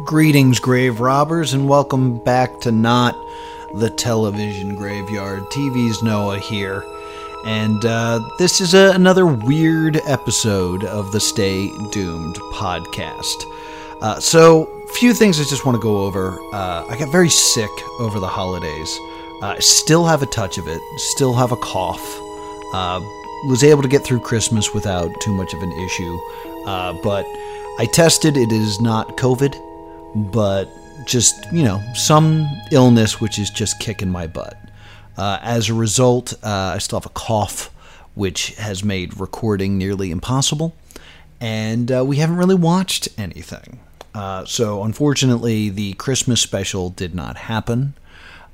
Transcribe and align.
Greetings, 0.00 0.58
grave 0.58 1.00
robbers, 1.00 1.52
and 1.52 1.68
welcome 1.68 2.16
back 2.16 2.60
to 2.60 2.72
Not 2.72 3.14
the 3.74 3.90
Television 3.90 4.74
Graveyard. 4.74 5.42
TV's 5.50 6.02
Noah 6.02 6.38
here, 6.38 6.82
and 7.44 7.84
uh, 7.84 8.18
this 8.38 8.62
is 8.62 8.72
a, 8.72 8.92
another 8.94 9.26
weird 9.26 10.00
episode 10.06 10.82
of 10.82 11.12
the 11.12 11.20
Stay 11.20 11.68
Doomed 11.90 12.36
podcast. 12.54 13.44
Uh, 14.00 14.18
so, 14.18 14.64
few 14.94 15.12
things 15.12 15.38
I 15.38 15.44
just 15.44 15.66
want 15.66 15.76
to 15.76 15.82
go 15.82 15.98
over. 15.98 16.40
Uh, 16.54 16.86
I 16.88 16.96
got 16.98 17.12
very 17.12 17.28
sick 17.28 17.70
over 18.00 18.18
the 18.18 18.26
holidays. 18.26 18.98
I 19.42 19.58
still 19.60 20.06
have 20.06 20.22
a 20.22 20.26
touch 20.26 20.56
of 20.56 20.68
it, 20.68 20.80
still 20.96 21.34
have 21.34 21.52
a 21.52 21.56
cough. 21.56 22.18
Uh, 22.72 23.02
was 23.46 23.62
able 23.62 23.82
to 23.82 23.88
get 23.88 24.02
through 24.02 24.20
Christmas 24.20 24.72
without 24.72 25.12
too 25.20 25.34
much 25.34 25.52
of 25.52 25.62
an 25.62 25.72
issue, 25.72 26.18
uh, 26.64 26.94
but 27.02 27.26
I 27.78 27.84
tested. 27.92 28.38
It 28.38 28.52
is 28.52 28.80
not 28.80 29.18
COVID 29.18 29.71
but 30.14 30.68
just, 31.06 31.50
you 31.52 31.62
know, 31.62 31.82
some 31.94 32.48
illness 32.70 33.20
which 33.20 33.38
is 33.38 33.50
just 33.50 33.80
kicking 33.80 34.10
my 34.10 34.26
butt. 34.26 34.56
Uh, 35.16 35.38
as 35.42 35.68
a 35.68 35.74
result, 35.74 36.32
uh, 36.42 36.72
I 36.74 36.78
still 36.78 36.98
have 36.98 37.06
a 37.06 37.14
cough, 37.14 37.70
which 38.14 38.54
has 38.56 38.84
made 38.84 39.18
recording 39.20 39.76
nearly 39.76 40.10
impossible, 40.10 40.74
and 41.40 41.90
uh, 41.90 42.04
we 42.04 42.16
haven't 42.16 42.36
really 42.36 42.54
watched 42.54 43.08
anything. 43.18 43.80
Uh, 44.14 44.44
so, 44.44 44.82
unfortunately, 44.84 45.70
the 45.70 45.94
Christmas 45.94 46.40
special 46.40 46.90
did 46.90 47.14
not 47.14 47.36
happen. 47.36 47.94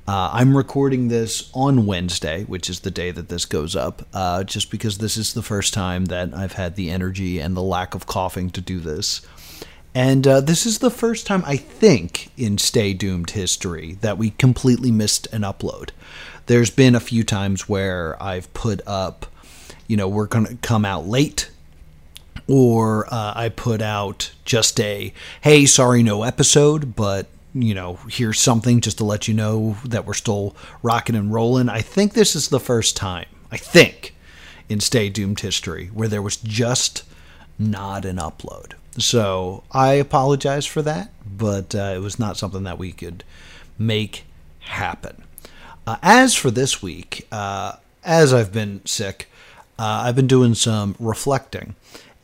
Uh, 0.07 0.29
I'm 0.33 0.57
recording 0.57 1.09
this 1.09 1.51
on 1.53 1.85
Wednesday, 1.85 2.43
which 2.45 2.69
is 2.69 2.79
the 2.79 2.89
day 2.89 3.11
that 3.11 3.29
this 3.29 3.45
goes 3.45 3.75
up, 3.75 4.07
uh, 4.13 4.43
just 4.43 4.71
because 4.71 4.97
this 4.97 5.17
is 5.17 5.33
the 5.33 5.43
first 5.43 5.73
time 5.73 6.05
that 6.05 6.33
I've 6.33 6.53
had 6.53 6.75
the 6.75 6.89
energy 6.89 7.39
and 7.39 7.55
the 7.55 7.61
lack 7.61 7.93
of 7.93 8.07
coughing 8.07 8.49
to 8.51 8.61
do 8.61 8.79
this. 8.79 9.21
And 9.95 10.27
uh, 10.27 10.41
this 10.41 10.65
is 10.65 10.79
the 10.79 10.91
first 10.91 11.25
time, 11.25 11.43
I 11.45 11.57
think, 11.57 12.29
in 12.37 12.57
Stay 12.57 12.93
Doomed 12.93 13.31
history 13.31 13.97
that 14.01 14.17
we 14.17 14.31
completely 14.31 14.91
missed 14.91 15.27
an 15.33 15.41
upload. 15.41 15.89
There's 16.45 16.69
been 16.69 16.95
a 16.95 16.99
few 16.99 17.23
times 17.23 17.67
where 17.67 18.21
I've 18.21 18.53
put 18.53 18.81
up, 18.85 19.25
you 19.87 19.97
know, 19.97 20.07
we're 20.07 20.27
going 20.27 20.45
to 20.45 20.55
come 20.57 20.85
out 20.85 21.07
late, 21.07 21.49
or 22.47 23.07
uh, 23.11 23.33
I 23.35 23.49
put 23.49 23.81
out 23.81 24.31
just 24.45 24.79
a, 24.79 25.13
hey, 25.41 25.65
sorry, 25.65 26.03
no 26.03 26.23
episode, 26.23 26.95
but, 26.95 27.27
you 27.53 27.73
know, 27.73 27.99
here's 28.09 28.39
something 28.39 28.81
just 28.81 28.99
to 28.99 29.03
let 29.03 29.27
you 29.27 29.33
know 29.33 29.77
that 29.85 30.05
we're 30.05 30.13
still 30.13 30.55
rocking 30.81 31.15
and 31.15 31.33
rolling. 31.33 31.67
I 31.69 31.81
think 31.81 32.13
this 32.13 32.35
is 32.35 32.49
the 32.49 32.59
first 32.59 32.95
time, 32.95 33.27
I 33.51 33.57
think, 33.57 34.15
in 34.67 34.79
Stay 34.79 35.09
Doomed 35.09 35.39
history 35.39 35.87
where 35.87 36.07
there 36.07 36.21
was 36.21 36.37
just 36.37 37.03
not 37.57 38.05
an 38.05 38.17
upload. 38.17 38.73
So 38.99 39.63
I 39.71 39.93
apologize 39.93 40.65
for 40.65 40.81
that, 40.81 41.11
but 41.25 41.73
uh, 41.73 41.93
it 41.95 41.99
was 42.01 42.19
not 42.19 42.37
something 42.37 42.63
that 42.63 42.77
we 42.77 42.91
could 42.91 43.23
make 43.77 44.25
happen. 44.59 45.23
Uh, 45.87 45.97
as 46.03 46.35
for 46.35 46.51
this 46.51 46.81
week, 46.81 47.27
uh, 47.31 47.73
as 48.03 48.33
I've 48.33 48.51
been 48.51 48.85
sick, 48.85 49.29
uh, 49.77 50.03
I've 50.05 50.15
been 50.15 50.27
doing 50.27 50.53
some 50.53 50.95
reflecting. 50.99 51.75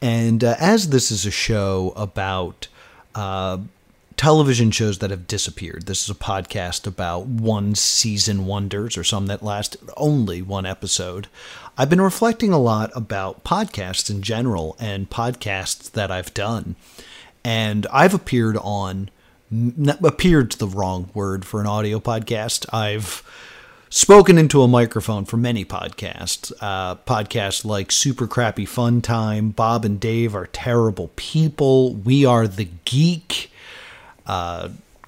And 0.02 0.44
uh, 0.44 0.56
as 0.60 0.90
this 0.90 1.10
is 1.10 1.26
a 1.26 1.32
show 1.32 1.94
about 1.96 2.68
uh, 3.16 3.60
television 4.18 4.72
shows 4.72 5.00
that 5.00 5.12
have 5.12 5.28
disappeared, 5.28 5.86
this 5.86 6.04
is 6.04 6.10
a 6.10 6.16
podcast 6.20 6.88
about 6.88 7.26
one 7.26 7.76
season 7.76 8.46
wonders 8.46 8.98
or 8.98 9.04
some 9.04 9.28
that 9.28 9.44
last 9.44 9.78
only 9.98 10.42
one 10.42 10.66
episode. 10.66 11.28
I've 11.78 11.90
been 11.90 12.02
reflecting 12.02 12.54
a 12.54 12.60
lot 12.60 12.92
about 12.96 13.44
podcasts 13.44 14.10
in 14.10 14.22
general 14.22 14.78
and 14.80 15.10
podcasts 15.10 15.92
that 15.92 16.12
I've 16.12 16.34
done. 16.34 16.76
And 17.44 17.86
I've 17.92 18.14
appeared 18.14 18.58
on, 18.58 19.10
appeared's 20.04 20.56
the 20.56 20.68
wrong 20.68 21.10
word 21.14 21.46
for 21.46 21.60
an 21.60 21.68
audio 21.68 22.00
podcast. 22.00 22.66
I've 22.74 23.22
spoken 23.90 24.38
into 24.38 24.62
a 24.62 24.68
microphone 24.68 25.26
for 25.26 25.38
many 25.38 25.66
podcasts. 25.66 26.52
Uh, 26.62 26.96
podcasts 26.96 27.66
like 27.66 27.92
Super 27.92 28.28
Crappy 28.28 28.66
Fun 28.66 29.02
Time, 29.02 29.50
Bob 29.50 29.86
and 29.86 30.00
Dave 30.00 30.36
are 30.36 30.48
terrible 30.48 31.12
people, 31.16 31.94
We 31.94 32.26
Are 32.26 32.48
the 32.48 32.70
Geek. 32.86 33.52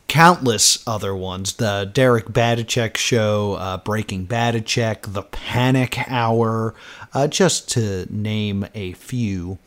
Countless 0.07 0.88
other 0.88 1.13
ones. 1.16 1.53
The 1.53 1.89
Derek 1.91 2.28
Batacek 2.28 2.95
show, 2.97 3.53
uh, 3.53 3.78
Breaking 3.78 4.25
Batacek, 4.25 5.13
The 5.13 5.23
Panic 5.23 6.00
Hour, 6.09 6.73
uh, 7.13 7.27
just 7.27 7.69
to 7.72 8.07
name 8.09 8.67
a 8.73 8.94
few. 8.94 9.57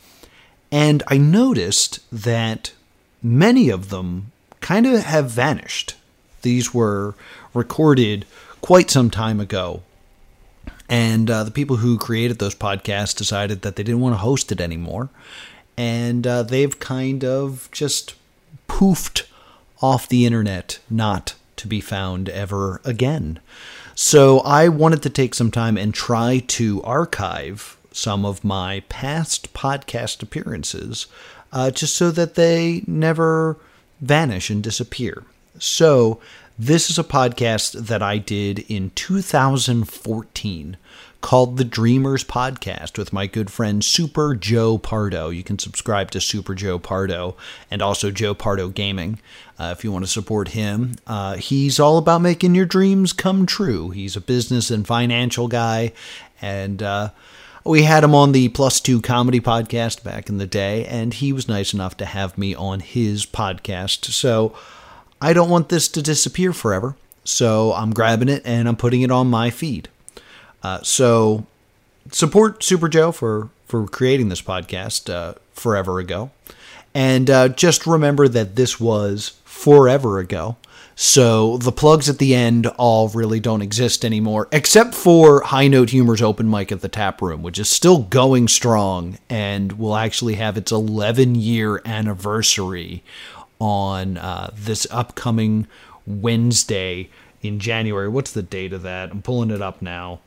And 0.73 1.03
I 1.09 1.19
noticed 1.19 2.01
that 2.11 2.73
many 3.23 3.69
of 3.69 3.91
them 3.91 4.33
kind 4.61 4.87
of 4.87 5.03
have 5.03 5.31
vanished. 5.31 5.95
These 6.43 6.73
were 6.73 7.15
recorded 7.53 8.25
quite 8.63 8.91
some 8.91 9.11
time 9.11 9.41
ago. 9.41 9.83
And 10.89 11.31
uh, 11.31 11.45
the 11.45 11.51
people 11.51 11.77
who 11.77 11.99
created 11.99 12.39
those 12.39 12.55
podcasts 12.55 13.17
decided 13.17 13.63
that 13.63 13.77
they 13.77 13.83
didn't 13.83 14.01
want 14.01 14.15
to 14.15 14.19
host 14.19 14.51
it 14.51 14.61
anymore. 14.61 15.11
And 15.77 16.27
uh, 16.27 16.43
they've 16.45 16.79
kind 16.79 17.25
of 17.25 17.69
just 17.73 18.15
poofed 18.69 19.27
off 19.81 20.09
the 20.09 20.27
internet, 20.27 20.79
not 20.89 21.35
to 21.57 21.67
be 21.67 21.81
found 21.81 22.29
ever 22.29 22.81
again. 22.85 23.41
So 23.95 24.41
I 24.41 24.69
wanted 24.69 25.03
to 25.03 25.11
take 25.11 25.35
some 25.35 25.51
time 25.51 25.77
and 25.77 25.93
try 25.93 26.39
to 26.49 26.83
archive 26.83 27.77
some 27.93 28.25
of 28.25 28.45
my 28.45 28.83
past 28.89 29.53
podcast 29.53 30.23
appearances 30.23 31.07
uh, 31.53 31.71
just 31.71 31.95
so 31.97 32.11
that 32.11 32.35
they 32.35 32.83
never 32.87 33.57
vanish 34.01 34.51
and 34.51 34.63
disappear. 34.63 35.25
So, 35.59 36.21
this 36.59 36.91
is 36.91 36.99
a 36.99 37.05
podcast 37.05 37.87
that 37.87 38.03
I 38.03 38.19
did 38.19 38.61
in 38.71 38.91
2014 38.91 40.77
called 41.21 41.57
The 41.57 41.65
Dreamers 41.65 42.25
Podcast 42.25 42.97
with 42.97 43.13
my 43.13 43.27
good 43.27 43.51
friend 43.51 43.85
Super 43.85 44.35
Joe 44.35 44.79
Pardo. 44.79 45.29
You 45.31 45.43
can 45.43 45.59
subscribe 45.59 46.11
to 46.13 46.21
Super 46.21 46.55
Joe 46.55 46.79
Pardo 46.79 47.37
and 47.71 47.83
also 47.83 48.11
Joe 48.11 48.35
Pardo 48.35 48.69
Gaming 48.69 49.21
uh, 49.59 49.75
if 49.77 49.85
you 49.85 49.93
want 49.93 50.05
to 50.05 50.11
support 50.11 50.49
him. 50.49 50.97
Uh, 51.07 51.37
he's 51.37 51.79
all 51.79 51.99
about 51.99 52.23
making 52.23 52.55
your 52.55 52.67
dreams 52.67 53.13
come 53.13 53.47
true. 53.47 53.91
He's 53.91 54.17
a 54.17 54.21
business 54.21 54.71
and 54.71 54.87
financial 54.87 55.49
guy, 55.49 55.93
and 56.41 56.83
uh, 56.83 57.11
we 57.65 57.83
had 57.83 58.05
him 58.05 58.15
on 58.15 58.33
the 58.33 58.49
Plus 58.49 58.81
Two 58.81 59.03
Comedy 59.03 59.41
Podcast 59.41 60.03
back 60.03 60.29
in 60.29 60.39
the 60.39 60.47
day, 60.47 60.87
and 60.87 61.13
he 61.15 61.33
was 61.33 61.49
nice 61.49 61.75
enough 61.75 61.97
to 61.99 62.07
have 62.07 62.39
me 62.39 62.55
on 62.55 62.81
his 62.81 63.27
podcast. 63.27 64.07
So 64.07 64.55
I 65.21 65.33
don't 65.33 65.51
want 65.51 65.69
this 65.69 65.89
to 65.89 66.03
disappear 66.03 66.53
forever. 66.53 66.97
So 67.25 67.75
I'm 67.75 67.93
grabbing 67.93 68.31
it 68.31 68.43
and 68.45 68.67
I'm 68.67 68.77
putting 68.77 69.03
it 69.03 69.11
on 69.11 69.29
my 69.29 69.51
feed. 69.51 69.89
Uh, 70.63 70.81
so 70.83 71.47
support 72.11 72.63
Super 72.63 72.89
Joe 72.89 73.13
for 73.13 73.51
for 73.67 73.87
creating 73.87 74.29
this 74.29 74.43
podcast 74.43 75.13
uh, 75.13 75.35
forever 75.53 75.99
ago, 75.99 76.31
and 76.95 77.31
uh, 77.31 77.49
just 77.49 77.87
remember 77.87 78.29
that 78.29 78.57
this 78.57 78.81
was 78.81 79.39
forever 79.45 80.19
ago. 80.19 80.57
So 81.03 81.57
the 81.57 81.73
plugs 81.73 82.11
at 82.11 82.19
the 82.19 82.35
end 82.35 82.67
all 82.67 83.09
really 83.09 83.41
don't 83.41 83.63
exist 83.63 84.05
anymore, 84.05 84.49
except 84.53 84.95
for 84.95 85.41
High 85.45 85.67
Note 85.67 85.89
Humor's 85.91 86.21
open 86.21 86.51
mic 86.51 86.71
at 86.71 86.83
the 86.83 86.91
Tap 86.91 87.23
Room, 87.23 87.43
which 87.43 87.59
is 87.59 87.71
still 87.71 88.03
going 88.03 88.49
strong 88.49 89.17
and 89.31 89.73
will 89.73 89.97
actually 89.97 90.35
have 90.35 90.59
its 90.59 90.71
11 90.71 91.37
year 91.37 91.81
anniversary 91.87 93.03
on 93.59 94.19
uh, 94.19 94.51
this 94.55 94.87
upcoming 94.91 95.67
Wednesday 96.07 97.09
in 97.41 97.61
January. 97.61 98.09
What's 98.09 98.33
the 98.33 98.43
date 98.43 98.75
of 98.75 98.83
that? 98.83 99.11
I'm 99.11 99.23
pulling 99.23 99.51
it 99.51 99.63
up 99.63 99.81
now. 99.81 100.21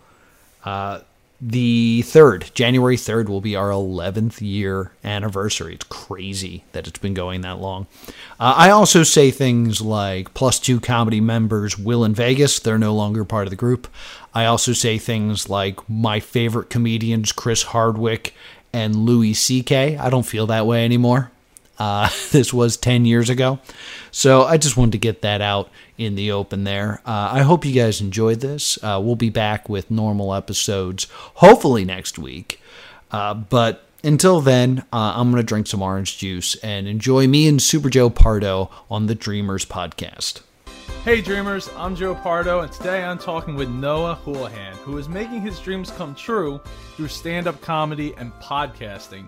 Uh, 0.64 1.00
the 1.46 2.04
3rd, 2.06 2.54
January 2.54 2.96
3rd, 2.96 3.28
will 3.28 3.42
be 3.42 3.56
our 3.56 3.70
11th 3.70 4.40
year 4.40 4.94
anniversary. 5.04 5.74
It's 5.74 5.84
crazy 5.84 6.64
that 6.72 6.88
it's 6.88 7.00
been 7.00 7.14
going 7.14 7.42
that 7.42 7.60
long. 7.60 7.88
Uh, 8.40 8.54
I 8.56 8.70
also 8.70 9.04
say 9.04 9.30
things 9.30 9.82
like 9.82 10.34
plus 10.34 10.58
two 10.58 10.80
comedy 10.80 11.20
members, 11.20 11.78
Will 11.78 12.06
and 12.06 12.16
Vegas, 12.16 12.60
they're 12.60 12.78
no 12.78 12.96
longer 12.96 13.26
part 13.26 13.46
of 13.46 13.50
the 13.50 13.58
group. 13.58 13.90
I 14.34 14.46
also 14.46 14.72
say 14.72 14.98
things 14.98 15.50
like 15.50 15.88
my 15.90 16.22
favorite 16.22 16.70
comedians, 16.70 17.34
Chris 17.34 17.64
Hardwick 17.64 18.34
and 18.72 18.96
Louis 18.96 19.34
C.K. 19.34 19.98
I 19.98 20.10
don't 20.10 20.26
feel 20.26 20.48
that 20.48 20.66
way 20.66 20.86
anymore. 20.86 21.30
Uh, 21.78 22.10
this 22.32 22.54
was 22.54 22.78
10 22.78 23.04
years 23.04 23.30
ago. 23.30 23.60
So 24.12 24.44
I 24.44 24.56
just 24.56 24.78
wanted 24.78 24.94
to 24.94 24.98
get 24.98 25.24
that 25.24 25.42
out 25.42 25.70
in 25.98 26.16
the 26.16 26.32
open 26.32 26.64
there. 26.64 27.02
Uh, 27.06 27.30
I 27.34 27.42
hope 27.42 27.66
you 27.66 27.74
guys 27.74 28.02
enjoyed 28.02 28.40
this. 28.40 28.78
Uh, 28.84 29.00
we'll 29.04 29.16
be 29.16 29.30
back 29.30 29.70
with 29.70 29.92
normal 29.92 30.34
episodes 30.34 31.08
hopefully 31.36 31.86
next 31.86 32.18
week. 32.18 32.60
Uh, 33.12 33.34
but 33.34 33.86
until 34.04 34.42
then, 34.42 34.80
uh, 34.92 35.14
I'm 35.16 35.32
going 35.32 35.42
to 35.42 35.48
drink 35.48 35.68
some 35.68 35.82
orange 35.82 36.18
juice 36.18 36.56
and 36.56 36.88
enjoy 36.88 37.28
me 37.28 37.48
and 37.48 37.62
Super 37.62 37.90
Joe 37.90 38.10
Pardo 38.10 38.70
on 38.90 39.08
the 39.08 39.16
Dreamers 39.16 39.66
podcast. 39.66 40.42
Hey 41.04 41.22
Dreamers, 41.22 41.70
I'm 41.76 41.98
Joe 41.98 42.16
Pardo, 42.16 42.62
and 42.62 42.72
today 42.72 43.04
I'm 43.04 43.20
talking 43.20 43.56
with 43.56 43.68
Noah 43.68 44.16
Houlihan, 44.24 44.74
who 44.78 44.98
is 44.98 45.10
making 45.10 45.42
his 45.42 45.60
dreams 45.60 45.92
come 45.92 46.16
true 46.16 46.62
through 46.96 47.10
stand 47.10 47.46
up 47.46 47.60
comedy 47.60 48.14
and 48.16 48.32
podcasting. 48.36 49.28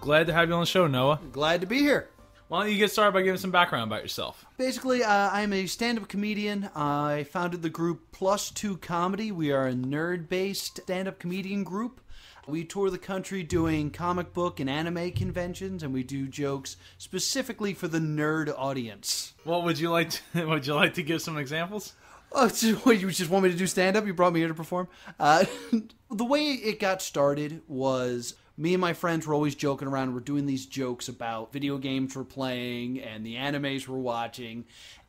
Glad 0.00 0.28
to 0.28 0.32
have 0.32 0.48
you 0.48 0.54
on 0.54 0.60
the 0.60 0.66
show, 0.66 0.86
Noah. 0.86 1.18
Glad 1.32 1.60
to 1.60 1.66
be 1.66 1.78
here. 1.78 2.08
Why 2.48 2.62
don't 2.62 2.72
you 2.72 2.78
get 2.78 2.90
started 2.90 3.12
by 3.12 3.20
giving 3.20 3.38
some 3.38 3.50
background 3.50 3.90
about 3.90 4.00
yourself? 4.00 4.46
Basically, 4.56 5.04
uh, 5.04 5.30
I'm 5.30 5.52
a 5.52 5.66
stand 5.66 5.98
up 5.98 6.08
comedian. 6.08 6.70
I 6.74 7.24
founded 7.24 7.60
the 7.60 7.68
group 7.68 8.10
Plus 8.10 8.50
Two 8.50 8.78
Comedy. 8.78 9.30
We 9.30 9.52
are 9.52 9.66
a 9.66 9.74
nerd 9.74 10.30
based 10.30 10.80
stand 10.80 11.08
up 11.08 11.18
comedian 11.18 11.62
group. 11.62 12.00
We 12.46 12.64
tour 12.64 12.88
the 12.88 12.96
country 12.96 13.42
doing 13.42 13.90
comic 13.90 14.32
book 14.32 14.60
and 14.60 14.70
anime 14.70 15.12
conventions, 15.12 15.82
and 15.82 15.92
we 15.92 16.02
do 16.02 16.26
jokes 16.26 16.78
specifically 16.96 17.74
for 17.74 17.86
the 17.86 17.98
nerd 17.98 18.50
audience. 18.56 19.34
What 19.44 19.64
would 19.64 19.78
you 19.78 19.90
like 19.90 20.08
to, 20.32 20.46
would 20.46 20.66
you 20.66 20.74
like 20.74 20.94
to 20.94 21.02
give 21.02 21.20
some 21.20 21.36
examples? 21.36 21.92
Oh, 22.32 22.48
so 22.48 22.90
you 22.90 23.10
just 23.10 23.30
want 23.30 23.44
me 23.44 23.50
to 23.50 23.56
do 23.58 23.66
stand 23.66 23.94
up? 23.94 24.06
You 24.06 24.14
brought 24.14 24.32
me 24.32 24.40
here 24.40 24.48
to 24.48 24.54
perform? 24.54 24.88
Uh, 25.20 25.44
the 26.10 26.24
way 26.24 26.44
it 26.44 26.80
got 26.80 27.02
started 27.02 27.60
was 27.68 28.34
me 28.58 28.74
and 28.74 28.80
my 28.80 28.92
friends 28.92 29.26
were 29.26 29.34
always 29.34 29.54
joking 29.54 29.86
around. 29.86 30.12
We're 30.12 30.20
doing 30.20 30.44
these 30.44 30.66
jokes 30.66 31.08
about 31.08 31.52
video 31.52 31.78
games 31.78 32.16
we're 32.16 32.24
playing 32.24 33.00
and 33.00 33.24
the 33.24 33.36
animes 33.36 33.86
we're 33.86 33.98
watching, 33.98 34.64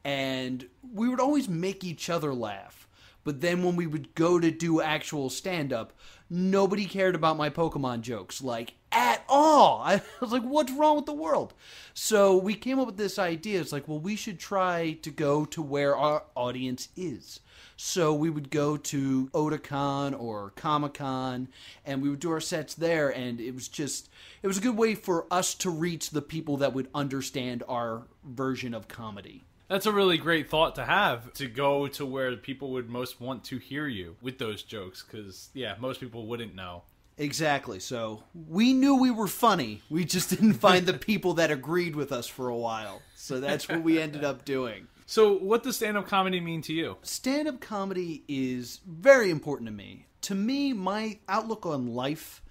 and 0.06 0.66
we 0.94 1.10
would 1.10 1.19
always 1.19 1.50
make 1.50 1.84
each 1.84 2.10
other 2.12 2.34
laugh. 2.34 2.88
But 3.24 3.42
then 3.42 3.63
when 3.63 3.75
we 3.75 3.88
would 3.88 4.13
go 4.13 4.40
to 4.40 4.51
do 4.51 4.81
actual 4.81 5.30
stand 5.30 5.74
up, 5.74 5.94
nobody 6.29 6.85
cared 6.85 7.15
about 7.15 7.37
my 7.37 7.49
Pokemon 7.49 8.01
jokes, 8.01 8.41
like 8.41 8.73
at 8.91 9.23
all. 9.27 9.81
I 9.85 10.01
was 10.21 10.31
like, 10.31 10.43
what's 10.43 10.71
wrong 10.71 10.95
with 10.97 11.05
the 11.05 11.13
world? 11.13 11.53
So 11.93 12.37
we 12.37 12.55
came 12.55 12.79
up 12.79 12.87
with 12.87 12.97
this 12.97 13.19
idea. 13.19 13.59
It's 13.59 13.71
like, 13.71 13.87
well, 13.87 13.99
we 13.99 14.15
should 14.15 14.39
try 14.39 14.97
to 15.01 15.11
go 15.11 15.45
to 15.45 15.61
where 15.61 15.95
our 15.95 16.23
audience 16.35 16.89
is. 16.95 17.39
So 17.75 18.13
we 18.13 18.29
would 18.29 18.49
go 18.49 18.75
to 18.75 19.29
Otakon 19.33 20.19
or 20.19 20.51
Comic 20.51 20.95
Con 20.95 21.47
and 21.85 22.01
we 22.01 22.09
would 22.09 22.19
do 22.19 22.31
our 22.31 22.41
sets 22.41 22.75
there. 22.75 23.09
And 23.09 23.39
it 23.39 23.53
was 23.53 23.67
just, 23.67 24.09
it 24.43 24.47
was 24.47 24.57
a 24.57 24.61
good 24.61 24.77
way 24.77 24.95
for 24.95 25.25
us 25.31 25.55
to 25.55 25.69
reach 25.69 26.09
the 26.09 26.21
people 26.21 26.57
that 26.57 26.73
would 26.73 26.89
understand 26.93 27.63
our 27.69 28.07
version 28.23 28.73
of 28.73 28.87
comedy. 28.87 29.45
That's 29.69 29.86
a 29.86 29.92
really 29.92 30.18
great 30.18 30.50
thought 30.50 30.75
to 30.75 30.86
have 30.86 31.31
to 31.33 31.48
go 31.48 31.88
to 31.89 32.06
where 32.06 32.36
people 32.36 32.71
would 32.71 32.89
most 32.89 33.21
want 33.21 33.44
to 33.45 33.57
hear 33.60 33.88
you 33.88 34.16
with 34.21 34.39
those 34.39 34.63
jokes 34.63 35.04
because, 35.04 35.50
yeah, 35.54 35.75
most 35.80 36.00
people 36.00 36.25
wouldn't 36.25 36.56
know. 36.56 36.83
Exactly. 37.19 37.80
So 37.80 38.24
we 38.33 38.74
knew 38.74 38.95
we 38.95 39.12
were 39.12 39.27
funny. 39.27 39.81
We 39.89 40.06
just 40.06 40.30
didn't 40.31 40.54
find 40.68 40.86
the 40.86 40.94
people 40.94 41.36
that 41.36 41.51
agreed 41.51 41.95
with 41.95 42.12
us 42.12 42.27
for 42.27 42.50
a 42.50 42.57
while. 42.57 43.01
So 43.16 43.39
that's 43.39 43.69
what 43.69 43.83
we 43.83 44.01
ended 44.01 44.24
up 44.24 44.44
doing. 44.44 44.88
So, 45.06 45.33
what 45.33 45.63
does 45.63 45.75
stand 45.75 45.98
up 45.98 46.07
comedy 46.07 46.39
mean 46.39 46.62
to 46.63 46.74
you? 46.74 46.98
Stand 47.01 47.48
up 47.48 47.60
comedy 47.60 48.24
is 48.27 48.80
very 48.88 49.31
important 49.31 49.68
to 49.68 49.74
me. 49.74 50.06
To 50.22 50.36
me, 50.36 50.72
my 50.72 51.18
outlook 51.27 51.65
on 51.65 51.95
life 51.95 52.44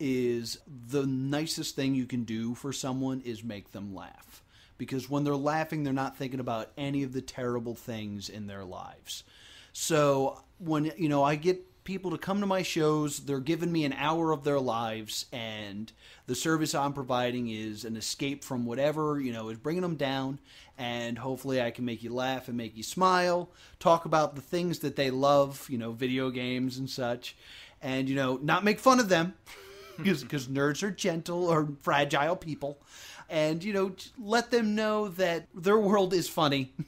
is 0.00 0.58
the 0.66 1.04
nicest 1.04 1.76
thing 1.76 1.94
you 1.94 2.06
can 2.06 2.24
do 2.24 2.54
for 2.54 2.72
someone 2.72 3.20
is 3.20 3.44
make 3.44 3.72
them 3.72 3.94
laugh. 3.94 4.42
Because 4.78 5.08
when 5.08 5.24
they're 5.24 5.36
laughing, 5.36 5.84
they're 5.84 5.92
not 5.92 6.16
thinking 6.16 6.40
about 6.40 6.70
any 6.76 7.02
of 7.02 7.12
the 7.12 7.22
terrible 7.22 7.74
things 7.74 8.28
in 8.28 8.46
their 8.46 8.64
lives. 8.64 9.24
So, 9.72 10.42
when, 10.58 10.92
you 10.96 11.08
know, 11.08 11.22
I 11.22 11.34
get 11.36 11.64
people 11.86 12.10
to 12.10 12.18
come 12.18 12.40
to 12.40 12.46
my 12.46 12.62
shows. 12.62 13.20
They're 13.20 13.40
giving 13.40 13.72
me 13.72 13.86
an 13.86 13.94
hour 13.94 14.32
of 14.32 14.44
their 14.44 14.60
lives, 14.60 15.24
and 15.32 15.90
the 16.26 16.34
service 16.34 16.74
I'm 16.74 16.92
providing 16.92 17.48
is 17.48 17.86
an 17.86 17.96
escape 17.96 18.44
from 18.44 18.66
whatever, 18.66 19.18
you 19.18 19.32
know, 19.32 19.48
is 19.48 19.56
bringing 19.56 19.82
them 19.82 19.94
down. 19.94 20.38
And 20.76 21.16
hopefully, 21.16 21.62
I 21.62 21.70
can 21.70 21.86
make 21.86 22.02
you 22.02 22.12
laugh 22.12 22.48
and 22.48 22.56
make 22.56 22.76
you 22.76 22.82
smile, 22.82 23.48
talk 23.78 24.04
about 24.04 24.34
the 24.34 24.42
things 24.42 24.80
that 24.80 24.96
they 24.96 25.10
love, 25.10 25.66
you 25.70 25.78
know, 25.78 25.92
video 25.92 26.28
games 26.28 26.76
and 26.76 26.90
such, 26.90 27.34
and, 27.80 28.10
you 28.10 28.16
know, 28.16 28.38
not 28.42 28.64
make 28.64 28.78
fun 28.78 29.00
of 29.00 29.08
them 29.08 29.34
because 29.96 30.48
nerds 30.48 30.82
are 30.82 30.90
gentle 30.90 31.46
or 31.46 31.68
fragile 31.80 32.36
people. 32.36 32.78
And, 33.28 33.62
you 33.64 33.72
know, 33.72 33.92
let 34.18 34.50
them 34.50 34.74
know 34.74 35.08
that 35.08 35.46
their 35.54 35.78
world 35.78 36.14
is 36.14 36.28
funny. 36.28 36.72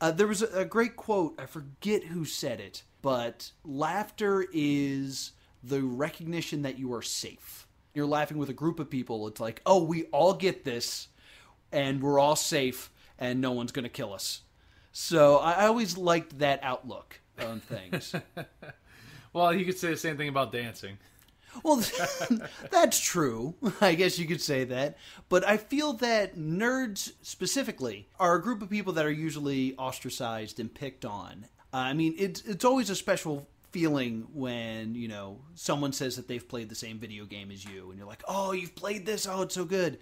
Uh, 0.00 0.10
there 0.10 0.26
was 0.26 0.42
a, 0.42 0.60
a 0.60 0.64
great 0.64 0.96
quote, 0.96 1.34
I 1.38 1.46
forget 1.46 2.02
who 2.02 2.24
said 2.24 2.58
it 2.58 2.82
but 3.02 3.50
laughter 3.64 4.46
is 4.52 5.32
the 5.62 5.82
recognition 5.82 6.62
that 6.62 6.78
you 6.78 6.94
are 6.94 7.02
safe. 7.02 7.66
You're 7.94 8.06
laughing 8.06 8.38
with 8.38 8.48
a 8.48 8.54
group 8.54 8.78
of 8.80 8.88
people. 8.88 9.26
It's 9.26 9.40
like, 9.40 9.60
oh, 9.66 9.82
we 9.82 10.04
all 10.04 10.34
get 10.34 10.64
this, 10.64 11.08
and 11.72 12.00
we're 12.00 12.18
all 12.18 12.36
safe, 12.36 12.90
and 13.18 13.40
no 13.40 13.50
one's 13.50 13.72
going 13.72 13.82
to 13.82 13.90
kill 13.90 14.14
us. 14.14 14.42
So 14.92 15.38
I 15.38 15.66
always 15.66 15.98
liked 15.98 16.38
that 16.38 16.60
outlook 16.62 17.20
on 17.38 17.60
things. 17.60 18.14
well, 19.32 19.52
you 19.52 19.64
could 19.64 19.78
say 19.78 19.90
the 19.90 19.96
same 19.96 20.16
thing 20.16 20.28
about 20.28 20.52
dancing. 20.52 20.98
Well, 21.62 21.82
that's 22.70 22.98
true. 23.00 23.54
I 23.80 23.94
guess 23.94 24.18
you 24.18 24.26
could 24.26 24.40
say 24.40 24.64
that. 24.64 24.96
But 25.28 25.46
I 25.46 25.56
feel 25.56 25.92
that 25.94 26.36
nerds 26.36 27.12
specifically 27.22 28.08
are 28.18 28.36
a 28.36 28.42
group 28.42 28.62
of 28.62 28.70
people 28.70 28.92
that 28.94 29.06
are 29.06 29.10
usually 29.10 29.74
ostracized 29.76 30.60
and 30.60 30.72
picked 30.72 31.04
on. 31.04 31.46
Uh, 31.72 31.78
I 31.78 31.92
mean, 31.94 32.14
it's 32.18 32.42
it's 32.42 32.64
always 32.64 32.90
a 32.90 32.96
special 32.96 33.48
feeling 33.70 34.26
when 34.34 34.94
you 34.94 35.08
know 35.08 35.38
someone 35.54 35.92
says 35.92 36.16
that 36.16 36.28
they've 36.28 36.46
played 36.46 36.68
the 36.68 36.74
same 36.74 36.98
video 36.98 37.24
game 37.24 37.50
as 37.50 37.64
you, 37.64 37.88
and 37.90 37.98
you're 37.98 38.06
like, 38.08 38.22
"Oh, 38.28 38.52
you've 38.52 38.74
played 38.74 39.06
this? 39.06 39.26
Oh, 39.26 39.42
it's 39.42 39.54
so 39.54 39.64
good." 39.64 39.98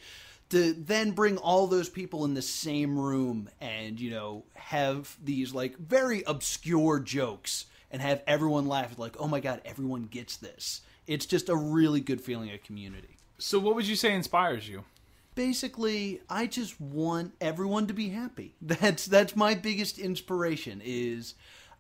To 0.50 0.72
then 0.72 1.12
bring 1.12 1.38
all 1.38 1.68
those 1.68 1.88
people 1.88 2.24
in 2.24 2.34
the 2.34 2.42
same 2.42 2.98
room 2.98 3.48
and 3.60 4.00
you 4.00 4.10
know 4.10 4.44
have 4.54 5.16
these 5.22 5.54
like 5.54 5.76
very 5.78 6.24
obscure 6.26 6.98
jokes 6.98 7.66
and 7.92 8.02
have 8.02 8.22
everyone 8.26 8.66
laugh 8.66 8.98
like, 8.98 9.16
"Oh 9.20 9.28
my 9.28 9.38
god, 9.40 9.62
everyone 9.64 10.04
gets 10.04 10.36
this." 10.36 10.80
It's 11.10 11.26
just 11.26 11.48
a 11.48 11.56
really 11.56 12.00
good 12.00 12.20
feeling 12.20 12.50
of 12.52 12.62
community. 12.62 13.16
So, 13.38 13.58
what 13.58 13.74
would 13.74 13.86
you 13.86 13.96
say 13.96 14.14
inspires 14.14 14.68
you? 14.68 14.84
basically 15.36 16.20
i 16.28 16.44
just 16.44 16.80
want 16.80 17.32
everyone 17.40 17.86
to 17.86 17.94
be 17.94 18.08
happy 18.08 18.56
that's 18.60 19.06
that's 19.06 19.36
my 19.36 19.54
biggest 19.54 19.96
inspiration 19.96 20.82
is 20.84 21.34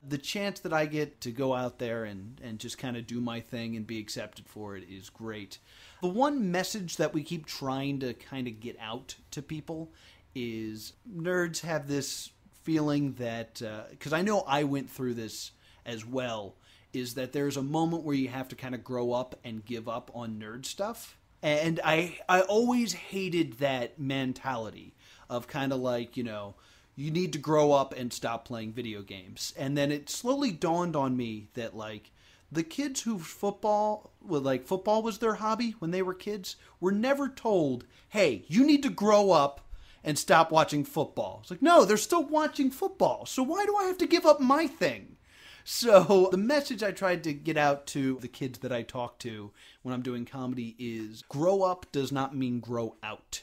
the 0.06 0.18
chance 0.18 0.60
that 0.60 0.72
I 0.72 0.86
get 0.86 1.20
to 1.22 1.30
go 1.30 1.54
out 1.54 1.78
there 1.78 2.04
and, 2.04 2.40
and 2.42 2.58
just 2.58 2.78
kind 2.78 2.96
of 2.96 3.06
do 3.06 3.20
my 3.20 3.40
thing 3.40 3.76
and 3.76 3.86
be 3.86 3.98
accepted 3.98 4.46
for 4.48 4.76
it 4.76 4.84
is 4.88 5.10
great. 5.10 5.58
The 6.00 6.08
one 6.08 6.50
message 6.50 6.96
that 6.96 7.12
we 7.12 7.22
keep 7.22 7.46
trying 7.46 8.00
to 8.00 8.14
kind 8.14 8.48
of 8.48 8.60
get 8.60 8.76
out 8.80 9.16
to 9.32 9.42
people 9.42 9.92
is 10.34 10.94
nerds 11.12 11.60
have 11.60 11.86
this 11.86 12.30
feeling 12.62 13.14
that, 13.14 13.60
because 13.90 14.12
uh, 14.12 14.16
I 14.16 14.22
know 14.22 14.40
I 14.46 14.64
went 14.64 14.90
through 14.90 15.14
this 15.14 15.52
as 15.84 16.06
well, 16.06 16.54
is 16.92 17.14
that 17.14 17.32
there's 17.32 17.56
a 17.56 17.62
moment 17.62 18.02
where 18.02 18.14
you 18.14 18.28
have 18.28 18.48
to 18.48 18.56
kind 18.56 18.74
of 18.74 18.84
grow 18.84 19.12
up 19.12 19.38
and 19.44 19.64
give 19.64 19.88
up 19.88 20.10
on 20.14 20.40
nerd 20.40 20.64
stuff. 20.64 21.16
And 21.42 21.80
I, 21.84 22.18
I 22.28 22.42
always 22.42 22.92
hated 22.92 23.54
that 23.54 23.98
mentality 23.98 24.94
of 25.28 25.48
kind 25.48 25.72
of 25.72 25.80
like, 25.80 26.16
you 26.16 26.24
know, 26.24 26.54
you 26.96 27.10
need 27.10 27.32
to 27.32 27.38
grow 27.38 27.72
up 27.72 27.94
and 27.96 28.12
stop 28.12 28.44
playing 28.44 28.72
video 28.72 29.00
games. 29.00 29.54
And 29.56 29.76
then 29.76 29.90
it 29.90 30.10
slowly 30.10 30.50
dawned 30.50 30.96
on 30.96 31.16
me 31.16 31.48
that 31.54 31.74
like 31.74 32.10
the 32.52 32.62
kids 32.62 33.02
who 33.02 33.18
football 33.18 34.12
well, 34.20 34.40
like 34.40 34.64
football 34.64 35.02
was 35.02 35.18
their 35.18 35.34
hobby 35.34 35.74
when 35.78 35.92
they 35.92 36.02
were 36.02 36.14
kids 36.14 36.56
were 36.80 36.92
never 36.92 37.28
told, 37.28 37.84
"Hey, 38.08 38.44
you 38.48 38.66
need 38.66 38.82
to 38.82 38.90
grow 38.90 39.30
up 39.30 39.60
and 40.02 40.18
stop 40.18 40.50
watching 40.50 40.84
football." 40.84 41.38
It's 41.42 41.50
like, 41.50 41.62
"No, 41.62 41.84
they're 41.84 41.96
still 41.96 42.24
watching 42.24 42.70
football. 42.70 43.24
So 43.24 43.42
why 43.42 43.64
do 43.64 43.76
I 43.76 43.84
have 43.84 43.98
to 43.98 44.06
give 44.06 44.26
up 44.26 44.40
my 44.40 44.66
thing?" 44.66 45.16
So, 45.64 46.28
the 46.30 46.36
message 46.36 46.82
I 46.82 46.90
tried 46.90 47.22
to 47.24 47.32
get 47.32 47.56
out 47.56 47.86
to 47.88 48.18
the 48.20 48.28
kids 48.28 48.60
that 48.60 48.72
I 48.72 48.82
talk 48.82 49.18
to 49.20 49.52
when 49.82 49.94
I'm 49.94 50.02
doing 50.02 50.24
comedy 50.24 50.74
is 50.78 51.22
grow 51.28 51.62
up 51.62 51.86
does 51.92 52.10
not 52.10 52.36
mean 52.36 52.60
grow 52.60 52.96
out. 53.02 53.42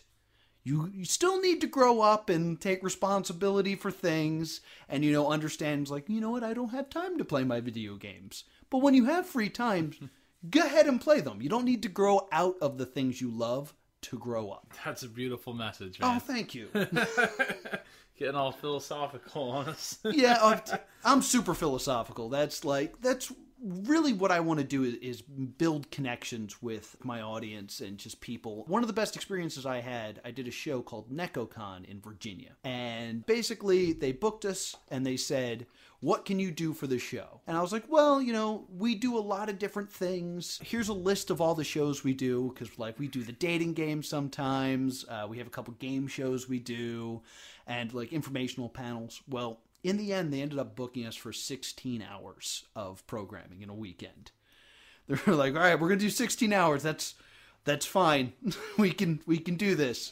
You, 0.64 0.92
you 0.94 1.06
still 1.06 1.40
need 1.40 1.62
to 1.62 1.68
grow 1.68 2.02
up 2.02 2.30
and 2.30 2.60
take 2.60 2.84
responsibility 2.84 3.76
for 3.76 3.90
things 3.90 4.60
and 4.90 5.06
you 5.06 5.14
know 5.14 5.32
understand 5.32 5.90
like 5.90 6.10
you 6.10 6.20
know 6.20 6.32
what? 6.32 6.44
I 6.44 6.54
don't 6.54 6.70
have 6.70 6.90
time 6.90 7.18
to 7.18 7.26
play 7.26 7.44
my 7.44 7.62
video 7.62 7.96
games. 7.96 8.44
But 8.70 8.80
when 8.80 8.94
you 8.94 9.06
have 9.06 9.26
free 9.26 9.50
time 9.50 9.94
go 10.50 10.62
ahead 10.62 10.88
and 10.88 11.02
play 11.02 11.22
them. 11.22 11.42
You 11.42 11.50
don't 11.50 11.66
need 11.66 11.84
to 11.84 11.90
grow 11.90 12.28
out 12.32 12.56
of 12.62 12.78
the 12.78 12.86
things 12.86 13.22
you 13.22 13.30
love 13.30 13.74
to 14.04 14.18
grow 14.18 14.50
up. 14.52 14.74
That's 14.86 15.04
a 15.04 15.10
beautiful 15.10 15.54
message 15.54 16.00
man. 16.00 16.16
oh 16.16 16.20
thank 16.20 16.54
you. 16.56 16.70
Getting 18.18 18.36
all 18.36 18.52
philosophical 18.52 19.52
on 19.52 19.70
us. 19.70 20.00
Yeah 20.04 20.60
i'm 21.04 21.22
super 21.22 21.54
philosophical. 21.54 22.30
That's 22.30 22.66
like 22.66 23.02
that's 23.02 23.32
really 23.64 24.14
what 24.14 24.32
I 24.32 24.40
want 24.40 24.60
to 24.60 24.66
do 24.66 24.84
is, 24.84 24.96
is, 24.96 25.22
build 25.22 25.90
connections 25.92 26.62
with 26.62 26.96
my 27.04 27.22
audience 27.22 27.80
and 27.82 27.98
just 27.98 28.22
people. 28.22 28.66
One 28.68 28.84
of 28.84 28.88
the 28.88 28.94
best 28.94 29.16
experiences 29.16 29.66
I 29.66 29.80
had, 29.80 30.22
I 30.24 30.32
did 30.32 30.48
a 30.48 30.52
show 30.52 30.82
called 30.82 31.12
Nekocon 31.12 31.86
in 31.86 32.00
Virginia. 32.02 32.52
And 32.64 33.26
basically, 33.26 33.94
they 33.94 34.12
booked 34.12 34.46
us 34.46 34.76
and 34.90 35.06
they 35.06 35.18
said, 35.18 35.66
what 36.00 36.26
can 36.26 36.40
you 36.40 36.52
do 36.52 36.74
for 36.74 36.86
the 36.86 37.00
show? 37.00 37.42
And 37.48 37.58
I 37.58 37.62
was 37.62 37.72
like, 37.72 37.86
well, 37.90 38.22
you 38.22 38.32
know, 38.32 38.68
we 38.78 38.94
do 38.94 39.18
a 39.18 39.20
lot 39.20 39.50
of 39.50 39.58
different 39.58 39.92
things. 39.92 40.60
Here's 40.64 40.90
a 40.90 40.94
list 40.94 41.32
of 41.32 41.42
all 41.42 41.56
the 41.56 41.64
shows 41.64 42.04
we 42.04 42.14
do 42.14 42.54
because, 42.54 42.78
like, 42.78 43.00
we 43.00 43.08
do 43.08 43.24
the 43.24 43.32
dating 43.32 43.74
game 43.74 44.04
sometimes. 44.04 45.06
Uh, 45.10 45.26
we 45.28 45.40
have 45.40 45.48
a 45.48 45.52
couple 45.52 45.74
game 45.76 46.08
shows 46.08 46.48
we 46.48 46.60
do, 46.60 47.22
and 47.66 47.94
like 47.94 48.14
informational 48.14 48.70
panels. 48.70 49.22
Well, 49.28 49.60
in 49.84 49.98
the 49.98 50.14
end, 50.14 50.34
they 50.34 50.42
ended 50.42 50.60
up 50.60 50.76
booking 50.76 51.06
us 51.06 51.16
for 51.16 51.32
16 51.32 52.02
hours 52.02 52.66
of 52.76 53.06
programming 53.08 53.62
in 53.62 53.70
a 53.70 53.76
weekend. 53.76 54.32
They're 55.08 55.36
like, 55.36 55.54
"All 55.56 55.62
right, 55.62 55.80
we're 55.80 55.90
gonna 55.90 56.00
do 56.00 56.10
16 56.10 56.52
hours. 56.52 56.84
That's 56.84 57.16
that's 57.64 57.86
fine. 57.86 58.34
we 58.78 58.92
can 58.92 59.22
we 59.26 59.38
can 59.38 59.56
do 59.56 59.76
this." 59.76 60.12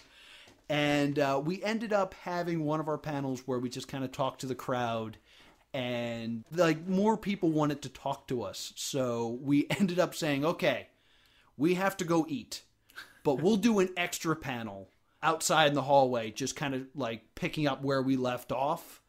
And 0.68 1.20
uh, 1.20 1.42
we 1.44 1.62
ended 1.64 1.94
up 1.94 2.16
having 2.16 2.64
one 2.64 2.80
of 2.80 2.88
our 2.88 2.98
panels 2.98 3.44
where 3.46 3.60
we 3.60 3.70
just 3.70 3.88
kind 3.88 4.04
of 4.04 4.12
talked 4.12 4.42
to 4.42 4.48
the 4.48 4.56
crowd 4.56 5.18
and 5.76 6.46
like 6.54 6.88
more 6.88 7.18
people 7.18 7.52
wanted 7.52 7.82
to 7.82 7.90
talk 7.90 8.28
to 8.30 8.42
us. 8.44 8.72
So 8.76 9.38
we 9.42 9.68
ended 9.80 10.00
up 10.00 10.16
saying, 10.16 10.46
okay, 10.46 10.88
we 11.58 11.74
have 11.74 11.98
to 11.98 12.06
go 12.06 12.26
eat, 12.30 12.64
but 13.24 13.42
we'll 13.42 13.58
do 13.58 13.80
an 13.80 13.90
extra 13.98 14.36
panel 14.38 14.90
outside 15.22 15.68
in 15.68 15.74
the 15.74 15.82
hallway, 15.82 16.32
just 16.32 16.56
kind 16.56 16.74
of 16.74 16.88
like 16.96 17.36
picking 17.36 17.68
up 17.68 17.84
where 17.84 18.02
we 18.02 18.16
left 18.16 18.54
off 18.54 19.02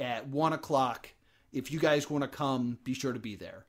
at 0.00 0.26
one 0.28 0.52
o'clock. 0.52 1.10
If 1.52 1.70
you 1.70 1.78
guys 1.78 2.08
want 2.08 2.22
to 2.22 2.28
come, 2.28 2.78
be 2.84 2.94
sure 2.94 3.12
to 3.12 3.18
be 3.18 3.36
there. 3.36 3.66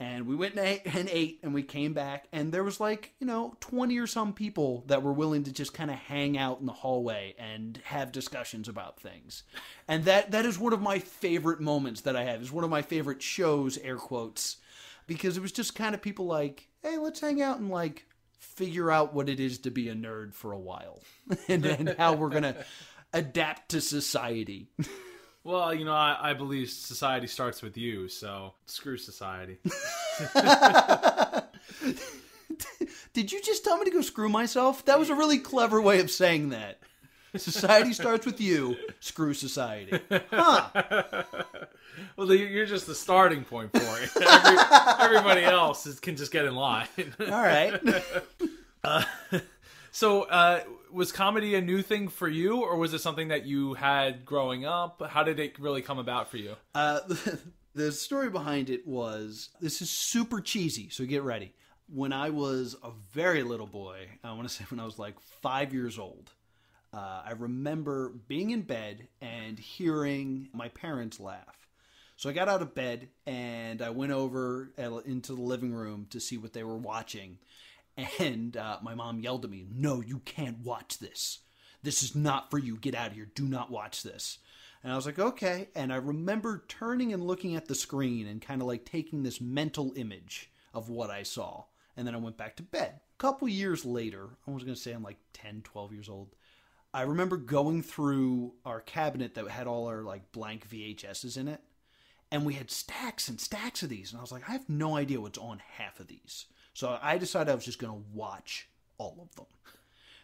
And 0.00 0.26
we 0.26 0.34
went 0.34 0.56
and 0.58 1.08
ate, 1.10 1.38
and 1.42 1.54
we 1.54 1.62
came 1.62 1.92
back, 1.92 2.26
and 2.32 2.52
there 2.52 2.64
was 2.64 2.80
like 2.80 3.12
you 3.20 3.26
know 3.26 3.54
twenty 3.60 3.96
or 3.98 4.08
some 4.08 4.32
people 4.32 4.82
that 4.88 5.02
were 5.02 5.12
willing 5.12 5.44
to 5.44 5.52
just 5.52 5.72
kind 5.72 5.90
of 5.90 5.96
hang 5.96 6.36
out 6.36 6.58
in 6.58 6.66
the 6.66 6.72
hallway 6.72 7.34
and 7.38 7.80
have 7.84 8.10
discussions 8.10 8.68
about 8.68 8.98
things, 8.98 9.44
and 9.86 10.04
that 10.04 10.32
that 10.32 10.46
is 10.46 10.58
one 10.58 10.72
of 10.72 10.82
my 10.82 10.98
favorite 10.98 11.60
moments 11.60 12.00
that 12.02 12.16
I 12.16 12.24
have. 12.24 12.42
Is 12.42 12.50
one 12.50 12.64
of 12.64 12.70
my 12.70 12.82
favorite 12.82 13.22
shows, 13.22 13.78
air 13.78 13.96
quotes, 13.96 14.56
because 15.06 15.36
it 15.36 15.40
was 15.40 15.52
just 15.52 15.76
kind 15.76 15.94
of 15.94 16.02
people 16.02 16.26
like, 16.26 16.68
hey, 16.82 16.98
let's 16.98 17.20
hang 17.20 17.40
out 17.40 17.60
and 17.60 17.70
like 17.70 18.04
figure 18.36 18.90
out 18.90 19.14
what 19.14 19.28
it 19.28 19.38
is 19.38 19.58
to 19.58 19.70
be 19.70 19.88
a 19.88 19.94
nerd 19.94 20.34
for 20.34 20.50
a 20.50 20.58
while, 20.58 21.00
and, 21.48 21.64
and 21.64 21.94
how 21.98 22.14
we're 22.14 22.30
gonna 22.30 22.56
adapt 23.12 23.70
to 23.70 23.80
society. 23.80 24.66
Well, 25.44 25.74
you 25.74 25.84
know, 25.84 25.92
I, 25.92 26.30
I 26.30 26.32
believe 26.32 26.70
society 26.70 27.26
starts 27.26 27.60
with 27.60 27.76
you, 27.76 28.08
so 28.08 28.54
screw 28.64 28.96
society. 28.96 29.58
Did 33.12 33.30
you 33.30 33.42
just 33.42 33.62
tell 33.62 33.76
me 33.76 33.84
to 33.84 33.90
go 33.90 34.00
screw 34.00 34.30
myself? 34.30 34.86
That 34.86 34.98
was 34.98 35.10
a 35.10 35.14
really 35.14 35.38
clever 35.38 35.82
way 35.82 36.00
of 36.00 36.10
saying 36.10 36.48
that. 36.48 36.78
Society 37.36 37.92
starts 37.92 38.24
with 38.24 38.40
you. 38.40 38.76
Screw 39.00 39.34
society. 39.34 40.00
Huh. 40.30 40.68
well, 42.16 42.32
you're 42.32 42.64
just 42.64 42.86
the 42.86 42.94
starting 42.94 43.44
point 43.44 43.70
for 43.72 43.98
it. 44.00 44.10
Every, 44.26 44.58
everybody 45.00 45.44
else 45.44 45.86
is, 45.86 46.00
can 46.00 46.16
just 46.16 46.32
get 46.32 46.44
in 46.46 46.54
line. 46.54 46.86
All 47.20 47.26
right. 47.26 47.74
Uh, 48.82 49.04
so, 49.90 50.22
uh, 50.22 50.60
was 50.94 51.12
comedy 51.12 51.54
a 51.54 51.60
new 51.60 51.82
thing 51.82 52.08
for 52.08 52.28
you, 52.28 52.62
or 52.62 52.76
was 52.76 52.94
it 52.94 53.00
something 53.00 53.28
that 53.28 53.44
you 53.44 53.74
had 53.74 54.24
growing 54.24 54.64
up? 54.64 55.02
How 55.10 55.24
did 55.24 55.40
it 55.40 55.58
really 55.58 55.82
come 55.82 55.98
about 55.98 56.30
for 56.30 56.36
you? 56.36 56.54
Uh, 56.74 57.00
the, 57.74 57.92
story 57.92 58.30
behind 58.30 58.70
it 58.70 58.86
was 58.86 59.50
this 59.60 59.82
is 59.82 59.90
super 59.90 60.40
cheesy, 60.40 60.88
so 60.88 61.04
get 61.04 61.22
ready. 61.22 61.52
When 61.92 62.12
I 62.12 62.30
was 62.30 62.76
a 62.82 62.90
very 63.12 63.42
little 63.42 63.66
boy, 63.66 64.06
I 64.22 64.32
want 64.32 64.48
to 64.48 64.54
say 64.54 64.64
when 64.70 64.80
I 64.80 64.84
was 64.84 64.98
like 64.98 65.20
five 65.42 65.74
years 65.74 65.98
old, 65.98 66.30
uh, 66.94 67.22
I 67.26 67.32
remember 67.32 68.12
being 68.28 68.50
in 68.50 68.62
bed 68.62 69.08
and 69.20 69.58
hearing 69.58 70.48
my 70.52 70.68
parents 70.68 71.18
laugh. 71.18 71.68
So 72.16 72.30
I 72.30 72.32
got 72.32 72.48
out 72.48 72.62
of 72.62 72.74
bed 72.74 73.08
and 73.26 73.82
I 73.82 73.90
went 73.90 74.12
over 74.12 74.70
into 75.04 75.34
the 75.34 75.42
living 75.42 75.74
room 75.74 76.06
to 76.10 76.20
see 76.20 76.38
what 76.38 76.52
they 76.52 76.62
were 76.62 76.76
watching. 76.76 77.38
And 78.18 78.56
uh, 78.56 78.78
my 78.82 78.94
mom 78.94 79.20
yelled 79.20 79.44
at 79.44 79.50
me, 79.50 79.66
No, 79.70 80.00
you 80.00 80.20
can't 80.20 80.58
watch 80.58 80.98
this. 80.98 81.40
This 81.82 82.02
is 82.02 82.14
not 82.14 82.50
for 82.50 82.58
you. 82.58 82.76
Get 82.76 82.94
out 82.94 83.08
of 83.08 83.12
here. 83.12 83.30
Do 83.34 83.46
not 83.46 83.70
watch 83.70 84.02
this. 84.02 84.38
And 84.82 84.92
I 84.92 84.96
was 84.96 85.06
like, 85.06 85.18
Okay. 85.18 85.68
And 85.74 85.92
I 85.92 85.96
remember 85.96 86.64
turning 86.68 87.12
and 87.12 87.26
looking 87.26 87.54
at 87.54 87.66
the 87.66 87.74
screen 87.74 88.26
and 88.26 88.42
kind 88.42 88.60
of 88.60 88.66
like 88.66 88.84
taking 88.84 89.22
this 89.22 89.40
mental 89.40 89.92
image 89.96 90.50
of 90.72 90.88
what 90.88 91.10
I 91.10 91.22
saw. 91.22 91.64
And 91.96 92.06
then 92.06 92.14
I 92.14 92.18
went 92.18 92.36
back 92.36 92.56
to 92.56 92.62
bed. 92.62 93.00
A 93.16 93.18
couple 93.18 93.48
years 93.48 93.84
later, 93.84 94.30
I 94.46 94.50
was 94.50 94.64
going 94.64 94.74
to 94.74 94.80
say 94.80 94.92
I'm 94.92 95.02
like 95.02 95.18
10, 95.32 95.62
12 95.62 95.92
years 95.92 96.08
old. 96.08 96.34
I 96.92 97.02
remember 97.02 97.36
going 97.36 97.82
through 97.82 98.54
our 98.64 98.80
cabinet 98.80 99.34
that 99.34 99.48
had 99.48 99.66
all 99.66 99.86
our 99.86 100.02
like 100.02 100.32
blank 100.32 100.68
VHSs 100.68 101.36
in 101.36 101.48
it. 101.48 101.60
And 102.30 102.44
we 102.44 102.54
had 102.54 102.70
stacks 102.70 103.28
and 103.28 103.40
stacks 103.40 103.84
of 103.84 103.88
these. 103.88 104.10
And 104.10 104.18
I 104.18 104.22
was 104.22 104.32
like, 104.32 104.48
I 104.48 104.52
have 104.52 104.68
no 104.68 104.96
idea 104.96 105.20
what's 105.20 105.38
on 105.38 105.60
half 105.76 106.00
of 106.00 106.08
these. 106.08 106.46
So 106.74 106.98
I 107.00 107.18
decided 107.18 107.50
I 107.50 107.54
was 107.54 107.64
just 107.64 107.78
going 107.78 107.92
to 107.92 108.04
watch 108.12 108.68
all 108.98 109.16
of 109.22 109.34
them. 109.36 109.46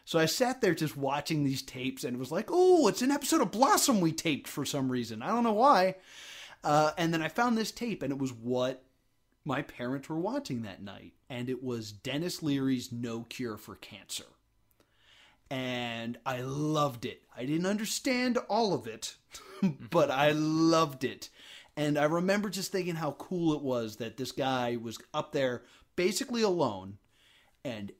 So 0.05 0.19
I 0.19 0.25
sat 0.25 0.61
there 0.61 0.75
just 0.75 0.97
watching 0.97 1.43
these 1.43 1.61
tapes 1.61 2.03
and 2.03 2.15
it 2.15 2.19
was 2.19 2.31
like, 2.31 2.49
oh, 2.49 2.87
it's 2.87 3.01
an 3.01 3.11
episode 3.11 3.41
of 3.41 3.51
Blossom 3.51 4.01
we 4.01 4.11
taped 4.11 4.47
for 4.47 4.65
some 4.65 4.91
reason. 4.91 5.21
I 5.21 5.29
don't 5.29 5.43
know 5.43 5.53
why. 5.53 5.95
Uh, 6.63 6.91
and 6.97 7.13
then 7.13 7.21
I 7.21 7.29
found 7.29 7.57
this 7.57 7.71
tape 7.71 8.03
and 8.03 8.11
it 8.11 8.19
was 8.19 8.33
what 8.33 8.83
my 9.45 9.61
parents 9.61 10.09
were 10.09 10.19
watching 10.19 10.63
that 10.63 10.83
night. 10.83 11.13
And 11.29 11.49
it 11.49 11.63
was 11.63 11.93
Denis 11.93 12.43
Leary's 12.43 12.91
No 12.91 13.21
Cure 13.21 13.57
for 13.57 13.75
Cancer. 13.75 14.25
And 15.49 16.17
I 16.25 16.41
loved 16.41 17.05
it. 17.05 17.21
I 17.35 17.45
didn't 17.45 17.65
understand 17.65 18.37
all 18.49 18.73
of 18.73 18.87
it, 18.87 19.15
but 19.89 20.11
I 20.11 20.31
loved 20.31 21.03
it. 21.03 21.29
And 21.77 21.97
I 21.97 22.03
remember 22.03 22.49
just 22.49 22.71
thinking 22.71 22.95
how 22.95 23.11
cool 23.11 23.53
it 23.53 23.61
was 23.61 23.97
that 23.97 24.17
this 24.17 24.31
guy 24.31 24.77
was 24.81 24.97
up 25.13 25.31
there 25.31 25.63
basically 25.95 26.41
alone, 26.41 26.97
and 27.63 27.91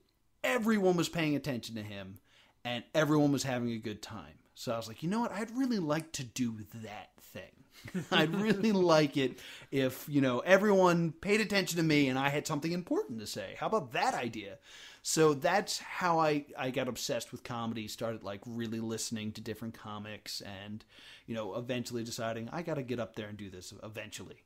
everyone 0.42 0.96
was 0.96 1.08
paying 1.08 1.36
attention 1.36 1.74
to 1.76 1.82
him, 1.82 2.16
and 2.64 2.84
everyone 2.94 3.32
was 3.32 3.42
having 3.42 3.70
a 3.70 3.78
good 3.78 4.02
time. 4.02 4.38
So 4.54 4.72
I 4.72 4.76
was 4.76 4.88
like, 4.88 5.02
you 5.02 5.08
know 5.08 5.20
what? 5.20 5.32
I'd 5.32 5.56
really 5.56 5.78
like 5.78 6.12
to 6.12 6.24
do 6.24 6.58
that 6.82 7.10
thing. 7.20 8.04
I'd 8.12 8.34
really 8.34 8.72
like 8.72 9.16
it 9.16 9.38
if, 9.70 10.06
you 10.08 10.20
know, 10.20 10.40
everyone 10.40 11.12
paid 11.12 11.40
attention 11.40 11.78
to 11.78 11.82
me 11.82 12.08
and 12.08 12.18
I 12.18 12.28
had 12.28 12.46
something 12.46 12.70
important 12.70 13.18
to 13.20 13.26
say. 13.26 13.56
How 13.58 13.66
about 13.66 13.92
that 13.92 14.14
idea? 14.14 14.58
So 15.02 15.34
that's 15.34 15.78
how 15.78 16.20
I, 16.20 16.44
I 16.56 16.70
got 16.70 16.86
obsessed 16.86 17.32
with 17.32 17.42
comedy, 17.42 17.88
started 17.88 18.22
like 18.22 18.40
really 18.46 18.78
listening 18.78 19.32
to 19.32 19.40
different 19.40 19.74
comics 19.74 20.42
and, 20.42 20.84
you 21.26 21.34
know, 21.34 21.56
eventually 21.56 22.04
deciding 22.04 22.48
I 22.52 22.62
got 22.62 22.74
to 22.74 22.82
get 22.82 23.00
up 23.00 23.16
there 23.16 23.28
and 23.28 23.36
do 23.36 23.50
this 23.50 23.74
eventually. 23.82 24.44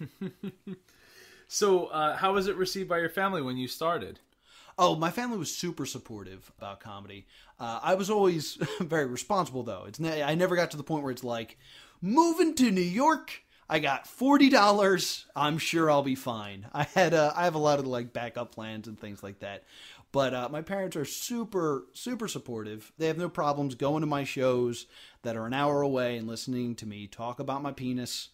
So, 1.54 1.86
uh, 1.86 2.16
how 2.16 2.32
was 2.32 2.48
it 2.48 2.56
received 2.56 2.88
by 2.88 2.98
your 2.98 3.08
family 3.08 3.40
when 3.40 3.56
you 3.56 3.68
started? 3.68 4.18
Oh, 4.76 4.96
my 4.96 5.12
family 5.12 5.38
was 5.38 5.54
super 5.54 5.86
supportive 5.86 6.50
about 6.58 6.80
comedy. 6.80 7.28
Uh, 7.60 7.78
I 7.80 7.94
was 7.94 8.10
always 8.10 8.54
very 8.80 9.06
responsible, 9.06 9.62
though. 9.62 9.84
It's 9.86 10.00
ne- 10.00 10.24
I 10.24 10.34
never 10.34 10.56
got 10.56 10.72
to 10.72 10.76
the 10.76 10.82
point 10.82 11.04
where 11.04 11.12
it's 11.12 11.22
like, 11.22 11.56
moving 12.02 12.56
to 12.56 12.72
New 12.72 12.80
York. 12.80 13.44
I 13.70 13.78
got 13.78 14.08
forty 14.08 14.50
dollars. 14.50 15.26
I'm 15.36 15.58
sure 15.58 15.88
I'll 15.88 16.02
be 16.02 16.16
fine. 16.16 16.66
I 16.74 16.82
had 16.82 17.14
uh, 17.14 17.32
I 17.36 17.44
have 17.44 17.54
a 17.54 17.58
lot 17.58 17.78
of 17.78 17.86
like 17.86 18.12
backup 18.12 18.52
plans 18.52 18.88
and 18.88 18.98
things 18.98 19.22
like 19.22 19.38
that. 19.38 19.62
But 20.10 20.34
uh, 20.34 20.48
my 20.50 20.60
parents 20.60 20.96
are 20.96 21.04
super 21.04 21.84
super 21.92 22.26
supportive. 22.26 22.90
They 22.98 23.06
have 23.06 23.16
no 23.16 23.28
problems 23.28 23.76
going 23.76 24.00
to 24.00 24.08
my 24.08 24.24
shows 24.24 24.86
that 25.22 25.36
are 25.36 25.46
an 25.46 25.54
hour 25.54 25.82
away 25.82 26.16
and 26.16 26.26
listening 26.26 26.74
to 26.76 26.86
me 26.86 27.06
talk 27.06 27.38
about 27.38 27.62
my 27.62 27.70
penis 27.70 28.30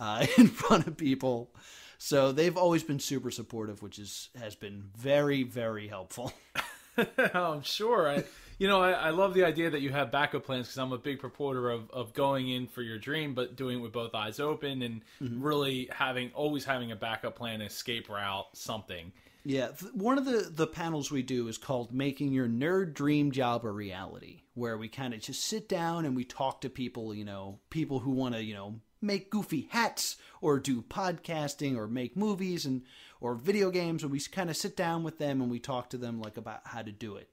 uh, 0.00 0.26
in 0.38 0.48
front 0.48 0.86
of 0.86 0.96
people. 0.96 1.50
So 1.98 2.32
they've 2.32 2.56
always 2.56 2.82
been 2.82 3.00
super 3.00 3.30
supportive, 3.30 3.82
which 3.82 3.98
is 3.98 4.30
has 4.38 4.54
been 4.54 4.90
very 4.96 5.42
very 5.42 5.88
helpful. 5.88 6.32
I'm 7.34 7.62
sure. 7.62 8.08
I, 8.08 8.24
you 8.58 8.68
know, 8.68 8.80
I, 8.80 8.92
I, 8.92 9.10
love 9.10 9.34
the 9.34 9.44
idea 9.44 9.70
that 9.70 9.80
you 9.80 9.90
have 9.90 10.12
backup 10.12 10.44
plans 10.44 10.66
because 10.66 10.78
I'm 10.78 10.92
a 10.92 10.98
big 10.98 11.20
purporter 11.20 11.74
of, 11.74 11.90
of 11.90 12.12
going 12.14 12.48
in 12.48 12.66
for 12.66 12.82
your 12.82 12.98
dream, 12.98 13.34
but 13.34 13.56
doing 13.56 13.78
it 13.78 13.82
with 13.82 13.92
both 13.92 14.14
eyes 14.14 14.38
open 14.38 14.82
and 14.82 15.02
mm-hmm. 15.20 15.42
really 15.42 15.88
having 15.92 16.30
always 16.34 16.64
having 16.64 16.92
a 16.92 16.96
backup 16.96 17.36
plan, 17.36 17.60
escape 17.60 18.08
route, 18.08 18.46
something. 18.52 19.12
Yeah, 19.46 19.68
one 19.92 20.16
of 20.16 20.24
the 20.24 20.50
the 20.50 20.66
panels 20.66 21.10
we 21.10 21.22
do 21.22 21.48
is 21.48 21.58
called 21.58 21.92
"Making 21.92 22.32
Your 22.32 22.48
Nerd 22.48 22.94
Dream 22.94 23.30
Job 23.30 23.66
a 23.66 23.70
Reality," 23.70 24.40
where 24.54 24.78
we 24.78 24.88
kind 24.88 25.12
of 25.12 25.20
just 25.20 25.44
sit 25.44 25.68
down 25.68 26.06
and 26.06 26.16
we 26.16 26.24
talk 26.24 26.62
to 26.62 26.70
people, 26.70 27.14
you 27.14 27.26
know, 27.26 27.58
people 27.68 27.98
who 27.98 28.12
want 28.12 28.34
to, 28.34 28.42
you 28.42 28.54
know, 28.54 28.80
make 29.04 29.30
goofy 29.30 29.68
hats 29.70 30.16
or 30.40 30.58
do 30.58 30.82
podcasting 30.82 31.76
or 31.76 31.86
make 31.86 32.16
movies 32.16 32.66
and 32.66 32.82
or 33.20 33.34
video 33.34 33.70
games 33.70 34.02
and 34.02 34.12
we 34.12 34.20
kind 34.20 34.50
of 34.50 34.56
sit 34.56 34.76
down 34.76 35.02
with 35.02 35.18
them 35.18 35.40
and 35.40 35.50
we 35.50 35.58
talk 35.58 35.90
to 35.90 35.96
them 35.96 36.20
like 36.20 36.36
about 36.36 36.60
how 36.64 36.82
to 36.82 36.92
do 36.92 37.16
it. 37.16 37.30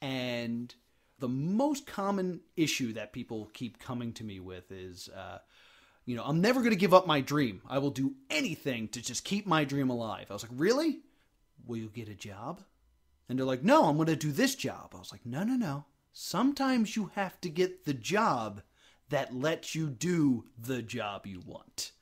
And 0.00 0.74
the 1.18 1.28
most 1.28 1.86
common 1.86 2.40
issue 2.56 2.94
that 2.94 3.12
people 3.12 3.50
keep 3.52 3.78
coming 3.78 4.12
to 4.14 4.24
me 4.24 4.40
with 4.40 4.72
is 4.72 5.08
uh, 5.08 5.38
you 6.04 6.16
know 6.16 6.24
i'm 6.24 6.40
never 6.40 6.60
going 6.60 6.72
to 6.72 6.76
give 6.76 6.94
up 6.94 7.06
my 7.06 7.20
dream. 7.20 7.62
I 7.68 7.78
will 7.78 7.90
do 7.90 8.14
anything 8.30 8.88
to 8.88 9.02
just 9.02 9.24
keep 9.24 9.46
my 9.46 9.64
dream 9.64 9.90
alive. 9.90 10.26
I 10.30 10.32
was 10.32 10.42
like 10.42 10.52
really? 10.54 11.00
Will 11.66 11.76
you 11.76 11.90
get 11.90 12.08
a 12.08 12.14
job? 12.14 12.62
And 13.28 13.38
they're 13.38 13.46
like 13.46 13.62
no 13.62 13.84
i'm 13.84 13.96
going 13.96 14.08
to 14.08 14.16
do 14.16 14.32
this 14.32 14.54
job. 14.54 14.92
I 14.94 14.98
was 14.98 15.12
like 15.12 15.24
no 15.24 15.44
no 15.44 15.54
no. 15.54 15.84
Sometimes 16.12 16.96
you 16.96 17.10
have 17.14 17.40
to 17.42 17.48
get 17.48 17.84
the 17.84 17.94
job 17.94 18.62
that 19.12 19.34
lets 19.34 19.74
you 19.74 19.88
do 19.88 20.44
the 20.58 20.82
job 20.82 21.26
you 21.26 21.42
want. 21.46 21.92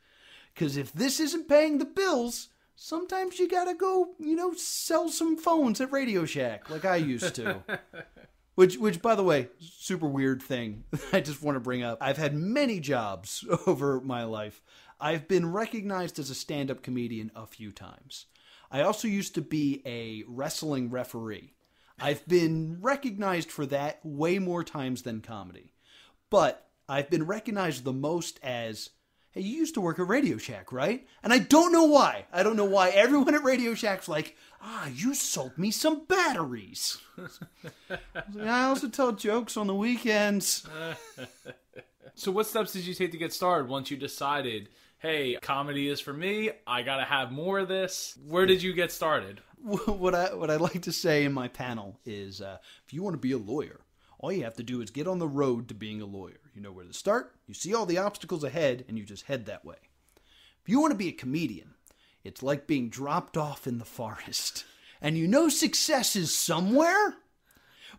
Because 0.54 0.76
if 0.76 0.92
this 0.92 1.20
isn't 1.20 1.48
paying 1.48 1.78
the 1.78 1.84
bills, 1.84 2.48
sometimes 2.76 3.38
you 3.38 3.48
gotta 3.48 3.74
go, 3.74 4.10
you 4.18 4.36
know, 4.36 4.52
sell 4.54 5.08
some 5.08 5.36
phones 5.36 5.80
at 5.80 5.92
Radio 5.92 6.24
Shack 6.24 6.70
like 6.70 6.84
I 6.84 6.96
used 6.96 7.34
to. 7.34 7.62
which, 8.54 8.78
which, 8.78 9.02
by 9.02 9.14
the 9.14 9.24
way, 9.24 9.48
super 9.58 10.06
weird 10.06 10.42
thing 10.42 10.84
I 11.12 11.20
just 11.20 11.42
want 11.42 11.56
to 11.56 11.60
bring 11.60 11.82
up. 11.82 11.98
I've 12.00 12.16
had 12.16 12.34
many 12.34 12.78
jobs 12.78 13.44
over 13.66 14.00
my 14.00 14.24
life. 14.24 14.62
I've 15.00 15.26
been 15.26 15.50
recognized 15.50 16.18
as 16.18 16.30
a 16.30 16.34
stand 16.34 16.70
up 16.70 16.82
comedian 16.82 17.30
a 17.34 17.46
few 17.46 17.72
times. 17.72 18.26
I 18.70 18.82
also 18.82 19.08
used 19.08 19.34
to 19.34 19.40
be 19.40 19.82
a 19.84 20.22
wrestling 20.28 20.90
referee. 20.90 21.54
I've 21.98 22.26
been 22.28 22.78
recognized 22.80 23.50
for 23.50 23.66
that 23.66 23.98
way 24.04 24.38
more 24.38 24.62
times 24.62 25.02
than 25.02 25.20
comedy. 25.20 25.72
But 26.30 26.69
I've 26.90 27.08
been 27.08 27.24
recognized 27.24 27.84
the 27.84 27.92
most 27.92 28.40
as, 28.42 28.90
hey, 29.30 29.42
you 29.42 29.58
used 29.58 29.74
to 29.74 29.80
work 29.80 30.00
at 30.00 30.08
Radio 30.08 30.38
Shack, 30.38 30.72
right? 30.72 31.06
And 31.22 31.32
I 31.32 31.38
don't 31.38 31.70
know 31.70 31.84
why. 31.84 32.26
I 32.32 32.42
don't 32.42 32.56
know 32.56 32.64
why 32.64 32.88
everyone 32.88 33.36
at 33.36 33.44
Radio 33.44 33.74
Shack's 33.74 34.08
like, 34.08 34.36
ah, 34.60 34.88
you 34.92 35.14
sold 35.14 35.56
me 35.56 35.70
some 35.70 36.04
batteries. 36.06 36.98
I 38.40 38.64
also 38.64 38.88
tell 38.88 39.12
jokes 39.12 39.56
on 39.56 39.68
the 39.68 39.74
weekends. 39.74 40.66
So, 42.16 42.30
what 42.30 42.46
steps 42.46 42.72
did 42.74 42.86
you 42.86 42.92
take 42.92 43.12
to 43.12 43.16
get 43.16 43.32
started 43.32 43.70
once 43.70 43.90
you 43.90 43.96
decided, 43.96 44.68
hey, 44.98 45.38
comedy 45.40 45.88
is 45.88 46.00
for 46.00 46.12
me? 46.12 46.50
I 46.66 46.82
gotta 46.82 47.04
have 47.04 47.32
more 47.32 47.60
of 47.60 47.68
this. 47.68 48.18
Where 48.26 48.44
did 48.44 48.62
you 48.62 48.74
get 48.74 48.92
started? 48.92 49.40
what 49.62 50.14
I 50.14 50.34
what 50.34 50.50
I 50.50 50.56
like 50.56 50.82
to 50.82 50.92
say 50.92 51.24
in 51.24 51.32
my 51.32 51.48
panel 51.48 51.98
is, 52.04 52.42
uh, 52.42 52.58
if 52.86 52.92
you 52.92 53.02
want 53.02 53.14
to 53.14 53.18
be 53.18 53.32
a 53.32 53.38
lawyer, 53.38 53.80
all 54.20 54.30
you 54.30 54.44
have 54.44 54.56
to 54.56 54.62
do 54.62 54.82
is 54.82 54.90
get 54.90 55.08
on 55.08 55.18
the 55.18 55.26
road 55.26 55.66
to 55.68 55.74
being 55.74 56.02
a 56.02 56.06
lawyer. 56.06 56.40
You 56.54 56.60
know 56.60 56.72
where 56.72 56.84
to 56.84 56.92
start. 56.92 57.34
You 57.46 57.54
see 57.54 57.74
all 57.74 57.86
the 57.86 57.98
obstacles 57.98 58.44
ahead, 58.44 58.84
and 58.86 58.98
you 58.98 59.04
just 59.04 59.24
head 59.24 59.46
that 59.46 59.64
way. 59.64 59.76
If 60.62 60.68
you 60.68 60.78
want 60.78 60.92
to 60.92 60.98
be 60.98 61.08
a 61.08 61.12
comedian, 61.12 61.74
it's 62.22 62.42
like 62.42 62.66
being 62.66 62.90
dropped 62.90 63.38
off 63.38 63.66
in 63.66 63.78
the 63.78 63.84
forest, 63.86 64.64
and 65.00 65.16
you 65.16 65.26
know 65.26 65.48
success 65.48 66.14
is 66.16 66.36
somewhere, 66.36 67.16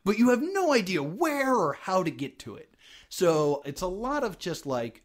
but 0.06 0.20
you 0.20 0.30
have 0.30 0.44
no 0.44 0.74
idea 0.74 1.02
where 1.02 1.56
or 1.56 1.74
how 1.74 2.04
to 2.04 2.12
get 2.12 2.38
to 2.40 2.56
it. 2.56 2.76
So 3.10 3.64
it's 3.66 3.82
a 3.82 3.88
lot 3.88 4.24
of 4.24 4.38
just 4.38 4.68
like 4.68 5.04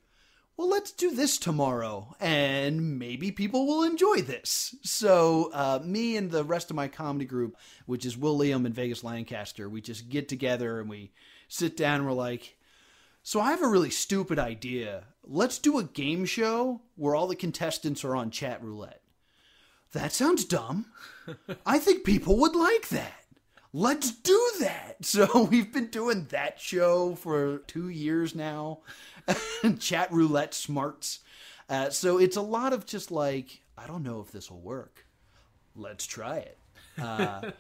well, 0.57 0.71
let's 0.71 0.91
do 0.91 1.11
this 1.11 1.37
tomorrow, 1.37 2.17
and 2.19 2.99
maybe 2.99 3.31
people 3.31 3.67
will 3.67 3.83
enjoy 3.83 4.23
this. 4.23 4.75
So, 4.83 5.51
uh, 5.53 5.81
me 5.85 6.17
and 6.17 6.31
the 6.31 6.45
rest 6.45 6.71
of 6.71 6.77
my 6.77 6.89
comedy 6.89 7.27
group, 7.27 7.57
which 7.85 8.07
is 8.07 8.17
Will 8.17 8.39
Liam 8.39 8.65
and 8.65 8.75
Vegas 8.75 9.05
Lancaster, 9.05 9.69
we 9.69 9.83
just 9.83 10.09
get 10.09 10.29
together 10.29 10.81
and 10.81 10.89
we 10.89 11.13
sit 11.49 11.77
down 11.77 11.97
and 11.97 12.07
we're 12.07 12.13
like, 12.13 12.57
so 13.23 13.41
I 13.41 13.51
have 13.51 13.63
a 13.63 13.69
really 13.69 13.91
stupid 13.91 14.39
idea. 14.39 15.05
Let's 15.25 15.59
do 15.59 15.79
a 15.79 15.85
game 15.85 16.25
show 16.25 16.81
where 16.95 17.15
all 17.15 17.27
the 17.27 17.37
contestants 17.37 18.05
are 18.05 18.17
on 18.17 18.31
chat 18.31 18.63
roulette. 18.63 19.03
That 19.93 20.13
sounds 20.13 20.45
dumb. 20.45 20.87
I 21.67 21.79
think 21.79 22.05
people 22.05 22.39
would 22.39 22.55
like 22.55 22.89
that. 22.89 23.25
Let's 23.73 24.11
do 24.11 24.51
that. 24.61 24.83
So 25.03 25.45
we've 25.45 25.73
been 25.73 25.89
doing 25.89 26.27
that 26.31 26.59
show 26.59 27.17
for 27.17 27.59
two 27.67 27.91
years 27.91 28.35
now. 28.35 28.81
chat 29.79 30.13
roulette 30.13 30.55
smarts. 30.55 31.21
Uh, 31.69 31.91
so 31.91 32.19
it's 32.19 32.37
a 32.37 32.43
lot 32.43 32.73
of 32.73 32.87
just 32.87 33.11
like, 33.11 33.63
I 33.77 33.87
don't 33.87 34.03
know 34.03 34.21
if 34.21 34.31
this 34.31 34.51
will 34.51 34.61
work. 34.61 35.05
Let's 35.75 36.07
try 36.07 36.39
it. 36.39 36.59
Uh, 37.01 37.51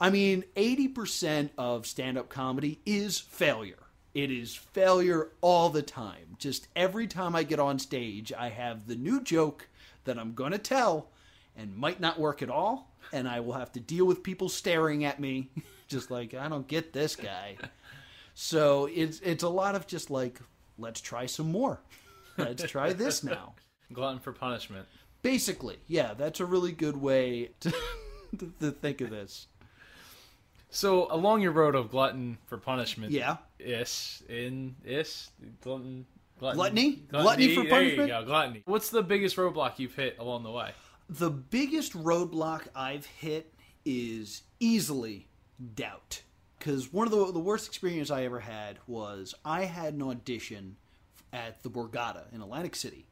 I 0.00 0.10
mean, 0.10 0.44
80% 0.56 1.50
of 1.58 1.86
stand 1.86 2.18
up 2.18 2.28
comedy 2.28 2.80
is 2.84 3.18
failure. 3.18 3.78
It 4.14 4.30
is 4.30 4.54
failure 4.54 5.32
all 5.40 5.70
the 5.70 5.82
time. 5.82 6.36
Just 6.38 6.68
every 6.76 7.06
time 7.06 7.34
I 7.34 7.42
get 7.42 7.58
on 7.58 7.78
stage, 7.78 8.32
I 8.32 8.50
have 8.50 8.86
the 8.86 8.94
new 8.94 9.20
joke 9.20 9.68
that 10.04 10.18
I'm 10.18 10.34
going 10.34 10.52
to 10.52 10.58
tell 10.58 11.10
and 11.56 11.76
might 11.76 12.00
not 12.00 12.20
work 12.20 12.42
at 12.42 12.50
all. 12.50 12.92
And 13.12 13.28
I 13.28 13.40
will 13.40 13.54
have 13.54 13.72
to 13.72 13.80
deal 13.80 14.04
with 14.04 14.22
people 14.22 14.48
staring 14.48 15.04
at 15.04 15.18
me, 15.20 15.50
just 15.88 16.10
like, 16.10 16.34
I 16.34 16.48
don't 16.48 16.68
get 16.68 16.92
this 16.92 17.16
guy. 17.16 17.56
So 18.34 18.86
it's, 18.92 19.20
it's 19.20 19.42
a 19.44 19.48
lot 19.48 19.74
of 19.74 19.86
just 19.86 20.10
like, 20.10 20.40
let's 20.78 21.00
try 21.00 21.26
some 21.26 21.50
more. 21.50 21.80
Let's 22.36 22.64
try 22.64 22.92
this 22.92 23.22
now. 23.24 23.54
Glutton 23.92 24.20
for 24.20 24.32
punishment. 24.32 24.86
Basically, 25.22 25.78
yeah, 25.86 26.14
that's 26.14 26.40
a 26.40 26.44
really 26.44 26.72
good 26.72 26.96
way 26.96 27.50
to, 27.60 27.72
to 28.60 28.70
think 28.70 29.00
of 29.00 29.10
this. 29.10 29.46
So 30.70 31.06
along 31.10 31.40
your 31.40 31.52
road 31.52 31.74
of 31.76 31.90
glutton 31.90 32.38
for 32.46 32.58
punishment, 32.58 33.12
yeah, 33.12 33.36
ish 33.58 34.22
in 34.28 34.74
ish 34.84 35.28
glutton, 35.60 36.04
glutton 36.40 36.56
gluttony, 36.56 36.90
gluttony, 37.08 37.22
gluttony 37.22 37.54
for 37.54 37.64
punishment. 37.70 37.96
There 37.96 38.18
you 38.18 38.22
go, 38.22 38.24
gluttony. 38.24 38.62
What's 38.64 38.90
the 38.90 39.02
biggest 39.02 39.36
roadblock 39.36 39.78
you've 39.78 39.94
hit 39.94 40.16
along 40.18 40.42
the 40.42 40.50
way? 40.50 40.72
The 41.08 41.30
biggest 41.30 41.92
roadblock 41.92 42.66
I've 42.74 43.06
hit 43.06 43.54
is 43.84 44.42
easily 44.58 45.28
doubt 45.74 46.22
because 46.64 46.90
one 46.90 47.06
of 47.06 47.10
the, 47.10 47.30
the 47.30 47.38
worst 47.38 47.66
experiences 47.68 48.10
I 48.10 48.24
ever 48.24 48.40
had 48.40 48.78
was 48.86 49.34
I 49.44 49.64
had 49.64 49.92
an 49.92 50.02
audition 50.02 50.76
at 51.30 51.62
the 51.62 51.68
Borgata 51.68 52.32
in 52.32 52.40
Atlantic 52.40 52.74
City. 52.74 53.06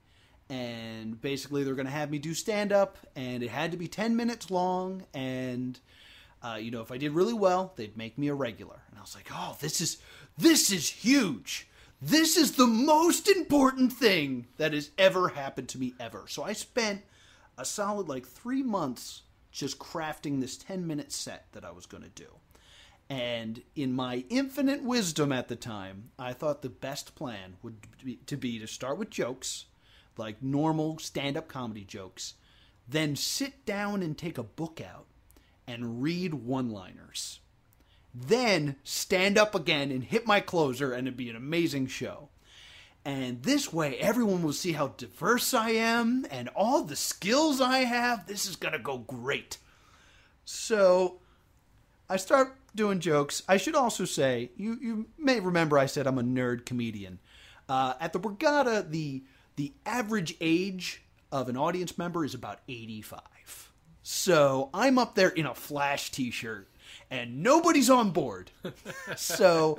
And 0.48 1.20
basically, 1.20 1.62
they're 1.62 1.74
going 1.74 1.86
to 1.86 1.92
have 1.92 2.10
me 2.10 2.18
do 2.18 2.32
stand 2.32 2.72
up, 2.72 2.96
and 3.14 3.42
it 3.42 3.50
had 3.50 3.70
to 3.72 3.76
be 3.76 3.88
10 3.88 4.16
minutes 4.16 4.50
long. 4.50 5.04
And, 5.12 5.78
uh, 6.42 6.58
you 6.60 6.70
know, 6.70 6.80
if 6.80 6.90
I 6.90 6.96
did 6.96 7.12
really 7.12 7.34
well, 7.34 7.74
they'd 7.76 7.96
make 7.96 8.16
me 8.16 8.28
a 8.28 8.34
regular. 8.34 8.82
And 8.88 8.98
I 8.98 9.02
was 9.02 9.14
like, 9.14 9.28
oh, 9.30 9.56
this 9.60 9.82
is, 9.82 9.98
this 10.38 10.70
is 10.72 10.88
huge. 10.88 11.68
This 12.00 12.38
is 12.38 12.52
the 12.52 12.66
most 12.66 13.28
important 13.28 13.92
thing 13.92 14.46
that 14.56 14.72
has 14.72 14.90
ever 14.96 15.28
happened 15.28 15.68
to 15.70 15.78
me 15.78 15.92
ever. 16.00 16.24
So 16.26 16.42
I 16.42 16.54
spent 16.54 17.02
a 17.58 17.66
solid 17.66 18.08
like 18.08 18.26
three 18.26 18.62
months 18.62 19.22
just 19.50 19.78
crafting 19.78 20.40
this 20.40 20.56
10 20.56 20.86
minute 20.86 21.12
set 21.12 21.46
that 21.52 21.66
I 21.66 21.70
was 21.70 21.84
going 21.84 22.02
to 22.02 22.08
do. 22.08 22.28
And 23.12 23.60
in 23.76 23.92
my 23.92 24.24
infinite 24.30 24.82
wisdom 24.82 25.32
at 25.32 25.48
the 25.48 25.54
time, 25.54 26.12
I 26.18 26.32
thought 26.32 26.62
the 26.62 26.70
best 26.70 27.14
plan 27.14 27.56
would 27.62 27.76
be 28.02 28.16
to 28.24 28.38
be 28.38 28.58
to 28.58 28.66
start 28.66 28.96
with 28.96 29.10
jokes, 29.10 29.66
like 30.16 30.42
normal 30.42 30.98
stand 30.98 31.36
up 31.36 31.46
comedy 31.46 31.84
jokes, 31.84 32.36
then 32.88 33.14
sit 33.14 33.66
down 33.66 34.02
and 34.02 34.16
take 34.16 34.38
a 34.38 34.42
book 34.42 34.80
out 34.80 35.04
and 35.66 36.00
read 36.02 36.32
one 36.32 36.70
liners. 36.70 37.40
Then 38.14 38.76
stand 38.82 39.36
up 39.36 39.54
again 39.54 39.90
and 39.90 40.04
hit 40.04 40.26
my 40.26 40.40
closer, 40.40 40.94
and 40.94 41.06
it'd 41.06 41.14
be 41.14 41.28
an 41.28 41.36
amazing 41.36 41.88
show. 41.88 42.30
And 43.04 43.42
this 43.42 43.70
way, 43.70 43.98
everyone 43.98 44.42
will 44.42 44.54
see 44.54 44.72
how 44.72 44.88
diverse 44.88 45.52
I 45.52 45.72
am 45.72 46.26
and 46.30 46.48
all 46.56 46.82
the 46.82 46.96
skills 46.96 47.60
I 47.60 47.80
have. 47.80 48.26
This 48.26 48.46
is 48.46 48.56
going 48.56 48.72
to 48.72 48.78
go 48.78 48.96
great. 48.96 49.58
So 50.46 51.18
I 52.08 52.16
start 52.16 52.56
doing 52.74 53.00
jokes. 53.00 53.42
I 53.48 53.56
should 53.56 53.74
also 53.74 54.04
say, 54.04 54.50
you, 54.56 54.78
you 54.80 55.06
may 55.18 55.40
remember 55.40 55.78
I 55.78 55.86
said 55.86 56.06
I'm 56.06 56.18
a 56.18 56.22
nerd 56.22 56.64
comedian. 56.64 57.18
Uh, 57.68 57.94
at 58.00 58.12
the 58.12 58.20
Borgata, 58.20 58.88
the 58.88 59.22
the 59.56 59.72
average 59.84 60.34
age 60.40 61.02
of 61.30 61.48
an 61.48 61.56
audience 61.56 61.98
member 61.98 62.24
is 62.24 62.34
about 62.34 62.60
85. 62.68 63.20
So 64.02 64.70
I'm 64.74 64.98
up 64.98 65.14
there 65.14 65.28
in 65.28 65.46
a 65.46 65.54
Flash 65.54 66.10
T-shirt, 66.10 66.68
and 67.10 67.42
nobody's 67.42 67.90
on 67.90 68.10
board. 68.10 68.50
so 69.16 69.78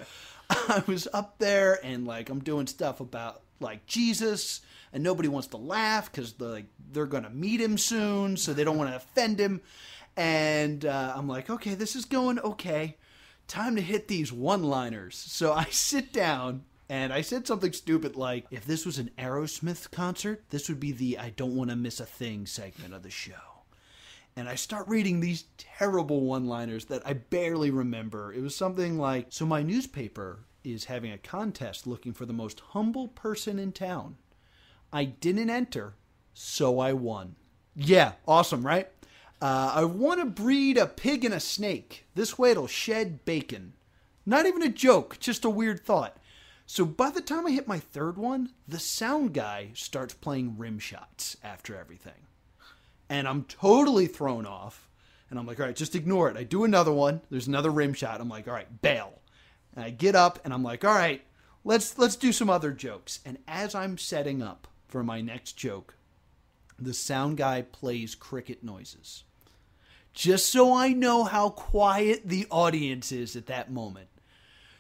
I 0.49 0.84
was 0.88 1.08
up 1.13 1.39
there, 1.39 1.79
and 1.84 2.08
like 2.08 2.29
I'm 2.29 2.39
doing 2.39 2.67
stuff 2.67 2.99
about 2.99 3.41
like 3.60 3.86
Jesus, 3.86 4.62
and 4.93 5.03
nobody 5.03 5.27
wants 5.27 5.47
to 5.49 5.58
laugh 5.58 6.12
because 6.12 6.39
like 6.39 6.65
they're 6.91 7.06
gonna 7.06 7.29
meet 7.29 7.60
him 7.60 7.77
soon, 7.77 8.38
so 8.38 8.53
they 8.53 8.63
don't 8.63 8.77
want 8.77 8.89
to 8.91 8.95
offend 8.95 9.39
him. 9.39 9.62
And 10.15 10.86
uh, 10.86 11.13
I'm 11.15 11.28
like, 11.28 11.49
okay, 11.49 11.73
this 11.73 11.95
is 11.95 12.06
going 12.06 12.39
okay. 12.39 12.97
Time 13.47 13.76
to 13.76 13.82
hit 13.82 14.08
these 14.08 14.32
one 14.32 14.63
liners. 14.63 15.17
So 15.17 15.54
I 15.54 15.65
sit 15.71 16.13
down 16.13 16.63
and 16.89 17.12
I 17.12 17.21
said 17.21 17.47
something 17.47 17.73
stupid 17.73 18.15
like, 18.15 18.45
if 18.52 18.65
this 18.65 18.86
was 18.86 18.99
an 18.99 19.12
Aerosmith 19.17 19.91
concert, 19.91 20.43
this 20.49 20.69
would 20.69 20.80
be 20.80 20.91
the 20.91 21.17
I 21.17 21.32
don't 21.32 21.56
want 21.56 21.69
to 21.69 21.76
miss 21.76 21.99
a 21.99 22.06
thing 22.06 22.45
segment 22.45 22.93
of 22.93 23.04
the 23.04 23.10
show. 23.10 23.34
And 24.36 24.49
I 24.49 24.56
start 24.56 24.88
reading 24.88 25.19
these 25.19 25.45
terrible 25.58 26.21
one 26.21 26.47
liners 26.47 26.86
that 26.86 27.06
I 27.06 27.13
barely 27.13 27.69
remember. 27.69 28.34
It 28.34 28.41
was 28.41 28.56
something 28.56 28.97
like 28.97 29.28
So 29.30 29.45
my 29.45 29.62
newspaper 29.62 30.39
is 30.63 30.86
having 30.86 31.12
a 31.12 31.17
contest 31.17 31.86
looking 31.86 32.13
for 32.13 32.26
the 32.26 32.34
most 32.34 32.60
humble 32.60 33.10
person 33.10 33.60
in 33.60 33.71
town. 33.71 34.17
I 34.91 35.06
didn't 35.06 35.49
enter, 35.49 35.95
so 36.34 36.80
I 36.80 36.93
won. 36.93 37.36
Yeah, 37.76 38.13
awesome, 38.28 38.65
right? 38.65 38.89
Uh, 39.43 39.73
I 39.75 39.84
want 39.84 40.21
to 40.21 40.25
breed 40.25 40.77
a 40.77 40.88
pig 40.88 41.25
and 41.25 41.34
a 41.34 41.39
snake. 41.41 42.06
This 42.15 42.39
way 42.39 42.51
it'll 42.51 42.65
shed 42.65 43.25
bacon. 43.25 43.73
Not 44.25 44.45
even 44.45 44.62
a 44.62 44.69
joke, 44.69 45.17
just 45.19 45.43
a 45.43 45.49
weird 45.49 45.86
thought. 45.86 46.15
So 46.65 46.86
by 46.86 47.10
the 47.10 47.19
time 47.19 47.45
I 47.45 47.51
hit 47.51 47.67
my 47.67 47.77
third 47.77 48.17
one, 48.17 48.51
the 48.69 48.79
sound 48.79 49.34
guy 49.34 49.71
starts 49.73 50.13
playing 50.13 50.58
rim 50.58 50.79
shots 50.79 51.36
after 51.43 51.75
everything. 51.75 52.27
And 53.10 53.27
I'm 53.27 53.43
totally 53.43 54.08
thrown 54.08 54.45
off. 54.45 54.88
And 55.29 55.38
I'm 55.38 55.45
like, 55.45 55.60
all 55.60 55.65
right, 55.65 55.75
just 55.75 55.93
ignore 55.93 56.29
it. 56.29 56.38
I 56.38 56.43
do 56.43 56.63
another 56.63 56.93
one. 56.93 57.19
There's 57.29 57.47
another 57.47 57.69
rim 57.69 57.91
shot. 57.91 58.21
I'm 58.21 58.29
like, 58.29 58.47
all 58.47 58.53
right, 58.53 58.82
bail. 58.82 59.19
And 59.75 59.84
I 59.84 59.89
get 59.89 60.15
up 60.15 60.39
and 60.45 60.53
I'm 60.53 60.63
like, 60.63 60.86
all 60.86 60.95
right, 60.95 61.21
let's 61.65 61.97
let's 61.97 62.15
do 62.15 62.32
some 62.32 62.49
other 62.49 62.71
jokes. 62.71 63.19
And 63.25 63.39
as 63.45 63.75
I'm 63.75 63.97
setting 63.97 64.41
up 64.41 64.69
for 64.88 65.03
my 65.03 65.19
next 65.19 65.58
joke, 65.58 65.97
the 66.79 66.93
sound 66.93 67.36
guy 67.36 67.62
plays 67.62 68.15
cricket 68.15 68.63
noises 68.63 69.25
just 70.13 70.52
so 70.52 70.73
I 70.73 70.89
know 70.89 71.23
how 71.23 71.49
quiet 71.49 72.21
the 72.30 72.47
audience 72.49 73.12
is 73.12 73.36
at 73.36 73.47
that 73.47 73.71
moment. 73.71 74.08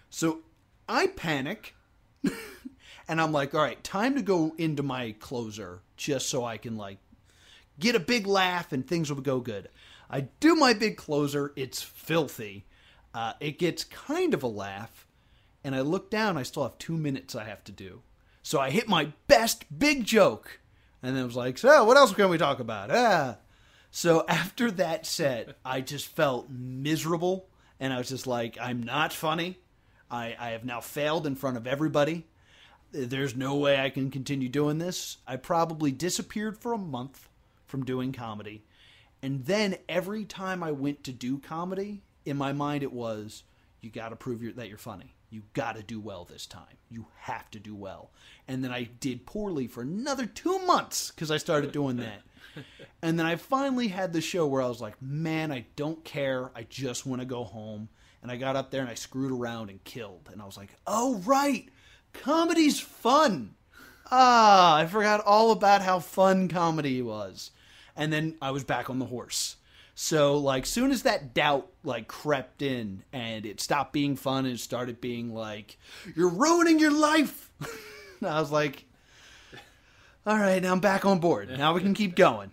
So 0.09 0.39
I 0.87 1.07
panic 1.07 1.75
and 3.07 3.19
I'm 3.19 3.31
like, 3.31 3.53
all 3.53 3.61
right, 3.61 3.83
time 3.83 4.15
to 4.15 4.21
go 4.21 4.53
into 4.57 4.83
my 4.83 5.13
closer 5.19 5.81
just 5.97 6.29
so 6.29 6.45
I 6.45 6.57
can 6.57 6.77
like 6.77 6.99
get 7.79 7.95
a 7.95 7.99
big 7.99 8.27
laugh 8.27 8.71
and 8.71 8.87
things 8.87 9.11
will 9.11 9.21
go 9.21 9.39
good. 9.39 9.69
I 10.09 10.21
do 10.39 10.55
my 10.55 10.73
big 10.73 10.97
closer, 10.97 11.51
it's 11.55 11.81
filthy. 11.81 12.65
Uh, 13.13 13.33
it 13.39 13.59
gets 13.59 13.83
kind 13.83 14.33
of 14.33 14.41
a 14.41 14.47
laugh, 14.47 15.05
and 15.63 15.75
I 15.75 15.81
look 15.81 16.09
down. 16.09 16.35
I 16.35 16.43
still 16.43 16.63
have 16.63 16.77
two 16.79 16.97
minutes 16.97 17.35
I 17.35 17.43
have 17.43 17.63
to 17.65 17.71
do, 17.71 18.01
so 18.41 18.59
I 18.59 18.71
hit 18.71 18.87
my 18.87 19.13
best 19.27 19.65
big 19.77 20.03
joke, 20.03 20.59
and 21.03 21.15
then 21.15 21.21
I 21.21 21.25
was 21.25 21.35
like, 21.35 21.59
"So, 21.59 21.83
what 21.83 21.95
else 21.95 22.11
can 22.11 22.29
we 22.29 22.39
talk 22.39 22.59
about?" 22.59 22.89
Ah. 22.91 23.37
So 23.95 24.25
after 24.27 24.71
that 24.71 25.05
set, 25.05 25.55
I 25.63 25.79
just 25.79 26.07
felt 26.07 26.49
miserable, 26.49 27.47
and 27.79 27.93
I 27.93 27.99
was 27.99 28.09
just 28.09 28.27
like, 28.27 28.57
"I'm 28.59 28.83
not 28.83 29.13
funny. 29.13 29.59
I, 30.11 30.35
I 30.37 30.49
have 30.49 30.65
now 30.65 30.81
failed 30.81 31.25
in 31.25 31.35
front 31.35 31.55
of 31.55 31.65
everybody. 31.65 32.25
There's 32.91 33.35
no 33.35 33.55
way 33.55 33.79
I 33.79 33.89
can 33.89 34.11
continue 34.11 34.49
doing 34.49 34.79
this." 34.79 35.17
I 35.25 35.37
probably 35.37 35.91
disappeared 35.91 36.57
for 36.57 36.73
a 36.73 36.77
month 36.77 37.29
from 37.65 37.85
doing 37.85 38.11
comedy. 38.11 38.65
And 39.21 39.45
then 39.45 39.77
every 39.87 40.25
time 40.25 40.63
I 40.63 40.71
went 40.71 41.05
to 41.05 41.13
do 41.13 41.37
comedy, 41.37 42.01
in 42.25 42.35
my 42.35 42.51
mind 42.51 42.83
it 42.83 42.91
was, 42.91 43.43
you 43.79 43.89
got 43.89 44.09
to 44.09 44.15
prove 44.17 44.43
you're, 44.43 44.51
that 44.53 44.67
you're 44.67 44.77
funny. 44.77 45.15
You 45.29 45.43
got 45.53 45.77
to 45.77 45.83
do 45.83 45.99
well 45.99 46.25
this 46.25 46.45
time. 46.45 46.77
You 46.89 47.07
have 47.19 47.49
to 47.51 47.59
do 47.59 47.73
well. 47.73 48.11
And 48.47 48.63
then 48.63 48.71
I 48.71 48.83
did 48.83 49.25
poorly 49.25 49.67
for 49.67 49.81
another 49.81 50.25
two 50.25 50.59
months 50.65 51.09
because 51.11 51.31
I 51.31 51.37
started 51.37 51.71
doing 51.71 51.97
that. 51.97 52.21
and 53.01 53.17
then 53.17 53.25
I 53.25 53.35
finally 53.35 53.87
had 53.87 54.13
the 54.13 54.21
show 54.21 54.47
where 54.47 54.61
I 54.61 54.67
was 54.67 54.81
like, 54.81 55.01
man, 55.01 55.51
I 55.51 55.65
don't 55.75 56.03
care. 56.03 56.51
I 56.55 56.63
just 56.63 57.05
want 57.05 57.21
to 57.21 57.25
go 57.25 57.43
home. 57.43 57.89
And 58.21 58.31
I 58.31 58.37
got 58.37 58.55
up 58.55 58.71
there 58.71 58.81
and 58.81 58.89
I 58.89 58.93
screwed 58.93 59.31
around 59.31 59.69
and 59.69 59.83
killed. 59.83 60.29
And 60.31 60.41
I 60.41 60.45
was 60.45 60.57
like, 60.57 60.69
oh, 60.87 61.15
right. 61.25 61.67
Comedy's 62.13 62.79
fun. 62.79 63.55
Ah, 64.11 64.77
I 64.77 64.85
forgot 64.85 65.21
all 65.25 65.51
about 65.51 65.81
how 65.81 65.99
fun 65.99 66.47
comedy 66.47 67.01
was 67.01 67.51
and 67.95 68.11
then 68.11 68.35
I 68.41 68.51
was 68.51 68.63
back 68.63 68.89
on 68.89 68.99
the 68.99 69.05
horse. 69.05 69.57
So 69.95 70.37
like 70.37 70.65
soon 70.65 70.91
as 70.91 71.03
that 71.03 71.33
doubt 71.33 71.69
like 71.83 72.07
crept 72.07 72.61
in 72.61 73.03
and 73.13 73.45
it 73.45 73.61
stopped 73.61 73.93
being 73.93 74.15
fun 74.15 74.45
and 74.45 74.59
started 74.59 74.99
being 74.99 75.33
like 75.33 75.77
you're 76.15 76.29
ruining 76.29 76.79
your 76.79 76.91
life. 76.91 77.51
I 78.21 78.39
was 78.39 78.51
like 78.51 78.85
all 80.25 80.37
right, 80.37 80.61
now 80.61 80.71
I'm 80.71 80.79
back 80.79 81.05
on 81.05 81.19
board. 81.19 81.49
Now 81.57 81.73
we 81.73 81.81
can 81.81 81.93
keep 81.93 82.15
going. 82.25 82.51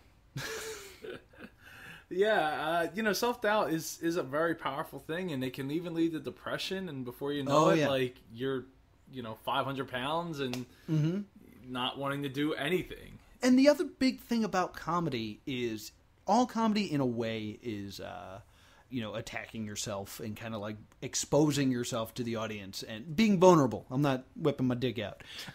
yeah, 2.09 2.41
uh, 2.41 2.87
you 2.95 3.03
know, 3.03 3.13
self 3.13 3.41
doubt 3.41 3.73
is 3.73 3.99
is 4.03 4.17
a 4.17 4.23
very 4.23 4.55
powerful 4.55 4.99
thing, 4.99 5.31
and 5.33 5.45
it 5.45 5.53
can 5.53 5.71
even 5.71 5.95
lead 5.95 6.13
to 6.13 6.21
depression. 6.21 6.89
And 6.89 7.05
before 7.05 7.33
you 7.33 7.45
know 7.45 7.67
Oh, 7.67 7.69
it, 7.71 7.79
yeah. 7.79 7.89
like 7.89 8.17
you're, 8.35 8.65
you 9.13 9.23
know, 9.23 9.37
500 9.45 9.89
pounds 9.89 10.41
and 10.41 10.67
Mm-hmm. 10.91 11.21
not 11.69 11.99
wanting 11.99 12.23
to 12.25 12.29
do 12.29 12.53
anything. 12.55 13.19
And 13.43 13.59
the 13.59 13.69
other 13.69 13.85
big 13.85 14.21
thing 14.21 14.43
about 14.45 14.75
comedy 14.75 15.41
is 15.47 15.93
all 16.27 16.47
comedy, 16.47 16.93
in 16.93 17.01
a 17.01 17.07
way, 17.07 17.59
is 17.63 18.01
uh, 18.01 18.41
you 18.91 19.01
know 19.01 19.15
attacking 19.15 19.65
yourself 19.65 20.21
and 20.21 20.37
kind 20.37 20.55
of 20.55 20.61
like 20.61 20.77
exposing 21.03 21.71
yourself 21.71 22.15
to 22.15 22.23
the 22.23 22.37
audience 22.37 22.83
and 22.83 23.17
being 23.17 23.39
vulnerable. 23.39 23.87
I'm 23.91 24.03
not 24.03 24.25
whipping 24.37 24.67
my 24.67 24.75
dick 24.75 24.99
out. 24.99 25.23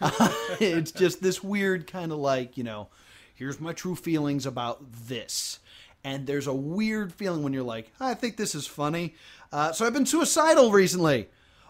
it's 0.60 0.92
just 0.92 1.22
this 1.22 1.42
weird 1.42 1.86
kind 1.86 2.12
of 2.12 2.18
like 2.18 2.56
you 2.56 2.64
know, 2.64 2.88
here's 3.34 3.60
my 3.60 3.72
true 3.72 3.94
feelings 3.94 4.46
about 4.46 4.80
this. 5.06 5.60
And 6.04 6.26
there's 6.26 6.46
a 6.46 6.54
weird 6.54 7.12
feeling 7.12 7.42
when 7.42 7.52
you're 7.52 7.64
like, 7.64 7.90
I 7.98 8.14
think 8.14 8.36
this 8.36 8.54
is 8.54 8.64
funny. 8.64 9.16
Uh, 9.50 9.72
so 9.72 9.84
I've 9.84 9.92
been 9.92 10.06
suicidal 10.06 10.70
recently. 10.70 11.28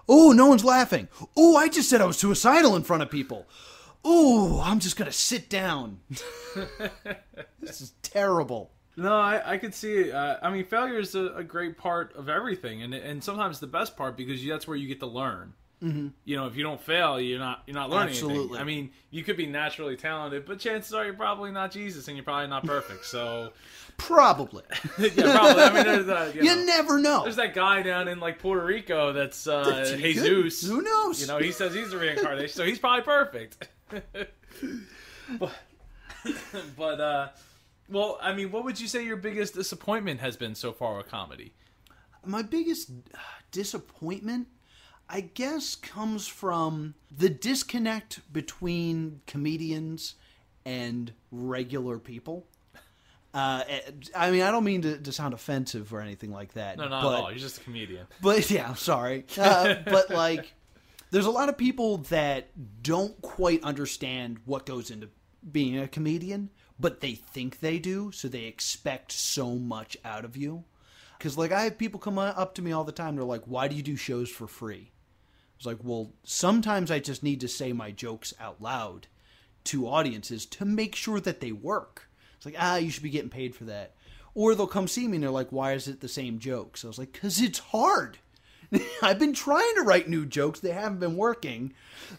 Oh, 0.08 0.32
no 0.32 0.46
one's 0.46 0.64
laughing. 0.64 1.08
Oh, 1.36 1.56
I 1.56 1.68
just 1.68 1.88
said 1.88 2.00
I 2.00 2.04
was 2.04 2.18
suicidal 2.18 2.76
in 2.76 2.82
front 2.82 3.02
of 3.02 3.10
people. 3.10 3.46
oh 4.04 4.60
I'm 4.62 4.78
just 4.78 4.96
gonna 4.96 5.12
sit 5.12 5.48
down. 5.48 6.00
this 7.60 7.80
is 7.80 7.92
terrible. 8.02 8.70
No, 8.96 9.12
I, 9.14 9.52
I 9.52 9.58
could 9.58 9.74
see. 9.74 10.10
Uh, 10.10 10.36
I 10.42 10.50
mean, 10.50 10.64
failure 10.64 10.98
is 10.98 11.14
a, 11.14 11.26
a 11.34 11.44
great 11.44 11.76
part 11.76 12.14
of 12.16 12.28
everything, 12.28 12.82
and 12.82 12.94
and 12.94 13.22
sometimes 13.22 13.60
the 13.60 13.66
best 13.66 13.96
part 13.96 14.16
because 14.16 14.44
that's 14.46 14.66
where 14.66 14.76
you 14.76 14.88
get 14.88 15.00
to 15.00 15.06
learn. 15.06 15.52
Mm-hmm. 15.82 16.08
You 16.24 16.36
know, 16.36 16.46
if 16.46 16.56
you 16.56 16.62
don't 16.62 16.80
fail, 16.80 17.20
you're 17.20 17.38
not 17.38 17.62
you're 17.66 17.74
not 17.74 17.90
learning. 17.90 18.08
anything. 18.08 18.30
Absolutely. 18.30 18.58
I 18.58 18.64
mean, 18.64 18.90
you 19.10 19.22
could 19.22 19.36
be 19.36 19.46
naturally 19.46 19.96
talented, 19.96 20.46
but 20.46 20.58
chances 20.58 20.94
are 20.94 21.04
you're 21.04 21.12
probably 21.12 21.50
not 21.50 21.70
Jesus, 21.70 22.08
and 22.08 22.16
you're 22.16 22.24
probably 22.24 22.48
not 22.48 22.64
perfect. 22.64 23.04
So, 23.04 23.52
Probably. 23.98 24.62
yeah, 24.98 25.10
probably. 25.36 25.62
I 25.62 25.72
mean, 25.72 26.10
uh, 26.10 26.32
you 26.34 26.42
You 26.42 26.56
know, 26.56 26.64
never 26.64 26.98
know. 26.98 27.22
there's 27.24 27.36
that 27.36 27.54
guy 27.54 27.82
down 27.82 28.08
in 28.08 28.20
like 28.20 28.38
Puerto 28.38 28.64
Rico 28.64 29.12
that's 29.12 29.46
uh, 29.46 29.64
That's 29.64 29.92
Jesus. 29.92 30.68
Who 30.68 30.80
knows? 30.82 31.20
You 31.20 31.26
know, 31.26 31.38
he 31.38 31.52
says 31.52 31.74
he's 31.74 31.92
a 31.92 31.98
reincarnation, 31.98 32.54
so 32.54 32.64
he's 32.64 32.78
probably 32.78 33.02
perfect. 33.02 33.68
but, 35.38 35.52
but 36.76 37.00
uh, 37.00 37.28
well, 37.88 38.18
I 38.20 38.34
mean, 38.34 38.50
what 38.50 38.64
would 38.64 38.80
you 38.80 38.88
say 38.88 39.04
your 39.04 39.16
biggest 39.16 39.54
disappointment 39.54 40.20
has 40.20 40.36
been 40.36 40.54
so 40.54 40.72
far 40.72 40.96
with 40.96 41.08
comedy? 41.08 41.52
my 42.26 42.42
biggest 42.42 42.90
uh, 43.14 43.18
disappointment, 43.50 44.48
I 45.08 45.20
guess, 45.20 45.74
comes 45.74 46.26
from 46.26 46.94
the 47.16 47.28
disconnect 47.28 48.20
between 48.32 49.20
comedians 49.26 50.14
and 50.64 51.12
regular 51.30 51.98
people. 51.98 52.46
Uh, 53.32 53.62
I 54.14 54.30
mean, 54.30 54.42
I 54.42 54.50
don't 54.50 54.64
mean 54.64 54.82
to, 54.82 54.98
to 54.98 55.12
sound 55.12 55.34
offensive 55.34 55.92
or 55.92 56.00
anything 56.00 56.32
like 56.32 56.54
that. 56.54 56.78
No, 56.78 56.88
not 56.88 57.02
but, 57.02 57.12
at 57.12 57.20
all. 57.20 57.30
You're 57.30 57.38
just 57.38 57.58
a 57.58 57.64
comedian. 57.64 58.06
But 58.22 58.50
yeah, 58.50 58.68
I'm 58.68 58.76
sorry. 58.76 59.26
Uh, 59.38 59.76
but 59.84 60.10
like, 60.10 60.52
there's 61.10 61.26
a 61.26 61.30
lot 61.30 61.48
of 61.48 61.58
people 61.58 61.98
that 62.08 62.48
don't 62.82 63.20
quite 63.22 63.62
understand 63.62 64.38
what 64.44 64.66
goes 64.66 64.90
into 64.90 65.08
being 65.52 65.78
a 65.78 65.86
comedian, 65.86 66.50
but 66.78 67.00
they 67.00 67.14
think 67.14 67.60
they 67.60 67.78
do, 67.78 68.12
so 68.12 68.28
they 68.28 68.44
expect 68.44 69.12
so 69.12 69.54
much 69.54 69.96
out 70.04 70.24
of 70.24 70.36
you. 70.36 70.64
Because 71.18 71.38
like, 71.38 71.52
I 71.52 71.62
have 71.62 71.78
people 71.78 71.98
come 72.00 72.18
up 72.18 72.54
to 72.54 72.62
me 72.62 72.72
all 72.72 72.84
the 72.84 72.92
time. 72.92 73.16
They're 73.16 73.24
like, 73.24 73.44
"Why 73.44 73.68
do 73.68 73.76
you 73.76 73.82
do 73.82 73.96
shows 73.96 74.28
for 74.28 74.46
free?" 74.46 74.90
I 74.90 75.56
was 75.58 75.66
like, 75.66 75.78
"Well, 75.82 76.12
sometimes 76.24 76.90
I 76.90 76.98
just 76.98 77.22
need 77.22 77.40
to 77.40 77.48
say 77.48 77.72
my 77.72 77.90
jokes 77.90 78.34
out 78.38 78.60
loud 78.60 79.06
to 79.64 79.88
audiences 79.88 80.44
to 80.46 80.64
make 80.64 80.94
sure 80.94 81.20
that 81.20 81.40
they 81.40 81.52
work." 81.52 82.06
It's 82.36 82.46
like, 82.46 82.56
ah, 82.58 82.76
you 82.76 82.90
should 82.90 83.02
be 83.02 83.10
getting 83.10 83.30
paid 83.30 83.54
for 83.54 83.64
that. 83.64 83.94
Or 84.34 84.54
they'll 84.54 84.66
come 84.66 84.88
see 84.88 85.08
me 85.08 85.16
and 85.16 85.24
they're 85.24 85.30
like, 85.30 85.50
why 85.50 85.72
is 85.72 85.88
it 85.88 86.00
the 86.00 86.08
same 86.08 86.38
jokes? 86.38 86.84
I 86.84 86.88
was 86.88 86.98
like, 86.98 87.12
because 87.12 87.40
it's 87.40 87.58
hard. 87.58 88.18
I've 89.02 89.18
been 89.18 89.32
trying 89.32 89.74
to 89.76 89.82
write 89.82 90.08
new 90.08 90.26
jokes, 90.26 90.60
they 90.60 90.72
haven't 90.72 91.00
been 91.00 91.16
working. 91.16 91.72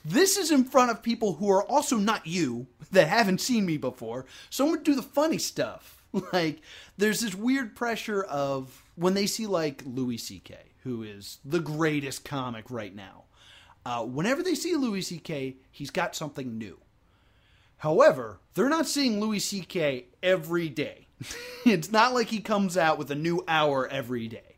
This 0.04 0.38
is 0.38 0.52
in 0.52 0.64
front 0.64 0.92
of 0.92 1.04
people 1.04 1.36
who 1.36 1.50
are 1.50 1.64
also 1.64 1.98
not 1.98 2.28
you, 2.28 2.68
that 2.92 3.08
haven't 3.08 3.42
seen 3.42 3.66
me 3.66 3.78
before. 3.78 4.26
So 4.50 4.68
I'm 4.68 4.78
to 4.78 4.84
do 4.84 4.96
the 4.96 5.02
funny 5.02 5.38
stuff. 5.38 5.94
Like, 6.34 6.62
there's 6.98 7.20
this 7.20 7.36
weird 7.36 7.76
pressure 7.76 8.24
of 8.24 8.84
when 8.96 9.14
they 9.14 9.28
see, 9.28 9.46
like, 9.46 9.84
Louis 9.86 10.18
C.K., 10.18 10.56
who 10.84 11.04
is 11.04 11.38
the 11.46 11.60
greatest 11.60 12.24
comic 12.24 12.72
right 12.72 12.96
now. 12.96 13.26
Uh, 13.86 14.04
whenever 14.04 14.42
they 14.42 14.56
see 14.56 14.76
Louis 14.76 15.02
C.K., 15.02 15.58
he's 15.70 15.92
got 15.92 16.16
something 16.16 16.58
new. 16.58 16.80
However, 17.78 18.40
they're 18.54 18.70
not 18.70 18.88
seeing 18.88 19.20
Louis 19.20 19.40
C.K. 19.40 20.06
every 20.24 20.70
day. 20.70 21.08
it's 21.66 21.92
not 21.92 22.14
like 22.14 22.28
he 22.28 22.40
comes 22.40 22.78
out 22.78 22.98
with 22.98 23.12
a 23.12 23.16
new 23.16 23.44
hour 23.48 23.88
every 23.88 24.28
day. 24.28 24.57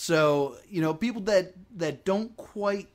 So, 0.00 0.54
you 0.70 0.80
know, 0.80 0.94
people 0.94 1.22
that 1.22 1.54
that 1.76 2.04
don't 2.04 2.36
quite 2.36 2.86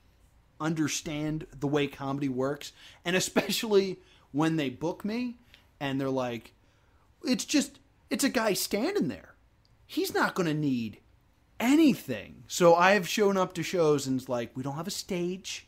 understand 0.62 1.46
the 1.60 1.68
way 1.68 1.86
comedy 1.86 2.30
works, 2.30 2.72
and 3.04 3.14
especially 3.14 4.00
when 4.32 4.56
they 4.56 4.70
book 4.70 5.04
me 5.04 5.36
and 5.82 6.00
they're 6.00 6.10
like, 6.10 6.54
it's 7.26 7.44
just 7.44 7.80
it's 8.10 8.24
a 8.24 8.30
guy 8.30 8.54
standing 8.54 9.10
there. 9.10 9.36
He's 9.86 10.14
not 10.14 10.34
going 10.34 10.48
to 10.48 10.54
need 10.54 11.02
anything. 11.60 12.46
So 12.48 12.74
I've 12.74 13.06
shown 13.06 13.36
up 13.36 13.54
to 13.56 13.64
shows 13.64 14.08
and 14.08 14.18
it's 14.18 14.30
like, 14.30 14.56
we 14.56 14.64
don't 14.64 14.78
have 14.78 14.88
a 14.88 14.92
stage. 14.92 15.68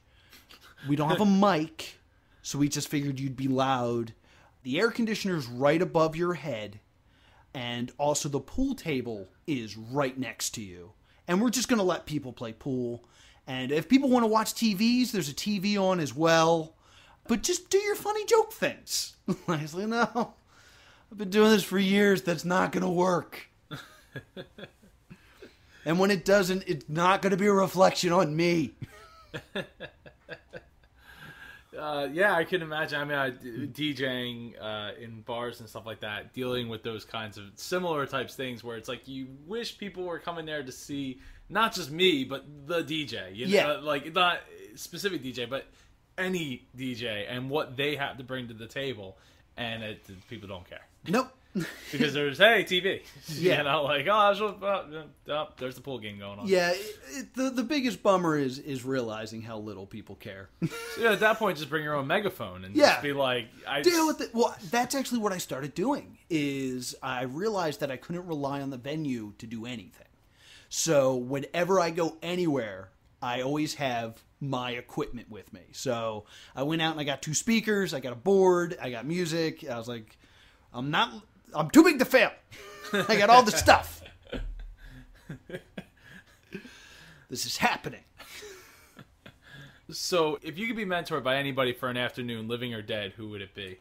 We 0.87 0.95
don't 0.95 1.09
have 1.09 1.19
a 1.19 1.25
mic. 1.57 1.99
So 2.43 2.59
we 2.59 2.69
just 2.69 2.87
figured 2.87 3.19
you'd 3.19 3.35
be 3.35 3.49
loud. 3.49 4.13
The 4.63 4.79
air 4.79 4.89
conditioner's 4.89 5.47
right 5.47 5.81
above 5.81 6.15
your 6.15 6.35
head. 6.35 6.79
And 7.53 7.91
also 7.97 8.29
the 8.29 8.39
pool 8.39 8.73
table 8.73 9.27
is 9.45 9.75
right 9.75 10.17
next 10.17 10.51
to 10.51 10.61
you. 10.61 10.93
And 11.27 11.41
we're 11.41 11.49
just 11.49 11.67
going 11.67 11.79
to 11.79 11.83
let 11.83 12.05
people 12.05 12.33
play 12.33 12.53
pool. 12.53 13.03
And 13.47 13.71
if 13.71 13.89
people 13.89 14.09
want 14.09 14.23
to 14.23 14.27
watch 14.27 14.53
TVs, 14.53 15.11
there's 15.11 15.29
a 15.29 15.33
TV 15.33 15.77
on 15.77 15.99
as 15.99 16.13
well. 16.15 16.75
But 17.27 17.43
just 17.43 17.69
do 17.69 17.77
your 17.79 17.95
funny 17.95 18.25
joke 18.25 18.53
things. 18.53 19.15
Was 19.47 19.75
no, 19.75 20.33
I've 21.11 21.17
been 21.17 21.29
doing 21.29 21.51
this 21.51 21.63
for 21.63 21.79
years. 21.79 22.21
That's 22.21 22.45
not 22.45 22.71
going 22.71 22.83
to 22.83 22.89
work. 22.89 23.49
and 25.85 25.99
when 25.99 26.11
it 26.11 26.25
doesn't, 26.25 26.63
it's 26.67 26.87
not 26.87 27.21
going 27.21 27.31
to 27.31 27.37
be 27.37 27.47
a 27.47 27.53
reflection 27.53 28.11
on 28.11 28.35
me. 28.35 28.73
Uh, 31.77 32.07
yeah, 32.11 32.33
I 32.33 32.43
can 32.43 32.61
imagine. 32.61 32.99
I 32.99 33.03
mean, 33.05 33.17
I, 33.17 33.31
DJing 33.31 34.53
uh, 34.61 34.91
in 35.01 35.21
bars 35.21 35.59
and 35.59 35.67
stuff 35.69 35.85
like 35.85 35.99
that, 36.01 36.33
dealing 36.33 36.69
with 36.69 36.83
those 36.83 37.05
kinds 37.05 37.37
of 37.37 37.45
similar 37.55 38.05
types 38.05 38.35
things, 38.35 38.63
where 38.63 38.77
it's 38.77 38.87
like 38.89 39.07
you 39.07 39.27
wish 39.45 39.77
people 39.77 40.03
were 40.03 40.19
coming 40.19 40.45
there 40.45 40.63
to 40.63 40.71
see 40.71 41.19
not 41.49 41.73
just 41.73 41.91
me, 41.91 42.23
but 42.23 42.45
the 42.65 42.83
DJ. 42.83 43.35
You 43.35 43.47
know, 43.47 43.51
Yeah. 43.53 43.71
like 43.81 44.13
not 44.13 44.39
specific 44.75 45.23
DJ, 45.23 45.49
but 45.49 45.65
any 46.17 46.65
DJ 46.77 47.25
and 47.29 47.49
what 47.49 47.75
they 47.75 47.95
have 47.95 48.17
to 48.17 48.23
bring 48.23 48.47
to 48.47 48.53
the 48.53 48.67
table, 48.67 49.17
and 49.57 49.83
it, 49.83 50.27
people 50.29 50.47
don't 50.47 50.67
care. 50.69 50.85
Nope. 51.07 51.29
Because 51.91 52.13
there's 52.13 52.37
hey 52.37 52.63
TV. 52.67 53.01
Yeah. 53.29 53.57
you 53.59 53.63
know, 53.63 53.83
like 53.83 54.07
oh, 54.09 54.33
there's, 54.33 54.41
uh, 55.29 55.31
uh, 55.33 55.45
there's 55.57 55.75
the 55.75 55.81
pool 55.81 55.99
game 55.99 56.19
going 56.19 56.39
on. 56.39 56.47
Yeah, 56.47 56.71
it, 56.71 56.97
it- 57.11 57.33
the 57.33 57.49
the 57.49 57.63
biggest 57.63 58.03
bummer 58.03 58.37
is 58.37 58.59
is 58.59 58.83
realizing 58.85 59.41
how 59.41 59.57
little 59.57 59.85
people 59.85 60.15
care. 60.15 60.49
So, 60.95 61.01
yeah, 61.01 61.11
at 61.13 61.19
that 61.19 61.39
point, 61.39 61.57
just 61.57 61.69
bring 61.69 61.83
your 61.83 61.95
own 61.95 62.07
megaphone 62.07 62.63
and 62.63 62.73
Yeah. 62.75 62.91
just 62.91 63.01
be 63.03 63.11
like, 63.13 63.47
I 63.67 63.81
deal 63.81 64.07
with 64.07 64.21
it. 64.21 64.29
Well, 64.33 64.55
that's 64.71 64.95
actually 64.95 65.19
what 65.19 65.33
I 65.33 65.37
started 65.39 65.73
doing. 65.75 66.17
Is 66.29 66.95
I 67.03 67.23
realized 67.23 67.81
that 67.81 67.91
I 67.91 67.97
couldn't 67.97 68.25
rely 68.27 68.61
on 68.61 68.69
the 68.69 68.77
venue 68.77 69.33
to 69.39 69.47
do 69.47 69.65
anything. 69.65 70.07
So 70.69 71.15
whenever 71.15 71.79
I 71.79 71.89
go 71.91 72.17
anywhere, 72.21 72.89
I 73.21 73.41
always 73.41 73.75
have 73.75 74.21
my 74.39 74.71
equipment 74.71 75.29
with 75.29 75.51
me. 75.53 75.61
So 75.71 76.25
I 76.55 76.63
went 76.63 76.81
out 76.81 76.91
and 76.91 76.99
I 76.99 77.03
got 77.03 77.21
two 77.21 77.33
speakers, 77.33 77.93
I 77.93 77.99
got 77.99 78.13
a 78.13 78.17
board, 78.17 78.77
I 78.81 78.89
got 78.89 79.05
music. 79.05 79.67
I 79.69 79.77
was 79.77 79.87
like, 79.87 80.17
I'm 80.73 80.91
not, 80.91 81.11
I'm 81.55 81.69
too 81.69 81.83
big 81.83 81.99
to 81.99 82.05
fail. 82.05 82.31
I 82.93 83.15
got 83.17 83.29
all 83.29 83.43
the 83.43 83.51
stuff. 83.51 84.01
this 87.29 87.45
is 87.45 87.57
happening. 87.57 88.01
So, 89.91 90.39
if 90.41 90.57
you 90.57 90.65
could 90.65 90.75
be 90.75 90.85
mentored 90.85 91.23
by 91.23 91.35
anybody 91.35 91.71
for 91.71 91.89
an 91.89 91.97
afternoon, 91.97 92.47
living 92.47 92.73
or 92.73 92.81
dead, 92.81 93.13
who 93.17 93.29
would 93.29 93.41
it 93.41 93.53
be? 93.53 93.77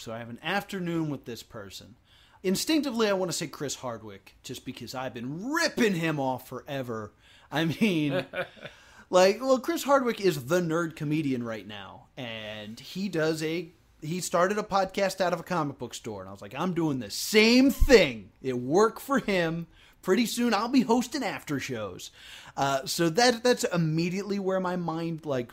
So 0.00 0.12
I 0.12 0.18
have 0.18 0.30
an 0.30 0.38
afternoon 0.42 1.10
with 1.10 1.26
this 1.26 1.42
person. 1.42 1.96
Instinctively, 2.42 3.08
I 3.08 3.12
want 3.12 3.30
to 3.30 3.36
say 3.36 3.46
Chris 3.46 3.74
Hardwick, 3.76 4.36
just 4.42 4.64
because 4.64 4.94
I've 4.94 5.12
been 5.12 5.52
ripping 5.52 5.94
him 5.94 6.18
off 6.18 6.48
forever. 6.48 7.12
I 7.52 7.66
mean, 7.66 8.24
like, 9.10 9.40
well, 9.40 9.58
Chris 9.58 9.82
Hardwick 9.82 10.20
is 10.20 10.46
the 10.46 10.60
nerd 10.60 10.96
comedian 10.96 11.42
right 11.42 11.66
now, 11.66 12.06
and 12.16 12.78
he 12.80 13.08
does 13.08 13.42
a. 13.42 13.72
He 14.02 14.20
started 14.20 14.58
a 14.58 14.62
podcast 14.62 15.20
out 15.20 15.32
of 15.32 15.40
a 15.40 15.44
comic 15.44 15.78
book 15.78 15.94
store, 15.94 16.20
and 16.20 16.28
I 16.28 16.32
was 16.32 16.42
like, 16.42 16.54
I'm 16.56 16.74
doing 16.74 16.98
the 16.98 17.10
same 17.10 17.70
thing. 17.70 18.30
It 18.42 18.58
worked 18.58 19.00
for 19.00 19.18
him. 19.18 19.66
Pretty 20.02 20.26
soon, 20.26 20.54
I'll 20.54 20.68
be 20.68 20.82
hosting 20.82 21.24
after 21.24 21.58
shows. 21.58 22.10
Uh, 22.56 22.86
so 22.86 23.08
that 23.08 23.42
that's 23.42 23.64
immediately 23.64 24.38
where 24.38 24.60
my 24.60 24.76
mind 24.76 25.26
like 25.26 25.52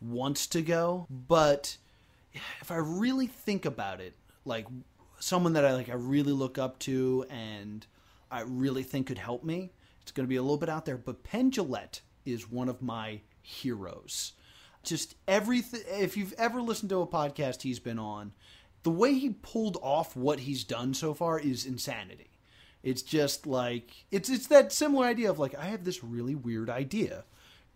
wants 0.00 0.46
to 0.48 0.62
go. 0.62 1.06
But 1.10 1.76
if 2.60 2.70
I 2.70 2.76
really 2.76 3.26
think 3.26 3.64
about 3.64 4.00
it, 4.00 4.14
like 4.44 4.66
someone 5.20 5.52
that 5.52 5.64
I 5.64 5.74
like 5.74 5.88
I 5.88 5.94
really 5.94 6.32
look 6.32 6.58
up 6.58 6.78
to 6.80 7.24
and 7.30 7.86
I 8.30 8.40
really 8.40 8.82
think 8.82 9.06
could 9.06 9.18
help 9.18 9.44
me, 9.44 9.70
it's 10.02 10.10
going 10.10 10.26
to 10.26 10.28
be 10.28 10.36
a 10.36 10.42
little 10.42 10.56
bit 10.56 10.68
out 10.68 10.84
there, 10.84 10.96
but 10.96 11.22
Penn 11.22 11.50
Jillette 11.50 12.00
is 12.24 12.50
one 12.50 12.68
of 12.68 12.82
my 12.82 13.20
heroes. 13.40 14.32
Just 14.82 15.14
everything 15.28 15.82
if 15.86 16.16
you've 16.16 16.34
ever 16.34 16.60
listened 16.60 16.90
to 16.90 17.00
a 17.00 17.06
podcast 17.06 17.62
he's 17.62 17.78
been 17.78 17.98
on, 17.98 18.32
the 18.82 18.90
way 18.90 19.14
he 19.14 19.30
pulled 19.30 19.78
off 19.82 20.16
what 20.16 20.40
he's 20.40 20.64
done 20.64 20.94
so 20.94 21.14
far 21.14 21.38
is 21.38 21.66
insanity. 21.66 22.30
It's 22.82 23.02
just 23.02 23.46
like 23.46 24.06
it's 24.10 24.28
it's 24.28 24.48
that 24.48 24.72
similar 24.72 25.06
idea 25.06 25.30
of 25.30 25.38
like 25.38 25.54
I 25.54 25.66
have 25.66 25.84
this 25.84 26.02
really 26.02 26.34
weird 26.34 26.68
idea. 26.68 27.24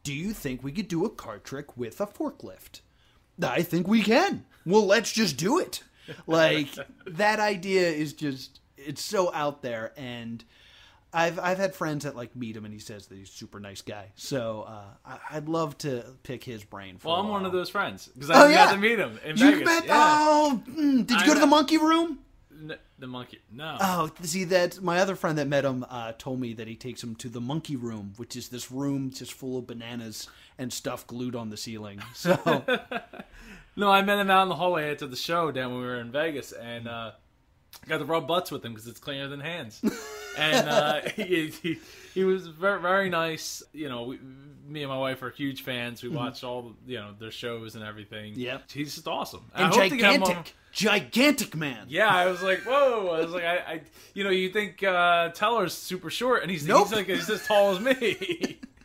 Do 0.03 0.13
you 0.13 0.33
think 0.33 0.63
we 0.63 0.73
could 0.73 0.89
do 0.89 1.05
a 1.05 1.11
card 1.11 1.45
trick 1.45 1.77
with 1.77 2.01
a 2.01 2.07
forklift? 2.07 2.81
I 3.43 3.63
think 3.63 3.87
we 3.87 4.03
can. 4.03 4.45
Well, 4.65 4.87
let's 4.87 5.13
just 5.13 5.37
do 5.37 5.59
it. 5.59 5.83
Like 6.29 6.69
that 7.09 7.41
idea 7.41 7.89
is 7.89 8.13
just 8.13 8.61
it's 8.77 9.03
so 9.03 9.35
out 9.35 9.63
there 9.63 9.93
and 9.97 10.45
I've 11.13 11.39
I've 11.39 11.59
had 11.59 11.75
friends 11.75 12.05
that 12.05 12.15
like 12.17 12.35
meet 12.37 12.57
him 12.57 12.65
and 12.65 12.75
he 12.75 12.81
says 12.81 13.07
that 13.07 13.17
he's 13.17 13.29
a 13.29 13.33
super 13.33 13.59
nice 13.61 13.81
guy. 13.83 14.07
So 14.17 14.67
uh, 14.69 14.85
I, 15.05 15.37
I'd 15.37 15.49
love 15.49 15.79
to 15.79 16.05
pick 16.23 16.45
his 16.45 16.63
brain. 16.65 16.99
For 16.99 17.09
Well, 17.09 17.17
I'm 17.17 17.29
one 17.29 17.47
of 17.47 17.53
those 17.53 17.71
friends 17.71 18.09
because 18.13 18.31
Oh 18.31 18.35
I 18.47 18.51
yeah, 18.51 18.67
got 18.67 18.73
to 18.73 18.79
meet 18.79 18.99
him 18.99 19.19
in 19.25 19.37
you 19.37 19.51
Vegas. 19.53 19.65
met? 19.65 19.87
Yeah. 19.87 19.95
Oh, 20.21 20.63
mm, 20.69 21.07
did 21.07 21.11
you 21.13 21.17
I 21.17 21.27
go 21.27 21.35
to 21.35 21.41
the 21.41 21.47
monkey 21.47 21.79
room? 21.79 22.19
N- 22.53 22.77
the 22.99 23.07
monkey. 23.07 23.41
No. 23.53 23.77
Oh, 23.81 24.11
see 24.23 24.45
that 24.45 24.81
my 24.83 24.99
other 24.99 25.15
friend 25.17 25.37
that 25.39 25.47
met 25.47 25.65
him 25.65 25.85
uh, 25.91 26.13
told 26.19 26.41
me 26.41 26.55
that 26.55 26.67
he 26.69 26.75
takes 26.77 27.03
him 27.03 27.15
to 27.17 27.29
the 27.29 27.41
monkey 27.41 27.77
room, 27.77 28.15
which 28.17 28.35
is 28.37 28.49
this 28.49 28.71
room 28.73 29.11
just 29.11 29.33
full 29.35 29.59
of 29.59 29.67
bananas 29.67 30.29
and 30.59 30.73
stuff 30.73 31.07
glued 31.07 31.37
on 31.37 31.51
the 31.51 31.57
ceiling. 31.57 32.01
So 32.15 32.35
No, 33.77 33.91
I 33.91 34.01
met 34.03 34.19
him 34.19 34.31
out 34.31 34.45
in 34.45 34.49
the 34.49 34.55
hallway 34.55 34.91
after 34.91 35.07
the 35.07 35.17
show 35.17 35.51
down 35.53 35.73
when 35.73 35.81
we 35.83 35.87
were 35.87 36.01
in 36.01 36.11
Vegas, 36.11 36.53
and 36.53 36.89
uh, 36.89 37.11
got 37.87 37.99
to 37.99 38.07
rub 38.07 38.27
butts 38.27 38.51
with 38.51 38.65
him 38.65 38.73
because 38.73 38.87
it's 38.89 38.99
cleaner 39.01 39.29
than 39.29 39.41
hands. 39.41 39.83
and 40.37 40.69
uh, 40.69 41.01
he, 41.17 41.49
he 41.63 41.79
he 42.15 42.25
was 42.25 42.47
very 42.47 42.81
very 42.81 43.11
nice. 43.11 43.63
You 43.73 43.89
know, 43.89 44.05
we, 44.05 44.19
me 44.67 44.83
and 44.83 44.91
my 44.91 44.99
wife 44.99 45.23
are 45.23 45.31
huge 45.31 45.63
fans. 45.63 46.03
We 46.03 46.09
watched 46.09 46.45
all 46.45 46.63
the, 46.63 46.93
you 46.93 46.99
know 46.99 47.15
their 47.19 47.31
shows 47.31 47.75
and 47.75 47.85
everything. 47.85 48.33
Mm-hmm. 48.33 48.41
Yep. 48.41 48.71
he's 48.71 48.95
just 48.95 49.09
awesome. 49.09 49.45
and 49.55 49.67
I 49.67 49.69
hope 49.69 49.91
to 49.91 49.97
get 49.97 50.21
gigantic, 50.21 50.55
gigantic 50.73 51.57
man. 51.57 51.87
Yeah, 51.89 52.09
I 52.09 52.27
was 52.27 52.43
like, 52.43 52.61
whoa! 52.61 53.09
I 53.09 53.21
was 53.21 53.33
like, 53.33 53.45
I, 53.45 53.57
I 53.57 53.81
you 54.15 54.25
know, 54.25 54.31
you 54.31 54.51
think 54.51 54.83
uh, 54.83 55.31
Teller's 55.31 55.75
super 55.75 56.11
short, 56.11 56.43
and 56.43 56.51
he's 56.51 56.67
Nope. 56.67 56.89
he's 56.89 56.97
like 56.97 57.07
he's 57.07 57.31
as 57.31 57.47
tall 57.47 57.77
as 57.77 57.81
me. 57.81 58.59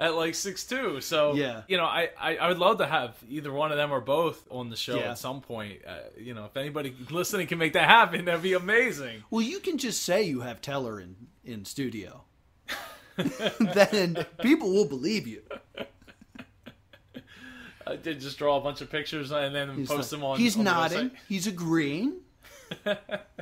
At 0.00 0.14
like 0.14 0.36
six 0.36 0.64
two, 0.64 1.00
so 1.00 1.34
Yeah. 1.34 1.62
you 1.66 1.76
know, 1.76 1.84
I, 1.84 2.10
I 2.20 2.36
I 2.36 2.48
would 2.48 2.58
love 2.58 2.78
to 2.78 2.86
have 2.86 3.16
either 3.28 3.52
one 3.52 3.72
of 3.72 3.78
them 3.78 3.90
or 3.90 4.00
both 4.00 4.46
on 4.48 4.70
the 4.70 4.76
show 4.76 4.94
Yeah. 4.96 5.10
at 5.10 5.18
some 5.18 5.40
point. 5.40 5.80
Uh, 5.84 5.96
you 6.16 6.34
know, 6.34 6.44
if 6.44 6.56
anybody 6.56 6.94
listening 7.10 7.48
can 7.48 7.58
make 7.58 7.72
that 7.72 7.88
happen, 7.88 8.24
that'd 8.26 8.40
be 8.42 8.52
amazing. 8.52 9.24
Well, 9.30 9.42
you 9.42 9.58
can 9.58 9.76
just 9.76 10.02
say 10.04 10.22
you 10.22 10.40
have 10.42 10.60
Teller 10.60 11.00
in 11.00 11.16
in 11.44 11.64
studio. 11.64 12.22
then 13.74 14.24
people 14.40 14.70
will 14.72 14.84
believe 14.84 15.26
you. 15.26 15.42
I 17.84 17.96
did 17.96 18.20
just 18.20 18.38
draw 18.38 18.58
a 18.58 18.60
bunch 18.60 18.80
of 18.82 18.90
pictures 18.90 19.32
and 19.32 19.52
then 19.54 19.74
He's, 19.74 19.88
post 19.88 19.98
like- 20.12 20.20
them 20.20 20.24
on. 20.24 20.38
he's 20.38 20.56
on 20.56 20.64
nodding. 20.64 21.10
He's 21.28 21.46
agreeing. 21.48 22.18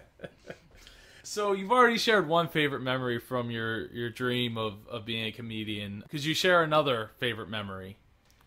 So 1.26 1.50
you've 1.50 1.72
already 1.72 1.98
shared 1.98 2.28
one 2.28 2.46
favorite 2.46 2.82
memory 2.82 3.18
from 3.18 3.50
your 3.50 3.86
your 3.88 4.10
dream 4.10 4.56
of 4.56 4.86
of 4.86 5.04
being 5.04 5.26
a 5.26 5.32
comedian. 5.32 6.04
Could 6.08 6.24
you 6.24 6.34
share 6.34 6.62
another 6.62 7.10
favorite 7.18 7.48
memory? 7.48 7.96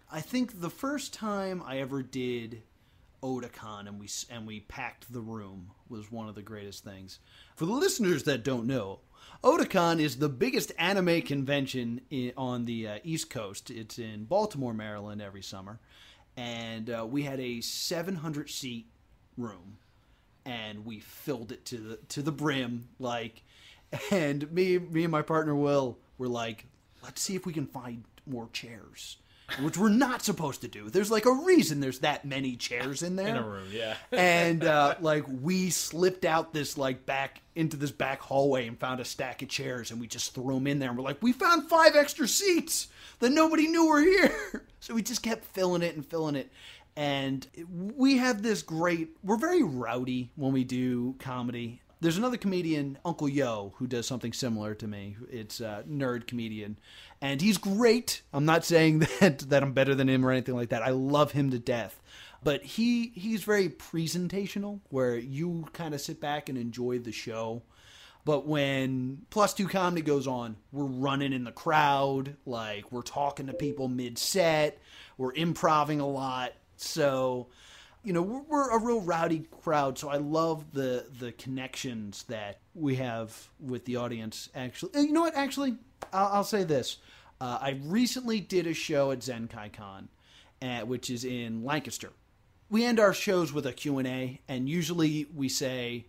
I 0.09 0.21
think 0.21 0.61
the 0.61 0.69
first 0.69 1.13
time 1.13 1.61
I 1.65 1.79
ever 1.79 2.01
did 2.01 2.63
Otakon 3.21 3.85
and 3.85 3.99
we 3.99 4.07
and 4.29 4.47
we 4.47 4.61
packed 4.61 5.11
the 5.11 5.19
room 5.19 5.71
was 5.89 6.09
one 6.09 6.29
of 6.29 6.35
the 6.35 6.41
greatest 6.41 6.85
things. 6.85 7.19
For 7.57 7.65
the 7.65 7.73
listeners 7.73 8.23
that 8.23 8.45
don't 8.45 8.65
know, 8.65 9.01
Otakon 9.43 9.99
is 9.99 10.15
the 10.15 10.29
biggest 10.29 10.71
anime 10.79 11.21
convention 11.23 11.99
in, 12.09 12.31
on 12.37 12.63
the 12.63 12.87
uh, 12.87 12.99
East 13.03 13.29
Coast. 13.29 13.69
It's 13.69 13.99
in 13.99 14.23
Baltimore, 14.23 14.73
Maryland, 14.73 15.21
every 15.21 15.43
summer, 15.43 15.81
and 16.37 16.89
uh, 16.89 17.05
we 17.05 17.23
had 17.23 17.41
a 17.41 17.59
700 17.59 18.49
seat 18.49 18.87
room, 19.37 19.79
and 20.49 20.83
we 20.83 20.99
filled 20.99 21.51
it 21.51 21.63
to 21.65 21.77
the 21.77 21.95
to 22.09 22.21
the 22.21 22.31
brim, 22.31 22.89
like. 22.99 23.43
And 24.11 24.51
me, 24.51 24.77
me 24.77 25.01
and 25.01 25.11
my 25.11 25.23
partner 25.23 25.55
Will 25.55 25.97
were 26.19 26.27
like, 26.27 26.67
let's 27.03 27.19
see 27.19 27.35
if 27.35 27.47
we 27.47 27.53
can 27.53 27.65
find 27.65 28.03
more 28.27 28.47
chairs, 28.53 29.17
which 29.61 29.77
we're 29.77 29.89
not 29.89 30.21
supposed 30.21 30.61
to 30.61 30.67
do. 30.67 30.91
There's 30.91 31.09
like 31.09 31.25
a 31.25 31.31
reason 31.31 31.79
there's 31.79 31.99
that 31.99 32.23
many 32.23 32.55
chairs 32.55 33.01
in 33.01 33.15
there 33.15 33.27
In 33.29 33.35
a 33.37 33.41
room, 33.41 33.67
yeah. 33.71 33.95
and 34.11 34.63
uh, 34.63 34.93
like 35.01 35.23
we 35.27 35.71
slipped 35.71 36.23
out 36.23 36.53
this 36.53 36.77
like 36.77 37.07
back 37.07 37.41
into 37.55 37.77
this 37.77 37.91
back 37.91 38.21
hallway 38.21 38.67
and 38.67 38.77
found 38.79 38.99
a 38.99 39.05
stack 39.05 39.41
of 39.41 39.49
chairs 39.49 39.89
and 39.89 39.99
we 39.99 40.05
just 40.05 40.35
threw 40.35 40.53
them 40.53 40.67
in 40.67 40.77
there 40.77 40.89
and 40.89 40.97
we're 40.97 41.03
like 41.03 41.21
we 41.21 41.33
found 41.33 41.67
five 41.67 41.95
extra 41.95 42.27
seats 42.27 42.89
that 43.19 43.31
nobody 43.31 43.67
knew 43.67 43.89
were 43.89 44.01
here 44.01 44.65
so 44.79 44.93
we 44.93 45.01
just 45.01 45.23
kept 45.23 45.43
filling 45.43 45.81
it 45.81 45.95
and 45.95 46.05
filling 46.05 46.35
it 46.35 46.51
and 46.99 47.47
we 47.95 48.17
have 48.17 48.43
this 48.43 48.61
great 48.61 49.15
we're 49.23 49.37
very 49.37 49.63
rowdy 49.63 50.31
when 50.35 50.51
we 50.51 50.65
do 50.65 51.15
comedy. 51.17 51.81
There's 52.01 52.17
another 52.17 52.35
comedian 52.35 52.97
uncle 53.05 53.29
yo 53.29 53.73
who 53.77 53.87
does 53.87 54.05
something 54.05 54.33
similar 54.33 54.75
to 54.75 54.85
me. 54.85 55.15
It's 55.31 55.61
a 55.61 55.85
nerd 55.89 56.27
comedian. 56.27 56.77
And 57.21 57.39
he's 57.39 57.57
great. 57.57 58.21
I'm 58.33 58.43
not 58.43 58.65
saying 58.65 58.99
that 59.21 59.39
that 59.49 59.63
i'm 59.63 59.71
better 59.71 59.95
than 59.95 60.09
him 60.09 60.25
or 60.25 60.31
anything 60.31 60.57
like 60.57 60.69
that. 60.69 60.83
I 60.83 60.89
love 60.89 61.31
him 61.31 61.51
to 61.51 61.59
death. 61.59 62.01
But 62.43 62.63
he 62.63 63.13
he's 63.15 63.45
very 63.45 63.69
presentational 63.69 64.81
where 64.89 65.15
you 65.15 65.67
kind 65.71 65.93
of 65.93 66.01
sit 66.01 66.19
back 66.19 66.49
and 66.49 66.57
enjoy 66.57 66.99
the 66.99 67.13
show. 67.13 67.61
But 68.25 68.45
when 68.45 69.19
plus 69.29 69.53
two 69.53 69.69
comedy 69.69 70.01
goes 70.01 70.27
on 70.27 70.57
we're 70.73 70.83
running 70.83 71.31
in 71.31 71.45
the 71.45 71.53
crowd 71.53 72.35
like 72.45 72.91
we're 72.91 73.01
talking 73.01 73.47
to 73.47 73.53
people 73.53 73.87
mid-set 73.87 74.77
we're 75.17 75.33
improving 75.33 76.01
a 76.01 76.07
lot 76.07 76.51
so 76.81 77.47
you 78.03 78.13
know 78.13 78.21
we're, 78.21 78.41
we're 78.43 78.69
a 78.71 78.79
real 78.79 79.01
rowdy 79.01 79.45
crowd 79.61 79.97
so 79.97 80.09
i 80.09 80.17
love 80.17 80.71
the 80.73 81.05
the 81.19 81.31
connections 81.33 82.23
that 82.23 82.59
we 82.73 82.95
have 82.95 83.49
with 83.59 83.85
the 83.85 83.97
audience 83.97 84.49
actually. 84.55 84.91
And 84.93 85.07
you 85.07 85.13
know 85.13 85.21
what? 85.21 85.35
Actually 85.35 85.75
i'll, 86.13 86.27
I'll 86.27 86.43
say 86.43 86.63
this. 86.63 86.97
Uh, 87.41 87.57
i 87.61 87.79
recently 87.83 88.39
did 88.39 88.67
a 88.67 88.73
show 88.73 89.11
at 89.11 89.19
Zenkaikon 89.19 90.07
uh, 90.61 90.81
which 90.81 91.09
is 91.09 91.23
in 91.23 91.63
lancaster. 91.63 92.11
We 92.69 92.83
end 92.83 92.99
our 92.99 93.13
shows 93.13 93.51
with 93.51 93.65
a 93.65 93.73
q&a 93.73 94.39
and 94.47 94.69
usually 94.69 95.27
we 95.35 95.49
say 95.49 96.05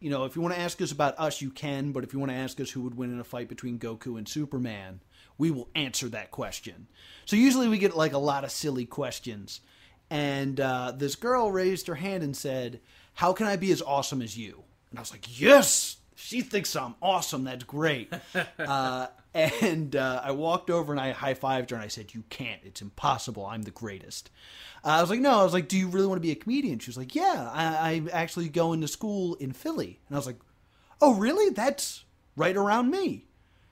you 0.00 0.10
know 0.10 0.24
if 0.24 0.34
you 0.34 0.42
want 0.42 0.54
to 0.54 0.60
ask 0.60 0.80
us 0.82 0.92
about 0.92 1.18
us 1.18 1.40
you 1.40 1.50
can 1.50 1.92
but 1.92 2.04
if 2.04 2.12
you 2.12 2.18
want 2.18 2.32
to 2.32 2.38
ask 2.38 2.60
us 2.60 2.70
who 2.70 2.82
would 2.82 2.96
win 2.96 3.12
in 3.12 3.20
a 3.20 3.24
fight 3.24 3.48
between 3.48 3.78
goku 3.78 4.18
and 4.18 4.28
superman 4.28 5.00
we 5.38 5.52
will 5.52 5.68
answer 5.74 6.08
that 6.08 6.30
question. 6.32 6.88
So 7.24 7.36
usually 7.36 7.68
we 7.68 7.78
get 7.78 7.96
like 7.96 8.12
a 8.12 8.18
lot 8.18 8.44
of 8.44 8.50
silly 8.50 8.84
questions 8.84 9.60
and 10.10 10.60
uh, 10.60 10.92
this 10.96 11.14
girl 11.16 11.50
raised 11.52 11.86
her 11.86 11.96
hand 11.96 12.22
and 12.22 12.36
said 12.36 12.80
how 13.14 13.32
can 13.32 13.46
i 13.46 13.56
be 13.56 13.70
as 13.72 13.82
awesome 13.82 14.22
as 14.22 14.36
you 14.38 14.62
And 14.90 14.98
I 14.98 15.02
was 15.02 15.12
like, 15.12 15.40
yes, 15.40 15.96
she 16.14 16.40
thinks 16.40 16.74
I'm 16.74 16.94
awesome. 17.02 17.44
That's 17.44 17.64
great. 17.64 18.10
uh, 18.58 19.06
and 19.34 19.94
uh, 19.94 20.20
I 20.24 20.30
walked 20.32 20.70
over 20.70 20.92
and 20.92 21.00
I 21.00 21.12
high 21.12 21.34
fived 21.34 21.70
her 21.70 21.76
and 21.76 21.84
I 21.84 21.88
said, 21.88 22.14
You 22.14 22.24
can't. 22.30 22.60
It's 22.64 22.80
impossible. 22.80 23.44
I'm 23.46 23.62
the 23.62 23.70
greatest. 23.70 24.30
Uh, 24.82 24.88
I 24.88 25.00
was 25.02 25.10
like, 25.10 25.20
No. 25.20 25.38
I 25.40 25.44
was 25.44 25.52
like, 25.52 25.68
Do 25.68 25.76
you 25.76 25.88
really 25.88 26.06
want 26.06 26.16
to 26.22 26.26
be 26.26 26.32
a 26.32 26.34
comedian? 26.42 26.78
She 26.78 26.88
was 26.88 26.96
like, 26.96 27.14
Yeah. 27.14 27.50
I, 27.52 27.90
I'm 27.92 28.08
actually 28.12 28.48
going 28.48 28.80
to 28.80 28.88
school 28.88 29.34
in 29.34 29.52
Philly. 29.52 30.00
And 30.08 30.16
I 30.16 30.18
was 30.18 30.26
like, 30.26 30.40
Oh, 31.00 31.14
really? 31.14 31.50
That's 31.52 32.04
right 32.34 32.56
around 32.56 32.90
me. 32.90 33.26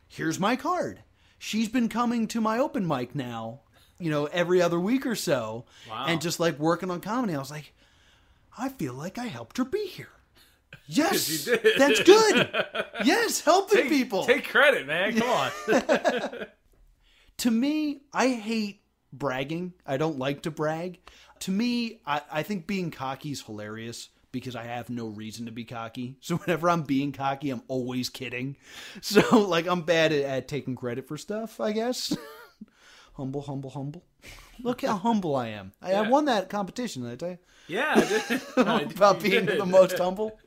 Here's 0.07 0.39
my 0.39 0.55
card. 0.55 1.03
She's 1.39 1.69
been 1.69 1.89
coming 1.89 2.29
to 2.29 2.41
my 2.41 2.59
open 2.59 2.87
mic 2.87 3.15
now, 3.15 3.63
you 3.99 4.11
know, 4.11 4.27
every 4.27 4.61
other 4.63 4.79
week 4.79 5.07
or 5.07 5.15
so, 5.15 5.65
Wow. 5.89 6.07
and 6.09 6.21
just 6.21 6.39
like 6.41 6.59
working 6.59 6.91
on 6.91 7.01
comedy. 7.01 7.35
I 7.35 7.39
was 7.39 7.51
like, 7.51 7.73
I 8.59 8.69
feel 8.69 8.95
like 8.95 9.19
I 9.19 9.27
helped 9.27 9.59
her 9.59 9.65
be 9.65 9.87
here. 9.87 10.09
Yes, 10.89 11.49
that's 11.79 12.01
good. 12.05 12.49
Yes, 13.05 13.41
helping 13.41 13.79
Take, 13.83 13.89
people. 13.89 14.25
take 14.25 14.47
credit, 14.49 14.87
man. 14.87 15.17
Come 15.19 15.29
on. 15.29 15.51
to 17.39 17.51
me, 17.51 18.03
I 18.13 18.29
hate 18.29 18.83
bragging. 19.13 19.73
I 19.87 19.97
don't 19.97 20.19
like 20.19 20.43
to 20.43 20.51
brag. 20.51 20.99
To 21.41 21.51
me, 21.51 22.01
I, 22.07 22.23
I 22.31 22.43
think 22.45 22.67
being 22.67 22.91
cocky 22.91 23.33
is 23.33 23.43
hilarious 23.43 24.09
because 24.33 24.55
I 24.57 24.63
have 24.65 24.89
no 24.89 25.09
reason 25.09 25.47
to 25.47 25.53
be 25.53 25.65
cocky. 25.65 26.17
So 26.21 26.37
whenever 26.37 26.71
I'm 26.71 26.83
being 26.83 27.13
cocky, 27.13 27.51
I'm 27.51 27.63
always 27.69 28.09
kidding. 28.09 28.57
So 29.01 29.41
like 29.41 29.67
I'm 29.67 29.83
bad 29.83 30.13
at, 30.13 30.23
at 30.25 30.49
taking 30.49 30.75
credit 30.77 31.09
for 31.09 31.17
stuff, 31.19 31.61
I 31.61 31.73
guess. 31.73 32.17
Humble, 33.17 33.43
humble, 33.43 33.71
humble. 33.71 34.05
Look 34.63 34.83
how 34.83 34.97
humble 34.97 35.37
I 35.37 35.49
am. 35.49 35.73
I, 35.83 35.93
I 35.95 36.09
won 36.09 36.25
that 36.27 36.49
competition, 36.49 37.03
did 37.03 37.13
I 37.13 37.17
tell 37.17 37.29
you? 37.31 37.39
yeah. 37.69 37.93
I 37.97 38.01
did. 38.01 38.43
I 38.67 38.79
did- 38.81 38.97
About 38.97 39.23
being 39.23 39.47
the 39.47 39.67
most 39.79 39.99
humble. 39.99 40.39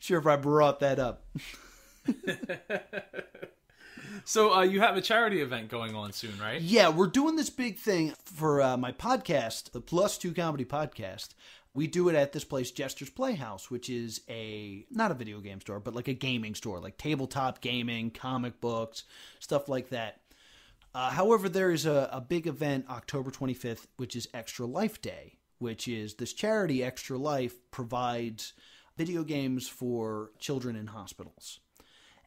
Sure 0.00 0.18
if 0.18 0.26
I 0.26 0.36
brought 0.36 0.80
that 0.80 0.98
up. 0.98 1.24
So 4.24 4.52
uh, 4.54 4.62
you 4.62 4.80
have 4.80 4.96
a 4.96 5.00
charity 5.00 5.40
event 5.40 5.68
going 5.68 5.94
on 5.94 6.12
soon, 6.12 6.36
right? 6.40 6.60
Yeah, 6.60 6.88
we're 6.88 7.06
doing 7.06 7.36
this 7.36 7.50
big 7.50 7.78
thing 7.78 8.12
for 8.24 8.60
uh, 8.60 8.76
my 8.76 8.90
podcast, 8.90 9.70
the 9.70 9.80
Plus 9.80 10.18
Two 10.18 10.32
Comedy 10.34 10.64
Podcast. 10.64 11.28
We 11.74 11.86
do 11.86 12.08
it 12.08 12.16
at 12.16 12.32
this 12.32 12.42
place, 12.42 12.72
Jester's 12.72 13.10
Playhouse, 13.10 13.70
which 13.70 13.88
is 13.88 14.22
a 14.28 14.84
not 14.90 15.12
a 15.12 15.14
video 15.14 15.38
game 15.40 15.60
store, 15.60 15.78
but 15.78 15.94
like 15.94 16.08
a 16.08 16.12
gaming 16.14 16.56
store, 16.56 16.80
like 16.80 16.96
tabletop 16.98 17.60
gaming, 17.60 18.10
comic 18.10 18.60
books, 18.60 19.04
stuff 19.38 19.68
like 19.68 19.90
that. 19.90 20.20
Uh, 20.96 21.10
however, 21.10 21.46
there 21.46 21.70
is 21.70 21.84
a, 21.84 22.08
a 22.10 22.22
big 22.22 22.46
event 22.46 22.86
October 22.88 23.30
25th, 23.30 23.86
which 23.98 24.16
is 24.16 24.28
Extra 24.32 24.64
Life 24.64 25.02
Day, 25.02 25.34
which 25.58 25.86
is 25.88 26.14
this 26.14 26.32
charity, 26.32 26.82
Extra 26.82 27.18
Life, 27.18 27.52
provides 27.70 28.54
video 28.96 29.22
games 29.22 29.68
for 29.68 30.30
children 30.38 30.74
in 30.74 30.86
hospitals. 30.86 31.60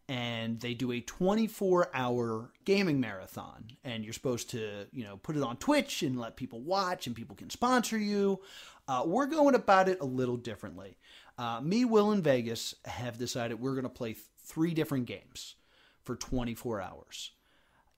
And 0.08 0.60
they 0.60 0.76
do 0.76 0.92
a 0.92 1.02
24 1.02 1.90
hour 1.96 2.52
gaming 2.64 3.00
marathon. 3.00 3.72
And 3.84 4.04
you're 4.04 4.14
supposed 4.14 4.52
to 4.52 4.86
you 4.92 5.04
know 5.04 5.18
put 5.18 5.36
it 5.36 5.42
on 5.42 5.58
twitch 5.58 6.04
and 6.04 6.20
let 6.20 6.36
people 6.36 6.62
watch 6.62 7.08
and 7.08 7.16
people 7.16 7.36
can 7.36 7.50
sponsor 7.50 7.98
you. 7.98 8.40
Uh, 8.88 9.02
we're 9.04 9.26
going 9.26 9.56
about 9.56 9.90
it 9.90 10.00
a 10.00 10.06
little 10.06 10.38
differently. 10.38 11.00
Uh, 11.40 11.60
me 11.60 11.86
will 11.86 12.12
and 12.12 12.24
vegas 12.24 12.76
have 12.86 13.18
decided 13.18 13.60
we're 13.60 13.74
going 13.74 13.82
to 13.82 13.90
play 13.90 14.14
th- 14.14 14.26
three 14.44 14.76
different 14.76 15.08
games 15.08 15.56
for 16.04 16.16
24 16.16 16.82
hours 16.82 17.32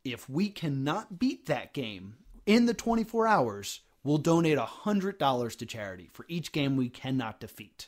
if 0.04 0.30
we 0.30 0.50
cannot 0.50 1.20
beat 1.20 1.46
that 1.46 1.74
game 1.74 2.16
in 2.46 2.66
the 2.66 2.74
24 2.74 3.28
hours 3.28 3.82
we'll 4.04 4.18
donate 4.18 4.58
$100 4.58 5.58
to 5.58 5.66
charity 5.66 6.10
for 6.12 6.26
each 6.28 6.52
game 6.52 6.76
we 6.76 6.90
cannot 6.90 7.40
defeat 7.40 7.88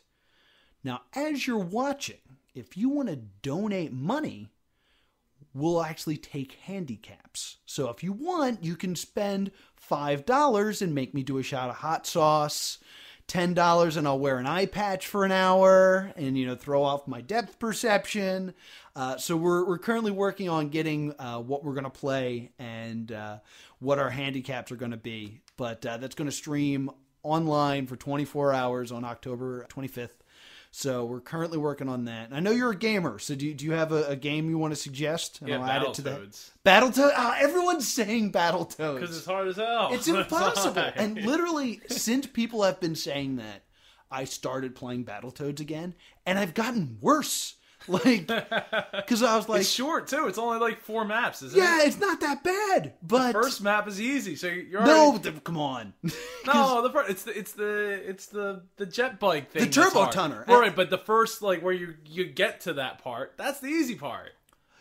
now, 0.84 1.02
as 1.16 1.48
you're 1.48 1.58
watching, 1.58 2.18
if 2.54 2.76
you 2.76 2.90
want 2.90 3.10
to 3.10 3.16
donate 3.16 3.94
money, 3.94 4.50
we'll 5.54 5.82
actually 5.82 6.18
take 6.18 6.58
handicaps. 6.64 7.58
So 7.66 7.90
if 7.90 8.04
you 8.04 8.12
want, 8.12 8.64
you 8.64 8.76
can 8.76 8.96
spend 8.96 9.52
$5 9.90 10.82
and 10.82 10.94
make 10.94 11.14
me 11.14 11.24
do 11.24 11.38
a 11.38 11.44
shot 11.44 11.70
of 11.70 11.78
hot 11.78 12.06
sauce, 12.06 12.80
$10 13.28 13.98
and 13.98 14.08
I'll 14.08 14.20
wear 14.20 14.38
an 14.38 14.46
eye 14.46 14.66
patch 14.66 15.08
for 15.08 15.26
an 15.26 15.32
hour 15.32 16.12
and, 16.16 16.38
you 16.38 16.46
know, 16.46 16.56
throw 16.56 16.84
off 16.84 17.08
my 17.08 17.22
depth 17.22 17.60
perception. 17.60 18.54
Uh, 18.96 19.18
so 19.18 19.36
we're, 19.36 19.66
we're 19.66 19.78
currently 19.78 20.12
working 20.12 20.50
on 20.50 20.70
getting 20.70 21.14
uh, 21.20 21.40
what 21.40 21.64
we're 21.64 21.74
going 21.74 21.86
to 21.86 21.90
play 21.90 22.52
and 22.60 23.12
uh, 23.12 23.38
what 23.80 24.00
our 24.00 24.10
handicaps 24.10 24.72
are 24.72 24.76
going 24.76 24.92
to 24.92 24.98
be. 24.98 25.42
But 25.58 25.86
uh, 25.86 25.98
that's 25.98 26.16
going 26.16 26.30
to 26.30 26.36
stream 26.36 26.90
online 27.24 27.88
for 27.88 27.96
24 27.96 28.54
hours 28.54 28.92
on 28.92 29.04
October 29.04 29.66
25th. 29.70 30.10
So 30.76 31.06
we're 31.06 31.20
currently 31.22 31.60
working 31.60 31.88
on 31.88 32.06
that. 32.06 32.28
And 32.28 32.36
I 32.36 32.40
know 32.40 32.50
you're 32.50 32.72
a 32.72 32.76
gamer, 32.76 33.20
so 33.20 33.36
do 33.36 33.46
you, 33.46 33.54
do 33.54 33.64
you 33.64 33.74
have 33.74 33.92
a, 33.92 34.06
a 34.06 34.16
game 34.16 34.50
you 34.50 34.58
want 34.58 34.74
to 34.74 34.80
suggest? 34.80 35.40
And 35.40 35.50
Yeah, 35.50 35.60
I'll 35.60 35.70
add 35.70 35.84
it 35.84 35.94
to 35.96 36.02
that. 36.02 36.22
Battletoads. 36.66 37.12
Oh, 37.16 37.34
everyone's 37.40 37.88
saying 37.88 38.32
Because 38.32 38.76
Battletoads. 38.76 39.02
it's 39.04 39.26
hard 39.26 39.48
as 39.50 39.58
hell. 39.58 39.90
It's 39.92 40.08
impossible. 40.08 40.82
and 40.96 41.24
literally, 41.24 41.80
since 41.90 42.26
people 42.26 42.64
have 42.64 42.80
been 42.80 42.96
saying 42.96 43.36
that, 43.36 43.64
I 44.10 44.24
started 44.26 44.74
playing 44.76 45.06
Battletoads 45.06 45.60
again, 45.60 45.94
and 46.26 46.40
I've 46.40 46.54
gotten 46.56 46.98
worse. 47.02 47.56
Like, 47.88 48.28
because 48.96 49.24
I 49.24 49.36
was 49.36 49.50
like, 49.50 49.62
it's 49.62 49.70
short 49.70 50.08
too. 50.08 50.28
It's 50.28 50.38
only 50.38 50.58
like 50.60 50.80
four 50.80 51.04
maps, 51.04 51.42
isn't 51.42 51.60
yeah, 51.60 51.82
it? 51.82 51.88
it's 51.88 52.00
not 52.00 52.22
that 52.22 52.42
bad. 52.42 52.94
But 53.04 53.34
First 53.34 53.62
map 53.62 53.90
is 53.90 54.00
easy, 54.00 54.38
so 54.38 54.48
you're 54.48 54.86
no, 54.86 55.08
already, 55.08 55.32
th- 55.32 55.44
come 55.44 55.58
on. 55.58 55.94
no. 56.48 56.82
The 56.82 56.90
first, 56.90 57.10
it's 57.10 57.24
the 57.24 57.38
it's 57.38 57.52
the 57.54 58.10
it's 58.10 58.26
the 58.28 58.64
the 58.78 58.86
jet 58.86 59.20
bike 59.20 59.52
thing. 59.52 59.66
The 59.66 59.70
turbo 59.70 60.10
tunnel. 60.10 60.44
right? 60.48 60.74
But 60.74 60.92
the 60.92 60.98
first 60.98 61.42
like 61.42 61.62
where 61.62 61.74
you 61.74 61.96
you 62.06 62.26
get 62.26 62.62
to 62.62 62.74
that 62.76 63.04
part, 63.04 63.34
that's 63.38 63.60
the 63.60 63.68
easy 63.68 63.96
part. 63.96 64.32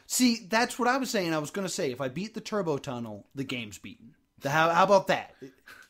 See, 0.07 0.47
that's 0.49 0.79
what 0.79 0.89
I 0.89 0.99
was 0.99 1.11
saying. 1.11 1.33
I 1.35 1.39
was 1.39 1.51
going 1.51 1.67
to 1.67 1.73
say 1.73 1.91
if 1.91 2.01
I 2.01 2.09
beat 2.09 2.35
the 2.35 2.41
turbo 2.43 2.77
tunnel, 2.77 3.27
the 3.35 3.45
game's 3.45 3.79
beaten. 3.79 4.15
The, 4.41 4.51
how, 4.51 4.69
how 4.69 4.85
about 4.85 5.07
that? 5.07 5.35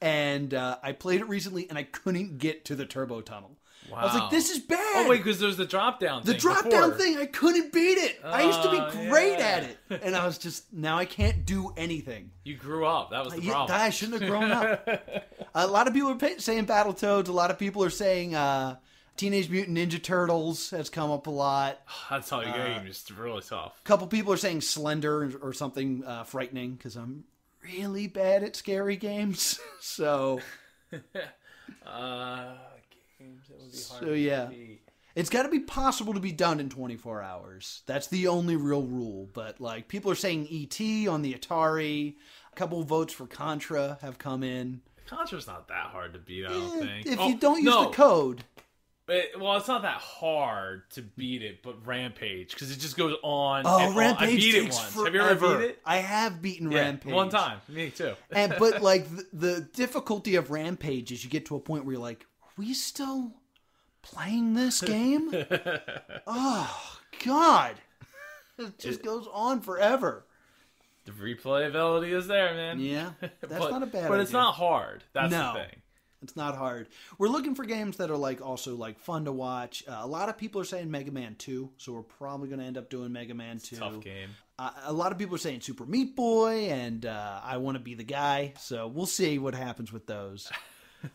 And 0.00 0.54
uh, 0.54 0.78
I 0.80 0.92
played 0.92 1.20
it 1.20 1.28
recently, 1.28 1.68
and 1.68 1.76
I 1.76 1.82
couldn't 1.82 2.38
get 2.38 2.64
to 2.66 2.76
the 2.76 2.86
turbo 2.86 3.20
tunnel. 3.20 3.58
I 3.94 4.04
was 4.04 4.14
like, 4.14 4.30
"This 4.30 4.50
is 4.50 4.58
bad." 4.60 4.78
Oh 4.96 5.08
wait, 5.08 5.18
because 5.18 5.38
there's 5.40 5.56
the 5.56 5.64
drop 5.66 6.00
down. 6.00 6.22
the 6.24 6.34
drop 6.34 6.68
down 6.70 6.92
thing, 6.98 7.16
I 7.18 7.26
couldn't 7.26 7.72
beat 7.72 7.98
it. 7.98 8.20
I 8.24 8.42
used 8.44 8.62
to 8.62 8.70
be 8.70 8.78
Oh, 8.78 8.90
great 9.08 9.38
yeah. 9.38 9.46
at 9.46 9.62
it, 9.64 9.78
and 10.02 10.14
I 10.16 10.24
was 10.26 10.38
just 10.38 10.72
now 10.72 10.98
I 10.98 11.04
can't 11.04 11.44
do 11.46 11.72
anything. 11.76 12.30
You 12.44 12.56
grew 12.56 12.86
up. 12.86 13.10
That 13.10 13.24
was 13.24 13.34
the 13.34 13.42
Yeah, 13.42 13.52
problem. 13.52 13.80
I 13.80 13.90
shouldn't 13.90 14.20
have 14.22 14.30
grown 14.30 14.50
up. 14.50 14.88
a 15.54 15.66
lot 15.66 15.86
of 15.88 15.94
people 15.94 16.10
are 16.10 16.38
saying 16.38 16.66
Battletoads. 16.66 17.28
A 17.28 17.32
lot 17.32 17.50
of 17.50 17.58
people 17.58 17.84
are 17.84 17.90
saying 17.90 18.34
uh, 18.34 18.76
Teenage 19.16 19.50
Mutant 19.50 19.76
Ninja 19.76 20.02
Turtles 20.02 20.70
has 20.70 20.88
come 20.90 21.10
up 21.10 21.26
a 21.26 21.30
lot. 21.30 21.80
That's 22.10 22.30
how 22.30 22.40
you 22.40 22.48
Uh, 22.48 22.78
game 22.78 22.86
is 22.86 23.04
really 23.16 23.42
tough. 23.42 23.78
A 23.80 23.84
couple 23.84 24.06
people 24.06 24.32
are 24.32 24.36
saying 24.38 24.62
Slender 24.62 25.32
or, 25.42 25.52
something 25.52 26.02
uh, 26.04 26.24
frightening 26.24 26.74
because 26.74 26.96
I'm 26.96 27.24
really 27.62 28.06
bad 28.08 28.42
at 28.42 28.56
scary 28.56 28.96
games. 28.96 29.60
so 29.80 30.40
Uh, 31.86 31.90
games 31.90 32.54
that 32.54 32.54
would 32.54 32.71
be 33.72 33.78
hard. 33.90 34.04
So, 34.04 34.12
yeah. 34.12 34.48
it's 35.14 35.30
got 35.30 35.42
to 35.42 35.48
be 35.48 35.60
possible 35.60 36.14
to 36.14 36.20
be 36.20 36.32
done 36.32 36.60
in 36.60 36.68
24 36.68 37.22
hours. 37.22 37.82
That's 37.86 38.06
the 38.06 38.28
only 38.28 38.56
real 38.56 38.82
rule. 38.82 39.28
But 39.32 39.60
like 39.60 39.88
people 39.88 40.10
are 40.10 40.14
saying 40.16 40.48
ET 40.50 41.08
on 41.08 41.22
the 41.22 41.34
Atari. 41.34 42.14
A 42.52 42.54
couple 42.56 42.80
of 42.80 42.86
votes 42.86 43.12
for 43.14 43.26
Contra 43.26 43.98
have 44.02 44.18
come 44.18 44.42
in. 44.42 44.82
Contra's 45.06 45.46
not 45.46 45.68
that 45.68 45.86
hard 45.86 46.12
to 46.12 46.18
beat. 46.18 46.46
I 46.46 46.50
don't 46.50 46.82
Eh, 46.82 46.86
think. 46.86 47.06
If 47.06 47.18
Oh, 47.20 47.28
you 47.28 47.36
don't 47.36 47.56
use 47.62 47.64
no. 47.66 47.84
the 47.84 47.90
code, 47.96 48.44
It- 49.08 49.38
well, 49.40 49.56
it's 49.56 49.68
not 49.68 49.82
that 49.82 50.00
hard 50.00 50.88
to 50.92 51.02
beat 51.02 51.42
it, 51.42 51.62
but 51.62 51.84
Rampage 51.86 52.52
because 52.52 52.70
it 52.70 52.78
just 52.78 52.96
goes 52.96 53.16
on. 53.22 53.64
oh, 53.66 53.78
and 53.78 53.90
on. 53.90 53.96
Rampage 53.96 54.28
I 54.28 54.36
beat 54.36 54.52
takes 54.52 54.76
it 54.76 54.78
once. 54.78 54.94
forever. 54.94 55.04
Have 55.06 55.14
you 55.14 55.20
ever 55.48 55.58
beat 55.58 55.64
it? 55.70 55.80
I 55.84 55.96
have 55.98 56.40
beaten 56.40 56.70
Yeah, 56.70 56.78
Rampage 56.80 57.12
one 57.12 57.28
time. 57.28 57.60
Me 57.68 57.90
too. 57.90 58.14
and 58.30 58.54
but 58.58 58.80
like 58.90 59.08
the, 59.14 59.26
the 59.32 59.60
difficulty 59.74 60.36
of 60.36 60.50
Rampage 60.50 61.10
is 61.10 61.24
you 61.24 61.28
get 61.30 61.46
to 61.46 61.56
a 61.56 61.60
point 61.60 61.84
where 61.84 61.94
you're 61.94 62.02
like, 62.02 62.24
are 62.42 62.48
we 62.56 62.72
still 62.72 63.32
playing 64.02 64.54
this 64.54 64.80
game? 64.94 65.32
oh 66.26 66.98
God, 67.24 67.74
it 68.58 68.78
just 68.78 69.02
goes 69.02 69.26
on 69.32 69.60
forever. 69.60 70.24
the 71.04 71.12
replayability 71.12 72.12
is 72.12 72.26
there, 72.26 72.54
man. 72.54 72.80
Yeah, 72.80 73.10
that's 73.20 73.34
but, 73.58 73.70
not 73.70 73.82
a 73.82 73.86
bad. 73.86 74.08
But 74.08 74.20
it's 74.20 74.32
not 74.32 74.54
hard. 74.54 75.04
That's 75.12 75.30
No. 75.30 75.54
the 75.54 75.60
thing. 75.60 75.76
It's 76.22 76.36
not 76.36 76.56
hard. 76.56 76.86
We're 77.18 77.26
looking 77.26 77.56
for 77.56 77.64
games 77.64 77.96
that 77.96 78.08
are 78.08 78.16
like 78.16 78.40
also 78.40 78.76
like 78.76 79.00
fun 79.00 79.24
to 79.24 79.32
watch. 79.32 79.82
Uh, 79.88 79.98
a 80.02 80.06
lot 80.06 80.28
of 80.28 80.38
people 80.38 80.60
are 80.60 80.64
saying 80.64 80.88
Mega 80.88 81.10
Man 81.10 81.34
2, 81.36 81.70
so 81.78 81.92
we're 81.92 82.02
probably 82.02 82.46
going 82.48 82.60
to 82.60 82.64
end 82.64 82.78
up 82.78 82.88
doing 82.90 83.10
Mega 83.12 83.34
Man 83.34 83.58
2. 83.58 83.74
Tough 83.76 84.00
game. 84.00 84.28
Uh, 84.56 84.70
a 84.84 84.92
lot 84.92 85.10
of 85.10 85.18
people 85.18 85.34
are 85.34 85.38
saying 85.38 85.62
Super 85.62 85.84
Meat 85.84 86.14
Boy 86.14 86.68
and 86.70 87.06
uh, 87.06 87.40
I 87.42 87.56
Want 87.56 87.74
to 87.76 87.82
Be 87.82 87.94
the 87.94 88.04
Guy, 88.04 88.54
so 88.60 88.86
we'll 88.86 89.06
see 89.06 89.40
what 89.40 89.56
happens 89.56 89.92
with 89.92 90.06
those. 90.06 90.48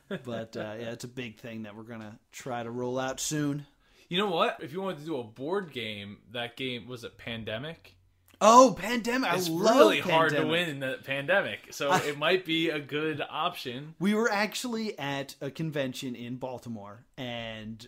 But 0.07 0.55
uh, 0.55 0.75
yeah, 0.79 0.91
it's 0.91 1.03
a 1.03 1.09
big 1.09 1.39
thing 1.39 1.63
that 1.63 1.75
we're 1.75 1.83
going 1.83 2.01
to 2.01 2.13
try 2.31 2.63
to 2.63 2.69
roll 2.69 2.99
out 2.99 3.19
soon. 3.19 3.65
You 4.09 4.17
know 4.17 4.29
what? 4.29 4.57
If 4.61 4.71
you 4.71 4.81
wanted 4.81 4.99
to 4.99 5.05
do 5.05 5.17
a 5.17 5.23
board 5.23 5.71
game, 5.71 6.19
that 6.31 6.55
game 6.55 6.88
was 6.88 7.03
it 7.03 7.17
Pandemic. 7.17 7.95
Oh, 8.39 8.75
Pandemic. 8.77 9.31
It's 9.33 9.49
I 9.49 9.51
love 9.51 9.77
really 9.77 9.99
hard 9.99 10.31
to 10.33 10.45
win 10.45 10.69
in 10.69 10.79
the 10.79 10.99
pandemic, 11.03 11.59
so 11.71 11.91
it 11.93 12.17
might 12.19 12.45
be 12.45 12.69
a 12.69 12.79
good 12.79 13.21
option. 13.27 13.95
We 13.99 14.13
were 14.13 14.31
actually 14.31 14.97
at 14.99 15.35
a 15.41 15.49
convention 15.49 16.15
in 16.15 16.35
Baltimore, 16.35 17.03
and 17.17 17.85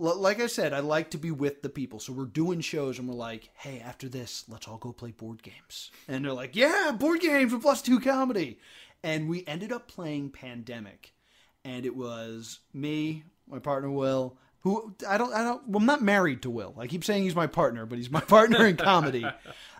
L- 0.00 0.18
like 0.18 0.40
I 0.40 0.46
said, 0.46 0.72
I 0.72 0.80
like 0.80 1.10
to 1.10 1.18
be 1.18 1.30
with 1.30 1.62
the 1.62 1.68
people. 1.68 2.00
So 2.00 2.12
we're 2.12 2.24
doing 2.24 2.60
shows 2.60 2.98
and 2.98 3.08
we're 3.08 3.14
like, 3.14 3.50
hey, 3.54 3.80
after 3.80 4.08
this, 4.08 4.44
let's 4.48 4.66
all 4.66 4.78
go 4.78 4.92
play 4.92 5.10
board 5.10 5.42
games. 5.42 5.90
And 6.08 6.24
they're 6.24 6.32
like, 6.32 6.56
yeah, 6.56 6.92
board 6.98 7.20
games 7.20 7.52
with 7.52 7.62
plus 7.62 7.82
two 7.82 8.00
comedy. 8.00 8.58
And 9.02 9.28
we 9.28 9.44
ended 9.46 9.72
up 9.72 9.88
playing 9.88 10.30
Pandemic. 10.30 11.12
And 11.64 11.84
it 11.84 11.94
was 11.94 12.60
me, 12.72 13.24
my 13.46 13.58
partner 13.58 13.90
Will, 13.90 14.36
who 14.60 14.94
I 15.08 15.18
don't, 15.18 15.32
I 15.32 15.42
don't, 15.42 15.66
well, 15.68 15.78
I'm 15.78 15.86
not 15.86 16.02
married 16.02 16.42
to 16.42 16.50
Will. 16.50 16.74
I 16.78 16.86
keep 16.86 17.04
saying 17.04 17.22
he's 17.22 17.34
my 17.34 17.46
partner, 17.46 17.86
but 17.86 17.98
he's 17.98 18.10
my 18.10 18.20
partner 18.36 18.66
in 18.66 18.76
comedy. 18.76 19.26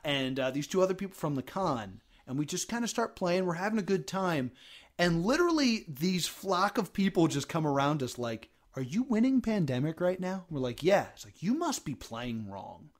and 0.04 0.38
uh, 0.38 0.50
these 0.50 0.66
two 0.66 0.82
other 0.82 0.94
people 0.94 1.14
from 1.14 1.34
the 1.34 1.42
con. 1.42 2.00
And 2.26 2.38
we 2.38 2.46
just 2.46 2.68
kind 2.68 2.84
of 2.84 2.90
start 2.90 3.16
playing. 3.16 3.44
We're 3.44 3.54
having 3.54 3.78
a 3.78 3.82
good 3.82 4.06
time. 4.06 4.52
And 4.98 5.24
literally, 5.24 5.84
these 5.88 6.26
flock 6.26 6.78
of 6.78 6.92
people 6.92 7.26
just 7.26 7.48
come 7.48 7.66
around 7.66 8.02
us 8.02 8.18
like, 8.18 8.50
Are 8.76 8.82
you 8.82 9.02
winning 9.02 9.40
Pandemic 9.40 10.00
right 10.00 10.20
now? 10.20 10.44
We're 10.50 10.60
like, 10.60 10.82
Yeah. 10.82 11.06
It's 11.14 11.24
like, 11.24 11.42
You 11.42 11.54
must 11.54 11.84
be 11.84 11.94
playing 11.94 12.48
wrong. 12.48 12.90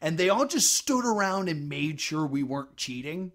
And 0.00 0.18
they 0.18 0.28
all 0.28 0.46
just 0.46 0.74
stood 0.74 1.04
around 1.04 1.48
and 1.48 1.68
made 1.68 2.00
sure 2.00 2.26
we 2.26 2.42
weren't 2.42 2.76
cheating. 2.76 3.32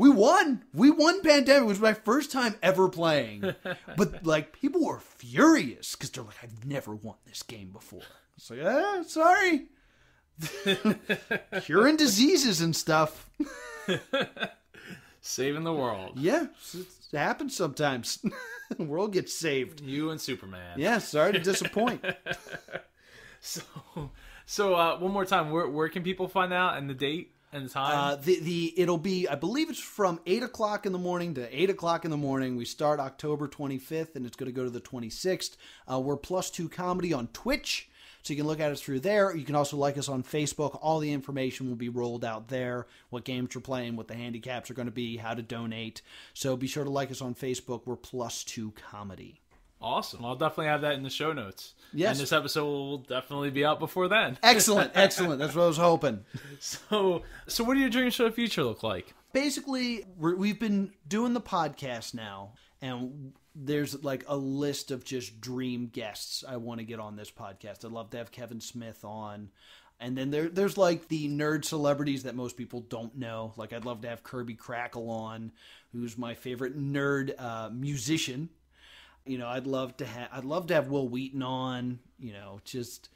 We 0.00 0.08
won. 0.08 0.64
We 0.72 0.90
won 0.90 1.20
Pandemic. 1.20 1.64
It 1.64 1.66
was 1.66 1.78
my 1.78 1.92
first 1.92 2.32
time 2.32 2.54
ever 2.62 2.88
playing. 2.88 3.54
but 3.98 4.24
like, 4.24 4.58
people 4.58 4.86
were 4.86 4.98
furious 4.98 5.94
because 5.94 6.08
they're 6.10 6.24
like, 6.24 6.42
I've 6.42 6.64
never 6.64 6.94
won 6.94 7.16
this 7.26 7.42
game 7.42 7.68
before. 7.68 8.00
It's 8.34 8.48
like, 8.48 8.60
ah, 8.64 9.02
sorry. 9.06 9.66
Curing 11.64 11.96
diseases 11.96 12.62
and 12.62 12.74
stuff. 12.74 13.28
Saving 15.20 15.64
the 15.64 15.74
world. 15.74 16.12
Yeah, 16.16 16.46
it 16.72 17.18
happens 17.18 17.54
sometimes. 17.54 18.24
the 18.74 18.82
world 18.82 19.12
gets 19.12 19.34
saved. 19.34 19.82
You 19.82 20.08
and 20.08 20.18
Superman. 20.18 20.78
Yeah, 20.78 20.96
sorry 20.96 21.34
to 21.34 21.40
disappoint. 21.40 22.02
So, 23.40 23.62
so 24.46 24.74
uh, 24.74 24.98
one 24.98 25.12
more 25.12 25.26
time, 25.26 25.50
where 25.50 25.68
where 25.68 25.90
can 25.90 26.02
people 26.02 26.26
find 26.26 26.54
out 26.54 26.78
and 26.78 26.88
the 26.88 26.94
date 26.94 27.34
and 27.52 27.66
the 27.66 27.68
time? 27.68 27.96
Uh, 27.96 28.16
the 28.16 28.40
the 28.40 28.74
it'll 28.76 28.98
be 28.98 29.28
I 29.28 29.34
believe 29.34 29.70
it's 29.70 29.80
from 29.80 30.20
eight 30.26 30.42
o'clock 30.42 30.86
in 30.86 30.92
the 30.92 30.98
morning 30.98 31.34
to 31.34 31.56
eight 31.56 31.70
o'clock 31.70 32.04
in 32.04 32.10
the 32.10 32.16
morning. 32.16 32.56
We 32.56 32.64
start 32.64 33.00
October 33.00 33.48
twenty 33.48 33.78
fifth, 33.78 34.16
and 34.16 34.26
it's 34.26 34.36
going 34.36 34.50
to 34.50 34.56
go 34.56 34.64
to 34.64 34.70
the 34.70 34.80
twenty 34.80 35.10
sixth. 35.10 35.56
Uh, 35.90 36.00
we're 36.00 36.16
plus 36.16 36.50
two 36.50 36.68
comedy 36.68 37.12
on 37.12 37.28
Twitch. 37.28 37.88
So 38.22 38.34
you 38.34 38.36
can 38.36 38.46
look 38.46 38.60
at 38.60 38.70
us 38.70 38.82
through 38.82 39.00
there. 39.00 39.34
You 39.34 39.46
can 39.46 39.54
also 39.54 39.78
like 39.78 39.96
us 39.96 40.10
on 40.10 40.22
Facebook. 40.22 40.78
All 40.82 40.98
the 40.98 41.10
information 41.10 41.68
will 41.68 41.76
be 41.76 41.88
rolled 41.88 42.22
out 42.22 42.48
there. 42.48 42.86
What 43.08 43.24
games 43.24 43.54
we're 43.54 43.62
playing, 43.62 43.96
what 43.96 44.08
the 44.08 44.14
handicaps 44.14 44.70
are 44.70 44.74
going 44.74 44.88
to 44.88 44.92
be, 44.92 45.16
how 45.16 45.32
to 45.32 45.40
donate. 45.40 46.02
So 46.34 46.54
be 46.54 46.66
sure 46.66 46.84
to 46.84 46.90
like 46.90 47.10
us 47.10 47.22
on 47.22 47.34
Facebook. 47.34 47.86
We're 47.86 47.96
plus 47.96 48.44
two 48.44 48.72
comedy. 48.72 49.40
Awesome. 49.80 50.24
I'll 50.24 50.36
definitely 50.36 50.66
have 50.66 50.82
that 50.82 50.94
in 50.94 51.02
the 51.02 51.10
show 51.10 51.32
notes. 51.32 51.74
Yes. 51.92 52.12
And 52.12 52.20
this 52.20 52.32
episode 52.32 52.64
will 52.64 52.98
definitely 52.98 53.50
be 53.50 53.64
out 53.64 53.78
before 53.78 54.08
then. 54.08 54.38
Excellent, 54.42 54.92
excellent. 54.94 55.38
That's 55.38 55.54
what 55.54 55.64
I 55.64 55.68
was 55.68 55.78
hoping. 55.78 56.24
So, 56.58 57.22
so 57.46 57.64
what 57.64 57.74
do 57.74 57.80
your 57.80 57.90
dreams 57.90 58.14
for 58.14 58.24
the 58.24 58.30
future 58.30 58.62
look 58.62 58.82
like? 58.82 59.14
basically 59.32 60.04
we're, 60.18 60.34
we've 60.34 60.58
been 60.60 60.92
doing 61.06 61.34
the 61.34 61.40
podcast 61.40 62.14
now 62.14 62.52
and 62.82 63.32
there's 63.54 64.02
like 64.02 64.24
a 64.28 64.36
list 64.36 64.90
of 64.90 65.04
just 65.04 65.40
dream 65.40 65.88
guests 65.92 66.44
i 66.48 66.56
want 66.56 66.78
to 66.80 66.84
get 66.84 67.00
on 67.00 67.16
this 67.16 67.30
podcast 67.30 67.84
i'd 67.84 67.92
love 67.92 68.10
to 68.10 68.18
have 68.18 68.30
kevin 68.30 68.60
smith 68.60 69.04
on 69.04 69.50
and 70.02 70.16
then 70.16 70.30
there, 70.30 70.48
there's 70.48 70.78
like 70.78 71.08
the 71.08 71.28
nerd 71.28 71.64
celebrities 71.64 72.22
that 72.22 72.34
most 72.34 72.56
people 72.56 72.80
don't 72.80 73.16
know 73.16 73.52
like 73.56 73.72
i'd 73.72 73.84
love 73.84 74.00
to 74.02 74.08
have 74.08 74.22
Kirby 74.22 74.54
Krackle 74.54 75.08
on 75.08 75.52
who's 75.92 76.16
my 76.16 76.34
favorite 76.34 76.78
nerd 76.78 77.32
uh, 77.38 77.70
musician 77.72 78.48
you 79.26 79.38
know 79.38 79.48
i'd 79.48 79.66
love 79.66 79.96
to 79.96 80.04
have 80.04 80.28
i'd 80.32 80.44
love 80.44 80.66
to 80.66 80.74
have 80.74 80.88
Wil 80.88 81.08
Wheaton 81.08 81.42
on 81.42 81.98
you 82.18 82.32
know 82.32 82.60
just 82.64 83.08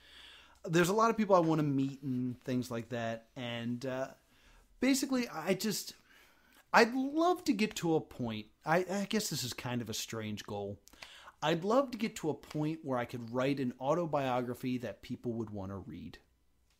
there's 0.64 0.88
a 0.88 0.94
lot 0.94 1.11
of 1.11 1.16
people 1.16 1.36
i 1.36 1.40
want 1.40 1.59
to 1.59 1.66
meet 1.66 2.02
and 2.02 2.42
things 2.44 2.70
like 2.70 2.88
that 2.90 3.26
and 3.36 3.84
uh, 3.86 4.09
basically 4.80 5.28
i 5.28 5.55
just 5.55 5.94
i'd 6.72 6.94
love 6.94 7.44
to 7.44 7.52
get 7.52 7.74
to 7.76 7.94
a 7.94 8.00
point 8.00 8.46
I, 8.66 8.84
I 8.90 9.07
guess 9.09 9.28
this 9.28 9.44
is 9.44 9.52
kind 9.52 9.82
of 9.82 9.90
a 9.90 9.94
strange 9.94 10.44
goal. 10.44 10.78
I'd 11.42 11.64
love 11.64 11.90
to 11.90 11.98
get 11.98 12.16
to 12.16 12.30
a 12.30 12.34
point 12.34 12.80
where 12.82 12.98
i 12.98 13.05
could 13.05 13.32
write 13.34 13.61
an 13.61 13.74
autobiography 13.80 14.78
that 14.78 15.02
people 15.02 15.32
would 15.34 15.50
want 15.50 15.70
to 15.70 15.76
read. 15.76 16.18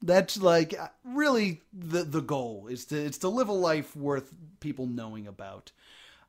That's 0.03 0.37
like 0.37 0.79
uh, 0.79 0.89
really 1.05 1.63
the 1.73 2.05
the 2.05 2.21
goal 2.21 2.69
is 2.69 2.87
to 2.87 2.97
it's 2.97 3.19
to 3.19 3.29
live 3.29 3.49
a 3.49 3.53
life 3.53 3.95
worth 3.97 4.33
people 4.61 4.87
knowing 4.87 5.27
about. 5.27 5.73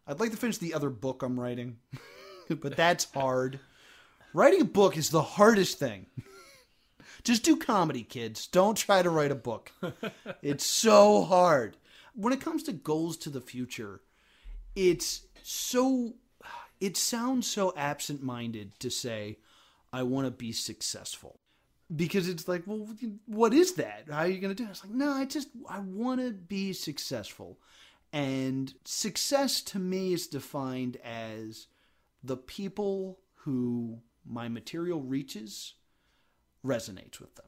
I'd 0.08 0.20
like 0.20 0.32
to 0.32 0.38
finish 0.38 0.58
the 0.58 0.74
other 0.74 0.90
book 0.90 1.24
i'm 1.24 1.40
writing 1.40 1.78
but 2.62 2.76
that's 2.76 3.06
hard 3.14 3.60
writing 4.34 4.62
a 4.62 4.66
book 4.66 4.98
is 4.98 5.10
the 5.10 5.22
hardest 5.22 5.80
thing 5.80 6.08
just 7.26 7.44
do 7.44 7.58
comedy, 7.58 8.04
kids. 8.04 8.48
Don't 8.48 8.78
try 8.78 9.02
to 9.02 9.10
write 9.10 9.32
a 9.32 9.36
book. 9.36 9.72
it's 10.42 10.66
so 10.66 11.24
hard. 11.24 11.76
When 12.14 12.32
it 12.32 12.40
comes 12.40 12.64
to 12.64 12.72
goals 12.72 13.18
to 13.18 13.30
the 13.30 13.42
future, 13.42 14.02
it's 14.76 15.26
so 15.42 16.14
it 16.80 16.96
sounds 16.96 17.48
so 17.48 17.74
absent-minded 17.76 18.80
to 18.80 18.90
say 18.92 19.40
I 19.92 20.04
want 20.04 20.28
to 20.28 20.32
be 20.32 20.52
successful. 20.52 21.40
Because 21.96 22.28
it's 22.28 22.48
like, 22.48 22.64
well, 22.66 22.88
what 23.26 23.54
is 23.54 23.74
that? 23.74 24.06
How 24.10 24.20
are 24.20 24.28
you 24.28 24.40
going 24.40 24.56
to 24.56 24.64
do 24.64 24.68
it? 24.68 24.72
It's 24.72 24.84
like, 24.84 24.94
no, 24.94 25.12
I 25.12 25.26
just 25.26 25.50
I 25.68 25.80
want 25.80 26.22
to 26.22 26.32
be 26.32 26.74
successful. 26.74 27.58
And 28.14 28.74
success 28.86 29.62
to 29.64 29.80
me 29.80 30.14
is 30.14 30.28
defined 30.28 30.98
as 31.04 31.68
the 32.26 32.38
people 32.38 33.20
who 33.36 34.00
my 34.26 34.50
material 34.50 35.02
reaches 35.02 35.76
resonates 36.66 37.20
with 37.20 37.36
them. 37.36 37.46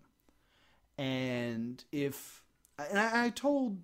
And 0.97 1.83
if 1.91 2.43
and 2.77 2.99
I, 2.99 3.25
I 3.25 3.29
told 3.29 3.79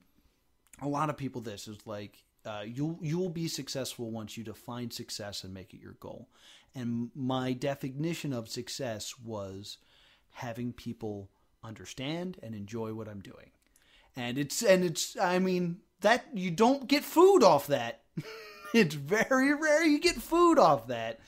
a 0.81 0.87
lot 0.87 1.09
of 1.09 1.17
people 1.17 1.41
this 1.41 1.67
is 1.67 1.77
like 1.85 2.23
uh, 2.45 2.63
you'll 2.65 2.99
you'll 3.01 3.29
be 3.29 3.47
successful 3.47 4.11
once 4.11 4.37
you 4.37 4.43
define 4.43 4.91
success 4.91 5.43
and 5.43 5.53
make 5.53 5.73
it 5.73 5.81
your 5.81 5.95
goal. 5.99 6.29
And 6.75 7.11
my 7.15 7.53
definition 7.53 8.33
of 8.33 8.49
success 8.49 9.17
was 9.17 9.77
having 10.31 10.73
people 10.73 11.29
understand 11.63 12.37
and 12.43 12.53
enjoy 12.53 12.93
what 12.93 13.07
I'm 13.07 13.21
doing. 13.21 13.51
And 14.15 14.37
it's 14.37 14.61
and 14.61 14.83
it's 14.83 15.17
I 15.17 15.39
mean 15.39 15.77
that 16.01 16.25
you 16.33 16.51
don't 16.51 16.87
get 16.87 17.03
food 17.03 17.43
off 17.43 17.67
that. 17.67 18.01
it's 18.79 18.95
very 18.95 19.53
rare 19.53 19.85
you 19.85 19.99
get 19.99 20.15
food 20.15 20.59
off 20.59 20.87
that. 20.87 21.19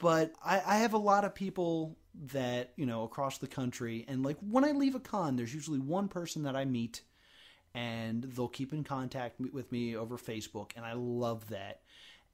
But 0.00 0.32
I, 0.44 0.62
I 0.66 0.76
have 0.78 0.92
a 0.92 0.98
lot 0.98 1.24
of 1.24 1.34
people 1.34 1.96
that 2.32 2.72
you 2.76 2.86
know 2.86 3.02
across 3.02 3.38
the 3.38 3.46
country 3.46 4.04
and 4.06 4.22
like 4.22 4.36
when 4.38 4.64
i 4.64 4.70
leave 4.70 4.94
a 4.94 5.00
con 5.00 5.34
there's 5.34 5.52
usually 5.52 5.80
one 5.80 6.06
person 6.06 6.44
that 6.44 6.54
i 6.54 6.64
meet 6.64 7.02
and 7.74 8.22
they'll 8.22 8.46
keep 8.46 8.72
in 8.72 8.84
contact 8.84 9.40
with 9.40 9.70
me 9.72 9.96
over 9.96 10.16
facebook 10.16 10.70
and 10.76 10.84
i 10.84 10.92
love 10.92 11.48
that. 11.48 11.80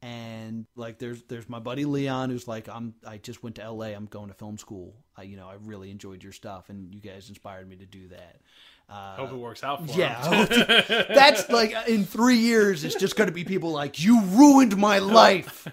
And 0.03 0.65
like 0.77 0.99
there's 0.99 1.23
there's 1.25 1.47
my 1.47 1.59
buddy 1.59 1.85
leon 1.85 2.31
who's 2.31 2.49
like 2.49 2.69
i'm 2.71 2.95
i 3.07 3.19
just 3.19 3.43
went 3.43 3.57
to 3.57 3.71
la 3.71 3.87
i'm 3.87 4.07
going 4.07 4.29
to 4.29 4.35
film 4.35 4.57
school. 4.57 4.95
I, 5.17 5.25
you 5.25 5.37
know 5.37 5.47
i 5.47 5.57
really 5.63 5.91
enjoyed 5.91 6.23
your 6.23 6.33
stuff 6.33 6.71
and 6.71 6.95
you 6.95 7.01
guys 7.01 7.29
inspired 7.29 7.69
me 7.69 7.77
to 7.77 7.87
do 7.87 8.09
that 8.09 8.41
uh, 8.91 9.15
Hope 9.17 9.31
it 9.31 9.37
works 9.37 9.63
out 9.63 9.87
for 9.87 9.97
yeah, 9.97 10.47
him. 10.47 10.49
that's 11.15 11.49
like 11.49 11.75
in 11.87 12.05
three 12.05 12.39
years, 12.39 12.83
it's 12.83 12.97
just 12.97 13.15
going 13.15 13.29
to 13.29 13.35
be 13.35 13.45
people 13.45 13.71
like, 13.71 14.03
you 14.03 14.21
ruined 14.23 14.77
my 14.77 14.99
life. 14.99 15.69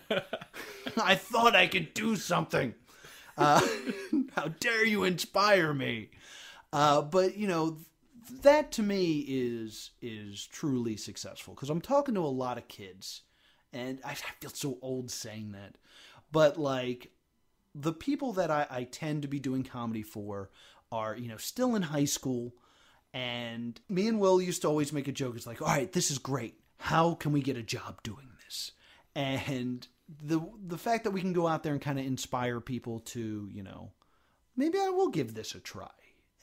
I 1.01 1.15
thought 1.15 1.55
I 1.55 1.65
could 1.65 1.95
do 1.95 2.15
something. 2.15 2.75
Uh, 3.35 3.61
how 4.35 4.49
dare 4.59 4.85
you 4.85 5.03
inspire 5.03 5.73
me? 5.73 6.11
Uh, 6.71 7.01
but 7.01 7.37
you 7.37 7.47
know, 7.47 7.77
that 8.43 8.71
to 8.73 8.83
me 8.83 9.25
is 9.27 9.91
is 10.01 10.45
truly 10.45 10.95
successful 10.95 11.55
because 11.55 11.71
I'm 11.71 11.81
talking 11.81 12.13
to 12.15 12.21
a 12.21 12.27
lot 12.27 12.57
of 12.59 12.67
kids, 12.67 13.21
and 13.73 13.99
I, 14.05 14.11
I 14.11 14.15
feel 14.39 14.51
so 14.51 14.77
old 14.81 15.09
saying 15.09 15.53
that, 15.53 15.75
but 16.31 16.59
like 16.59 17.11
the 17.73 17.93
people 17.93 18.33
that 18.33 18.51
I, 18.51 18.67
I 18.69 18.83
tend 18.83 19.23
to 19.23 19.27
be 19.27 19.39
doing 19.39 19.63
comedy 19.63 20.03
for 20.03 20.51
are 20.91 21.15
you 21.15 21.29
know 21.29 21.37
still 21.37 21.75
in 21.75 21.83
high 21.83 22.05
school 22.05 22.53
and 23.17 23.81
me 23.89 24.07
and 24.07 24.19
Will 24.19 24.39
used 24.39 24.61
to 24.61 24.67
always 24.67 24.93
make 24.93 25.07
a 25.07 25.11
joke. 25.11 25.35
It's 25.35 25.47
like, 25.47 25.59
all 25.59 25.67
right, 25.67 25.91
this 25.91 26.11
is 26.11 26.19
great. 26.19 26.53
How 26.77 27.15
can 27.15 27.31
we 27.31 27.41
get 27.41 27.57
a 27.57 27.63
job 27.63 28.03
doing 28.03 28.29
this? 28.45 28.73
And 29.15 29.87
the 30.23 30.39
the 30.63 30.77
fact 30.77 31.03
that 31.03 31.11
we 31.11 31.21
can 31.21 31.33
go 31.33 31.47
out 31.47 31.63
there 31.63 31.73
and 31.73 31.81
kind 31.81 31.97
of 31.97 32.05
inspire 32.05 32.61
people 32.61 32.99
to, 32.99 33.49
you 33.51 33.63
know, 33.63 33.91
maybe 34.55 34.77
I 34.77 34.89
will 34.89 35.07
give 35.09 35.33
this 35.33 35.55
a 35.55 35.59
try. 35.59 35.89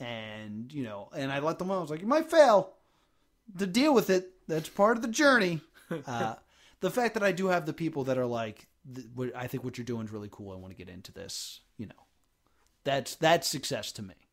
And, 0.01 0.73
you 0.73 0.83
know, 0.83 1.11
and 1.17 1.31
I 1.31 1.39
let 1.39 1.61
them 1.61 1.69
know. 1.69 1.79
I 1.79 1.81
was 1.81 1.91
like, 1.91 2.01
you 2.01 2.09
might 2.09 2.29
fail. 2.29 2.73
To 3.59 3.67
deal 3.67 3.95
with 3.95 4.11
it, 4.11 4.33
that's 4.49 4.69
part 4.69 4.97
of 4.97 5.03
the 5.03 5.09
journey. 5.09 5.61
Uh, 6.07 6.35
the 6.81 6.91
fact 6.91 7.13
that 7.13 7.23
I 7.23 7.31
do 7.31 7.49
have 7.49 7.67
the 7.67 7.75
people 7.75 8.05
that 8.05 8.17
are 8.17 8.27
like, 8.27 8.67
I 9.37 9.47
think 9.47 9.63
what 9.63 9.77
you're 9.77 9.85
doing 9.85 10.07
is 10.07 10.13
really 10.13 10.31
cool. 10.33 10.51
I 10.51 10.57
want 10.57 10.71
to 10.73 10.77
get 10.77 10.93
into 10.93 11.13
this. 11.13 11.61
You 11.77 11.87
know, 11.87 12.07
that's 12.85 13.15
that's 13.17 13.47
success 13.47 13.93
to 13.93 14.03
me. 14.03 14.24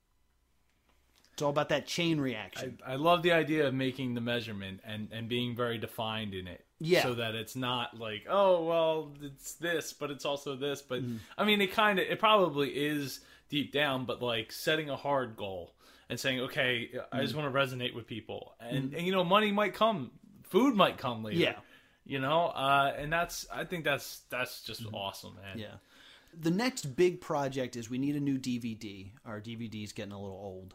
It's 1.34 1.42
all 1.42 1.50
about 1.50 1.70
that 1.70 1.88
chain 1.88 2.20
reaction. 2.20 2.80
I, 2.86 2.94
I 2.94 2.96
love 2.96 3.24
the 3.24 3.32
idea 3.32 3.68
of 3.68 3.74
making 3.74 4.14
the 4.14 4.22
measurement 4.22 4.82
and, 4.86 5.08
and 5.12 5.30
being 5.30 5.56
very 5.56 5.78
defined 5.78 6.34
in 6.34 6.48
it. 6.48 6.66
Yeah. 6.80 7.04
So 7.04 7.14
that 7.16 7.36
it's 7.36 7.56
not 7.56 7.98
like, 7.98 8.26
oh 8.30 8.66
well, 8.66 9.12
it's 9.22 9.54
this, 9.54 9.94
but 9.94 10.12
it's 10.12 10.26
also 10.26 10.56
this. 10.56 10.82
But 10.82 11.04
mm-hmm. 11.04 11.18
I 11.38 11.46
mean, 11.46 11.62
it 11.62 11.72
kind 11.72 12.00
of, 12.00 12.06
it 12.08 12.20
probably 12.20 12.70
is 12.70 13.22
deep 13.50 13.72
down, 13.72 14.06
but 14.06 14.22
like 14.22 14.52
setting 14.52 14.90
a 14.90 14.96
hard 14.96 15.38
goal 15.38 15.76
and 16.10 16.20
saying, 16.20 16.42
okay, 16.42 16.90
I 16.94 16.98
mm-hmm. 16.98 17.22
just 17.22 17.36
want 17.36 17.52
to 17.52 17.58
resonate 17.58 17.94
with 17.94 18.08
people, 18.08 18.56
and, 18.60 18.86
mm-hmm. 18.86 18.96
and 18.96 19.06
you 19.06 19.12
know, 19.12 19.24
money 19.24 19.52
might 19.52 19.74
come, 19.74 20.12
food 20.44 20.76
might 20.76 20.98
come 20.98 21.24
later. 21.24 21.38
Yeah. 21.38 21.56
You 22.04 22.20
know, 22.20 22.48
uh, 22.48 22.94
and 22.98 23.14
that's, 23.14 23.46
I 23.54 23.64
think 23.64 23.86
that's 23.86 24.22
that's 24.30 24.64
just 24.64 24.84
awesome, 24.92 25.36
man. 25.36 25.60
Yeah. 25.60 25.76
The 26.38 26.52
next 26.52 26.96
big 26.96 27.22
project 27.22 27.76
is 27.76 27.90
we 27.90 27.98
need 27.98 28.16
a 28.16 28.20
new 28.20 28.38
DVD. 28.38 29.12
Our 29.26 29.40
DVD's 29.40 29.92
getting 29.92 30.14
a 30.14 30.20
little 30.20 30.36
old. 30.36 30.74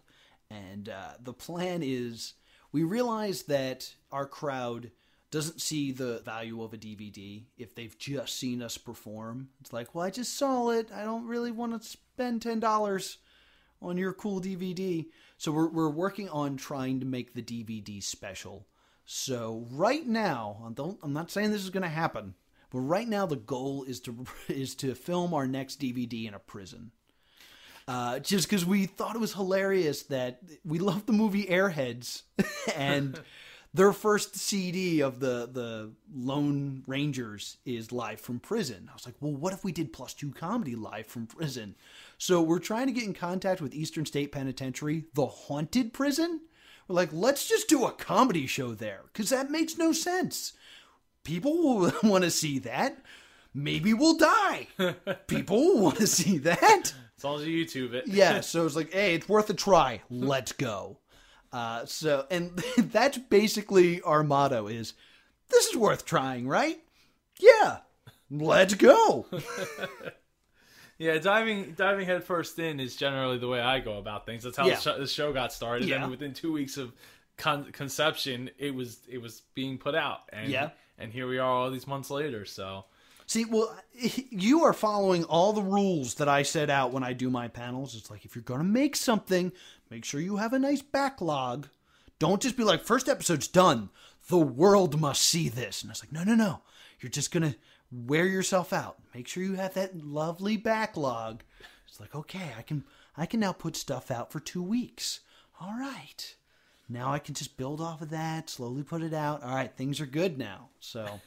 And 0.51 0.89
uh, 0.89 1.15
the 1.21 1.33
plan 1.33 1.83
is 1.83 2.35
we 2.73 2.83
realize 2.83 3.45
that 3.45 3.95
our 4.11 4.27
crowd 4.27 4.91
doesn't 5.31 5.61
see 5.61 5.93
the 5.93 6.21
value 6.25 6.63
of 6.63 6.73
a 6.73 6.79
DVD 6.79 7.45
if 7.59 7.75
they've 7.75 7.99
just 7.99 8.39
seen 8.39 8.63
us 8.63 8.79
perform. 8.79 9.49
It's 9.61 9.73
like, 9.73 9.95
well, 9.95 10.05
I 10.05 10.11
just 10.11 10.37
saw 10.37 10.71
it. 10.71 10.91
I 10.95 11.05
don't 11.05 11.27
really 11.27 11.51
want 11.51 11.81
to 11.81 11.89
spend 11.89 12.41
$10 12.43 13.17
on 13.83 13.97
your 13.97 14.13
cool 14.13 14.41
DVD. 14.41 15.07
So 15.37 15.53
we're, 15.53 15.69
we're 15.69 15.91
working 15.91 16.29
on 16.29 16.57
trying 16.57 17.01
to 17.01 17.07
make 17.07 17.35
the 17.35 17.43
DVD 17.43 18.03
special. 18.03 18.67
So 19.05 19.67
right 19.71 20.07
now, 20.07 20.65
I 20.67 20.73
don't, 20.73 20.99
I'm 21.03 21.13
not 21.13 21.31
saying 21.31 21.51
this 21.51 21.65
is 21.65 21.71
going 21.71 21.83
to 21.83 21.89
happen, 21.89 22.35
but 22.71 22.81
right 22.81 23.09
now 23.09 23.27
the 23.27 23.37
goal 23.37 23.85
is 23.85 24.01
to 24.01 24.27
is 24.49 24.75
to 24.77 24.95
film 24.95 25.33
our 25.33 25.47
next 25.47 25.81
DVD 25.81 26.27
in 26.27 26.35
a 26.35 26.39
prison. 26.39 26.91
Uh, 27.89 28.19
just 28.19 28.49
because 28.49 28.67
we 28.67 28.87
thought 28.87 29.15
it 29.15 29.21
was 29.21 29.35
hilarious 29.35 30.03
that 30.05 30.41
we 30.65 30.79
loved 30.81 31.07
the 31.07 31.13
movie 31.13 31.47
Airheads, 31.47 32.23
and 32.77 33.21
their 33.73 33.93
first 33.93 34.35
CD 34.37 35.03
of 35.03 35.21
the 35.21 35.49
the 35.53 35.93
Lone 36.13 36.83
Rangers 36.87 37.59
is 37.65 37.93
live 37.93 38.21
from 38.21 38.41
prison. 38.41 38.89
I 38.91 38.95
was 38.95 39.07
like, 39.07 39.15
well, 39.21 39.35
what 39.35 39.53
if 39.53 39.65
we 39.65 39.71
did 39.71 39.93
plus 39.93 40.15
two 40.15 40.33
comedy 40.33 40.75
live 40.75 41.07
from 41.07 41.27
prison? 41.27 41.77
So 42.19 42.41
we're 42.43 42.59
trying 42.59 42.87
to 42.87 42.93
get 42.93 43.05
in 43.05 43.15
contact 43.15 43.61
with 43.61 43.75
Eastern 43.75 44.07
State 44.07 44.33
Penitentiary, 44.33 45.05
the 45.15 45.27
haunted 45.27 45.93
prison. 45.93 46.41
We're 46.89 46.97
like, 46.97 47.13
let's 47.13 47.49
just 47.49 47.69
do 47.69 47.85
a 47.85 47.93
comedy 47.93 48.47
show 48.47 48.75
there 48.75 49.03
because 49.13 49.31
that 49.31 49.51
makes 49.51 49.77
no 49.77 49.93
sense. 49.93 50.55
People 51.23 51.57
will 51.63 51.93
want 52.03 52.25
to 52.25 52.31
see 52.31 52.59
that. 52.61 52.99
Maybe 53.53 53.95
we'll 53.95 54.17
die. 54.17 54.69
People 55.27 55.59
will 55.59 55.83
want 55.83 55.97
to 55.99 56.07
see 56.07 56.39
that. 56.39 56.95
As 57.19 57.25
long 57.25 57.41
as 57.41 57.47
you 57.47 57.65
YouTube 57.65 57.93
it. 57.95 58.07
Yeah, 58.07 58.41
so 58.43 58.67
it's 58.67 58.77
like, 58.77 58.93
hey, 58.93 59.15
it's 59.15 59.29
worth 59.29 59.49
a 59.51 59.55
try. 59.55 60.03
Let's 60.11 60.53
go. 60.53 60.99
Uh, 61.53 61.87
so, 61.87 62.27
and 62.31 62.51
that's 62.79 63.19
basically 63.19 64.03
our 64.03 64.23
motto: 64.23 64.67
is 64.67 64.95
this 65.49 65.67
is 65.67 65.77
worth 65.77 66.05
trying, 66.05 66.47
right? 66.49 66.79
Yeah, 67.39 67.79
let's 68.31 68.75
go. 68.75 69.27
Yeah, 70.99 71.19
diving 71.19 71.73
diving 71.73 72.07
headfirst 72.07 72.59
in 72.59 72.81
is 72.81 72.97
generally 72.97 73.37
the 73.39 73.49
way 73.49 73.61
I 73.61 73.81
go 73.81 73.99
about 73.99 74.25
things. 74.25 74.45
That's 74.45 74.57
how 74.57 74.67
Yeah. 74.67 74.77
the, 74.77 74.81
show, 74.81 74.99
the 74.99 75.07
show 75.07 75.33
got 75.33 75.53
started. 75.53 75.89
Yeah. 75.89 76.01
And 76.01 76.11
within 76.11 76.33
two 76.33 76.53
weeks 76.53 76.79
of 76.79 76.93
con- 77.37 77.71
conception, 77.73 78.49
it 78.59 78.75
was 78.75 78.99
it 79.07 79.19
was 79.19 79.43
being 79.55 79.77
put 79.77 79.95
out. 79.95 80.21
And, 80.33 80.51
Yeah. 80.51 80.71
And 80.99 81.13
here 81.13 81.29
we 81.29 81.37
are, 81.37 81.47
all 81.47 81.71
these 81.71 81.87
months 81.87 82.09
later. 82.09 82.47
So 82.47 82.87
See, 83.27 83.45
well, 83.45 83.77
you 83.93 84.65
are 84.65 84.73
following 84.73 85.25
all 85.25 85.53
the 85.53 85.63
rules 85.63 86.15
that 86.15 86.29
I 86.29 86.43
set 86.43 86.71
out 86.71 86.93
when 86.93 87.03
I 87.03 87.13
do 87.13 87.29
my 87.29 87.49
panels. 87.49 87.97
It's 87.97 88.11
like 88.11 88.25
if 88.25 88.35
you're 88.35 88.43
going 88.43 88.61
to 88.61 88.65
make 88.65 88.95
something, 88.95 89.53
make 89.91 90.05
sure 90.05 90.21
you 90.21 90.37
have 90.37 90.53
a 90.53 90.59
nice 90.59 90.83
backlog. 90.83 91.69
Don't 92.19 92.41
just 92.41 92.57
be 92.57 92.65
like, 92.65 92.85
first 92.85 93.09
episode's 93.09 93.49
done. 93.49 93.91
The 94.29 94.39
world 94.39 95.01
must 95.01 95.23
see 95.23 95.49
this. 95.49 95.83
And 95.83 95.91
it's 95.91 96.03
like, 96.03 96.13
no, 96.13 96.25
no, 96.25 96.35
no. 96.35 96.61
You're 97.01 97.11
just 97.11 97.33
going 97.33 97.53
to 97.53 97.59
wear 97.91 98.27
yourself 98.27 98.73
out. 98.73 98.99
Make 99.15 99.29
sure 99.29 99.43
you 99.43 99.55
have 99.55 99.75
that 99.75 100.05
lovely 100.05 100.57
backlog. 100.57 101.43
It's 101.89 102.01
like, 102.01 102.15
okay, 102.15 102.53
I 102.57 102.63
can 102.63 102.85
I 103.17 103.27
can 103.27 103.41
now 103.41 103.53
put 103.53 103.77
stuff 103.77 104.11
out 104.11 104.31
for 104.31 104.41
2 104.41 104.63
weeks. 104.63 105.21
All 105.61 105.75
right. 105.79 106.37
Now 106.89 107.13
I 107.13 107.19
can 107.19 107.35
just 107.35 107.57
build 107.57 107.81
off 107.81 108.03
of 108.03 108.11
that, 108.11 108.49
slowly 108.49 108.83
put 108.83 109.03
it 109.03 109.15
out. 109.15 109.43
All 109.43 109.55
right, 109.55 109.73
things 109.75 110.01
are 110.01 110.07
good 110.07 110.39
now. 110.39 110.69
So, 110.79 111.21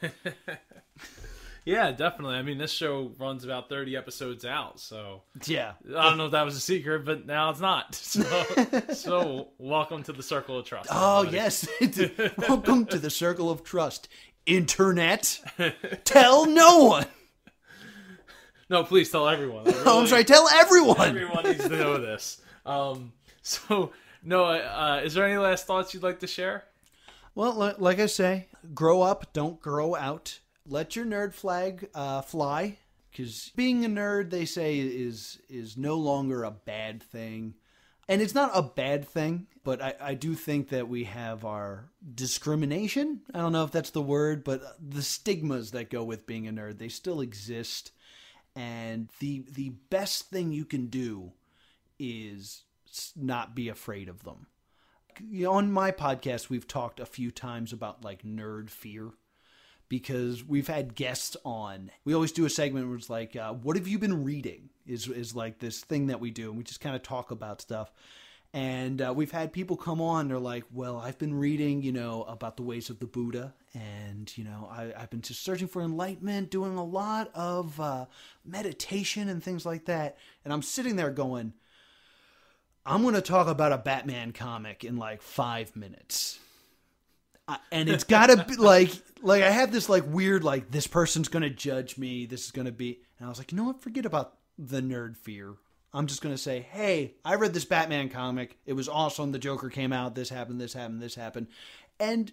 yeah, 1.64 1.92
definitely. 1.92 2.36
I 2.36 2.42
mean, 2.42 2.58
this 2.58 2.72
show 2.72 3.12
runs 3.18 3.44
about 3.44 3.68
thirty 3.68 3.96
episodes 3.96 4.44
out. 4.44 4.80
So 4.80 5.22
yeah. 5.46 5.72
I 5.96 6.08
don't 6.08 6.18
know 6.18 6.26
if 6.26 6.32
that 6.32 6.44
was 6.44 6.56
a 6.56 6.60
secret, 6.60 7.04
but 7.04 7.26
now 7.26 7.50
it's 7.50 7.60
not. 7.60 7.94
So 8.10 8.82
so 8.92 9.48
welcome 9.58 10.02
to 10.04 10.12
the 10.12 10.22
circle 10.22 10.58
of 10.58 10.66
trust. 10.66 10.88
Oh, 10.90 11.20
everybody. 11.26 11.36
yes. 11.36 11.68
Welcome 12.48 12.86
to 12.86 12.98
the 12.98 13.10
circle 13.10 13.50
of 13.50 13.62
trust. 13.62 14.08
Internet, 14.46 15.38
tell 16.04 16.46
no 16.46 16.84
one. 16.84 17.06
No, 18.68 18.82
please 18.84 19.10
tell 19.10 19.28
everyone. 19.28 19.68
I 19.68 19.82
Oh, 19.86 20.00
I'm 20.00 20.06
sorry, 20.06 20.24
tell 20.24 20.48
everyone. 20.48 21.08
Everyone 21.08 21.44
needs 21.44 21.62
to 21.62 21.68
know 21.68 22.00
this. 22.00 22.40
Um, 22.66 23.12
so, 23.42 23.92
Noah, 24.24 24.58
uh, 24.58 25.00
is 25.04 25.14
there 25.14 25.24
any 25.24 25.36
last 25.38 25.66
thoughts 25.66 25.94
you'd 25.94 26.02
like 26.02 26.20
to 26.20 26.26
share? 26.26 26.64
Well, 27.34 27.74
like 27.78 28.00
I 28.00 28.06
say, 28.06 28.48
grow 28.74 29.02
up, 29.02 29.32
don't 29.32 29.60
grow 29.60 29.94
out. 29.94 30.39
Let 30.66 30.96
your 30.96 31.06
nerd 31.06 31.32
flag 31.32 31.88
uh, 31.94 32.22
fly, 32.22 32.78
because 33.10 33.50
being 33.56 33.84
a 33.84 33.88
nerd, 33.88 34.30
they 34.30 34.44
say, 34.44 34.78
is 34.78 35.40
is 35.48 35.76
no 35.76 35.96
longer 35.96 36.44
a 36.44 36.50
bad 36.50 37.02
thing, 37.02 37.54
and 38.08 38.20
it's 38.20 38.34
not 38.34 38.50
a 38.54 38.62
bad 38.62 39.08
thing. 39.08 39.46
But 39.62 39.82
I, 39.82 39.94
I 40.00 40.14
do 40.14 40.34
think 40.34 40.68
that 40.70 40.88
we 40.88 41.04
have 41.04 41.44
our 41.44 41.90
discrimination. 42.14 43.20
I 43.34 43.38
don't 43.38 43.52
know 43.52 43.64
if 43.64 43.72
that's 43.72 43.90
the 43.90 44.02
word, 44.02 44.44
but 44.44 44.62
the 44.80 45.02
stigmas 45.02 45.72
that 45.72 45.90
go 45.90 46.02
with 46.04 46.26
being 46.26 46.48
a 46.48 46.52
nerd, 46.52 46.78
they 46.78 46.88
still 46.88 47.20
exist. 47.20 47.92
And 48.54 49.08
the 49.18 49.44
the 49.50 49.70
best 49.90 50.30
thing 50.30 50.52
you 50.52 50.64
can 50.64 50.86
do 50.86 51.32
is 51.98 52.64
not 53.16 53.54
be 53.54 53.68
afraid 53.68 54.08
of 54.08 54.24
them 54.24 54.46
on 55.46 55.70
my 55.70 55.90
podcast 55.90 56.48
we've 56.48 56.66
talked 56.66 57.00
a 57.00 57.06
few 57.06 57.30
times 57.30 57.72
about 57.72 58.04
like 58.04 58.22
nerd 58.22 58.70
fear 58.70 59.10
because 59.90 60.42
we've 60.42 60.68
had 60.68 60.94
guests 60.94 61.36
on. 61.44 61.90
We 62.04 62.14
always 62.14 62.32
do 62.32 62.46
a 62.46 62.50
segment 62.50 62.86
where 62.86 62.96
it's 62.96 63.10
like 63.10 63.36
uh, 63.36 63.52
what 63.52 63.76
have 63.76 63.86
you 63.86 63.98
been 63.98 64.24
reading 64.24 64.70
is 64.86 65.08
is 65.08 65.36
like 65.36 65.58
this 65.58 65.80
thing 65.80 66.06
that 66.06 66.20
we 66.20 66.30
do 66.30 66.48
and 66.48 66.56
we 66.56 66.64
just 66.64 66.80
kind 66.80 66.96
of 66.96 67.02
talk 67.02 67.30
about 67.30 67.60
stuff. 67.60 67.92
And 68.54 69.02
uh, 69.02 69.12
we've 69.14 69.30
had 69.30 69.52
people 69.52 69.76
come 69.76 70.00
on 70.00 70.26
they're 70.26 70.38
like 70.40 70.64
well 70.72 70.96
i've 70.96 71.18
been 71.18 71.34
reading 71.34 71.82
you 71.82 71.92
know 71.92 72.24
about 72.24 72.56
the 72.56 72.64
ways 72.64 72.90
of 72.90 72.98
the 72.98 73.06
buddha 73.06 73.54
and 73.74 74.36
you 74.36 74.42
know 74.42 74.68
I, 74.68 74.92
i've 74.96 75.08
been 75.08 75.20
just 75.20 75.44
searching 75.44 75.68
for 75.68 75.82
enlightenment 75.82 76.50
doing 76.50 76.76
a 76.76 76.82
lot 76.84 77.30
of 77.32 77.78
uh, 77.78 78.06
meditation 78.44 79.28
and 79.28 79.40
things 79.40 79.64
like 79.64 79.84
that. 79.84 80.18
And 80.44 80.52
i'm 80.52 80.62
sitting 80.62 80.96
there 80.96 81.10
going 81.10 81.52
I'm 82.84 83.02
going 83.02 83.14
to 83.14 83.20
talk 83.20 83.46
about 83.46 83.72
a 83.72 83.78
Batman 83.78 84.32
comic 84.32 84.84
in 84.84 84.96
like 84.96 85.22
five 85.22 85.76
minutes. 85.76 86.40
And 87.72 87.88
it's 87.88 88.04
got 88.18 88.26
to 88.26 88.44
be 88.44 88.56
like, 88.56 88.90
like 89.22 89.42
I 89.42 89.50
have 89.50 89.72
this 89.72 89.88
like 89.88 90.04
weird, 90.06 90.44
like 90.44 90.70
this 90.70 90.86
person's 90.86 91.28
going 91.28 91.42
to 91.42 91.50
judge 91.50 91.98
me. 91.98 92.26
This 92.26 92.44
is 92.44 92.50
going 92.50 92.66
to 92.66 92.72
be, 92.72 93.00
and 93.18 93.26
I 93.26 93.28
was 93.28 93.38
like, 93.38 93.52
you 93.52 93.58
know 93.58 93.64
what? 93.64 93.82
Forget 93.82 94.06
about 94.06 94.34
the 94.58 94.80
nerd 94.80 95.16
fear. 95.16 95.54
I'm 95.92 96.06
just 96.06 96.22
going 96.22 96.34
to 96.34 96.40
say, 96.40 96.60
hey, 96.70 97.14
I 97.24 97.34
read 97.34 97.52
this 97.52 97.64
Batman 97.64 98.10
comic. 98.10 98.58
It 98.64 98.74
was 98.74 98.88
awesome. 98.88 99.32
The 99.32 99.38
Joker 99.38 99.70
came 99.70 99.92
out. 99.92 100.14
This 100.14 100.28
happened. 100.28 100.60
This 100.60 100.72
happened. 100.72 101.02
This 101.02 101.16
happened. 101.16 101.48
And 101.98 102.30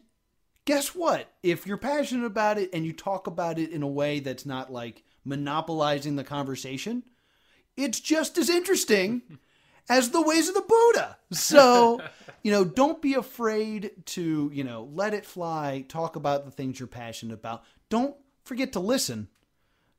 guess 0.65 0.93
what? 0.93 1.31
If 1.41 1.65
you're 1.65 1.77
passionate 1.77 2.25
about 2.25 2.59
it 2.59 2.69
and 2.71 2.85
you 2.85 2.93
talk 2.93 3.25
about 3.25 3.57
it 3.57 3.71
in 3.71 3.81
a 3.81 3.87
way 3.87 4.19
that's 4.19 4.45
not 4.45 4.71
like 4.71 5.03
monopolizing 5.25 6.15
the 6.15 6.23
conversation, 6.23 7.03
it's 7.75 7.99
just 7.99 8.37
as 8.37 8.49
interesting 8.49 9.39
as 9.89 10.09
the 10.09 10.21
ways 10.21 10.47
of 10.47 10.55
the 10.55 10.61
Buddha. 10.61 11.17
So, 11.31 12.01
you 12.43 12.51
know, 12.51 12.63
don't 12.63 13.01
be 13.01 13.13
afraid 13.13 13.91
to, 14.07 14.51
you 14.53 14.63
know, 14.63 14.89
let 14.93 15.13
it 15.13 15.25
fly, 15.25 15.85
talk 15.87 16.15
about 16.15 16.45
the 16.45 16.51
things 16.51 16.79
you're 16.79 16.87
passionate 16.87 17.33
about. 17.33 17.63
Don't 17.89 18.15
forget 18.43 18.73
to 18.73 18.79
listen 18.79 19.27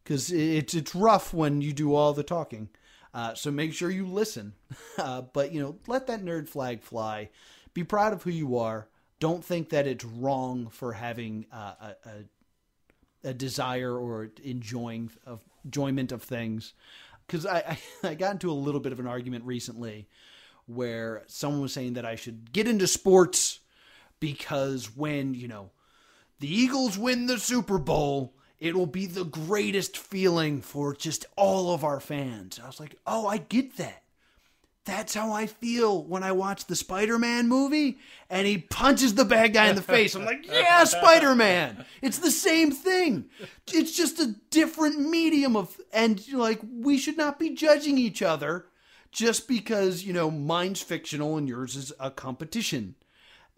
because 0.02 0.30
it's 0.32 0.74
it's 0.74 0.94
rough 0.94 1.34
when 1.34 1.60
you 1.60 1.72
do 1.72 1.94
all 1.94 2.12
the 2.12 2.22
talking. 2.22 2.68
Uh, 3.14 3.34
so 3.34 3.50
make 3.50 3.72
sure 3.72 3.90
you 3.90 4.06
listen. 4.06 4.54
Uh, 4.98 5.22
but 5.22 5.52
you 5.52 5.62
know, 5.62 5.76
let 5.86 6.08
that 6.08 6.24
nerd 6.24 6.48
flag 6.48 6.82
fly. 6.82 7.30
Be 7.72 7.84
proud 7.84 8.12
of 8.12 8.24
who 8.24 8.30
you 8.30 8.58
are. 8.58 8.88
Don't 9.20 9.44
think 9.44 9.68
that 9.68 9.86
it's 9.86 10.04
wrong 10.04 10.68
for 10.70 10.92
having 10.92 11.46
uh, 11.52 11.74
a, 11.80 12.08
a 12.08 13.28
a 13.30 13.34
desire 13.34 13.96
or 13.96 14.30
enjoying 14.42 15.10
of 15.24 15.40
enjoyment 15.64 16.12
of 16.12 16.22
things. 16.22 16.74
Because 17.28 17.46
I, 17.46 17.58
I 17.58 17.78
I 18.08 18.14
got 18.14 18.32
into 18.32 18.50
a 18.50 18.52
little 18.52 18.80
bit 18.80 18.92
of 18.92 18.98
an 18.98 19.06
argument 19.06 19.44
recently 19.44 20.08
where 20.66 21.22
someone 21.28 21.62
was 21.62 21.72
saying 21.72 21.94
that 21.94 22.04
I 22.04 22.16
should 22.16 22.52
get 22.52 22.66
into 22.66 22.86
sports 22.86 23.60
because 24.20 24.96
when 24.96 25.34
you 25.34 25.46
know 25.46 25.70
the 26.40 26.52
Eagles 26.52 26.98
win 26.98 27.26
the 27.26 27.38
Super 27.38 27.78
Bowl, 27.78 28.34
it 28.58 28.74
will 28.76 28.86
be 28.86 29.06
the 29.06 29.24
greatest 29.24 29.96
feeling 29.96 30.60
for 30.60 30.94
just 30.94 31.26
all 31.36 31.72
of 31.72 31.84
our 31.84 32.00
fans. 32.00 32.60
I 32.62 32.66
was 32.66 32.80
like, 32.80 32.96
oh, 33.06 33.26
I 33.26 33.38
get 33.38 33.76
that. 33.76 34.02
That's 34.88 35.12
how 35.12 35.32
I 35.32 35.44
feel 35.44 36.02
when 36.02 36.22
I 36.22 36.32
watch 36.32 36.64
the 36.64 36.74
Spider 36.74 37.18
Man 37.18 37.46
movie 37.46 37.98
and 38.30 38.46
he 38.46 38.56
punches 38.56 39.14
the 39.14 39.26
bad 39.26 39.52
guy 39.52 39.68
in 39.68 39.76
the 39.76 39.82
face. 39.82 40.14
I'm 40.14 40.24
like, 40.24 40.46
yeah, 40.50 40.82
Spider 40.84 41.34
Man. 41.34 41.84
It's 42.00 42.16
the 42.16 42.30
same 42.30 42.70
thing. 42.70 43.26
It's 43.70 43.94
just 43.94 44.18
a 44.18 44.34
different 44.48 44.98
medium 44.98 45.56
of, 45.56 45.78
and 45.92 46.26
like, 46.32 46.60
we 46.72 46.96
should 46.96 47.18
not 47.18 47.38
be 47.38 47.50
judging 47.50 47.98
each 47.98 48.22
other 48.22 48.64
just 49.12 49.46
because, 49.46 50.04
you 50.04 50.14
know, 50.14 50.30
mine's 50.30 50.80
fictional 50.80 51.36
and 51.36 51.46
yours 51.46 51.76
is 51.76 51.92
a 52.00 52.10
competition. 52.10 52.94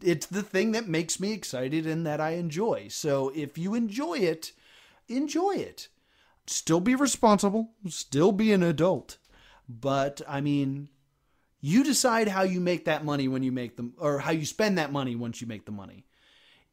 It's 0.03 0.27
the 0.27 0.43
thing 0.43 0.73
that 0.73 0.89
makes 0.89 1.21
me 1.21 1.33
excited 1.33 1.87
and 1.87 2.05
that 2.07 2.21
I 2.21 2.31
enjoy. 2.31 2.89
So 2.89 3.31
if 3.37 3.57
you 3.57 3.77
enjoy 3.77 4.15
it, 4.19 4.51
enjoy 5.07 5.53
it. 5.53 5.87
Still 6.49 6.81
be 6.81 6.97
responsible, 6.97 7.71
still 7.87 8.33
be 8.33 8.53
an 8.53 8.65
adult. 8.65 9.19
But 9.69 10.23
I 10.27 10.41
mean, 10.41 10.89
you 11.61 11.85
decide 11.85 12.29
how 12.29 12.43
you 12.43 12.61
make 12.61 12.87
that 12.87 13.05
money 13.05 13.29
when 13.29 13.43
you 13.43 13.53
make 13.53 13.77
them, 13.77 13.95
or 13.99 14.19
how 14.19 14.33
you 14.33 14.47
spend 14.47 14.79
that 14.79 14.93
money 14.93 15.15
once 15.17 15.41
you 15.41 15.47
make 15.47 15.67
the 15.67 15.73
money. 15.73 16.05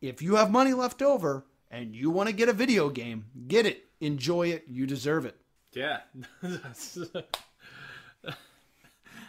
If 0.02 0.22
you 0.22 0.36
have 0.36 0.52
money 0.52 0.74
left 0.74 1.02
over 1.02 1.46
and 1.72 1.96
you 1.96 2.10
want 2.10 2.30
to 2.30 2.36
get 2.36 2.50
a 2.50 2.54
video 2.54 2.90
game, 2.90 3.26
get 3.48 3.66
it. 3.66 3.86
Enjoy 4.00 4.50
it. 4.50 4.66
You 4.68 4.86
deserve 4.86 5.26
it. 5.26 5.36
Yeah. 5.74 6.00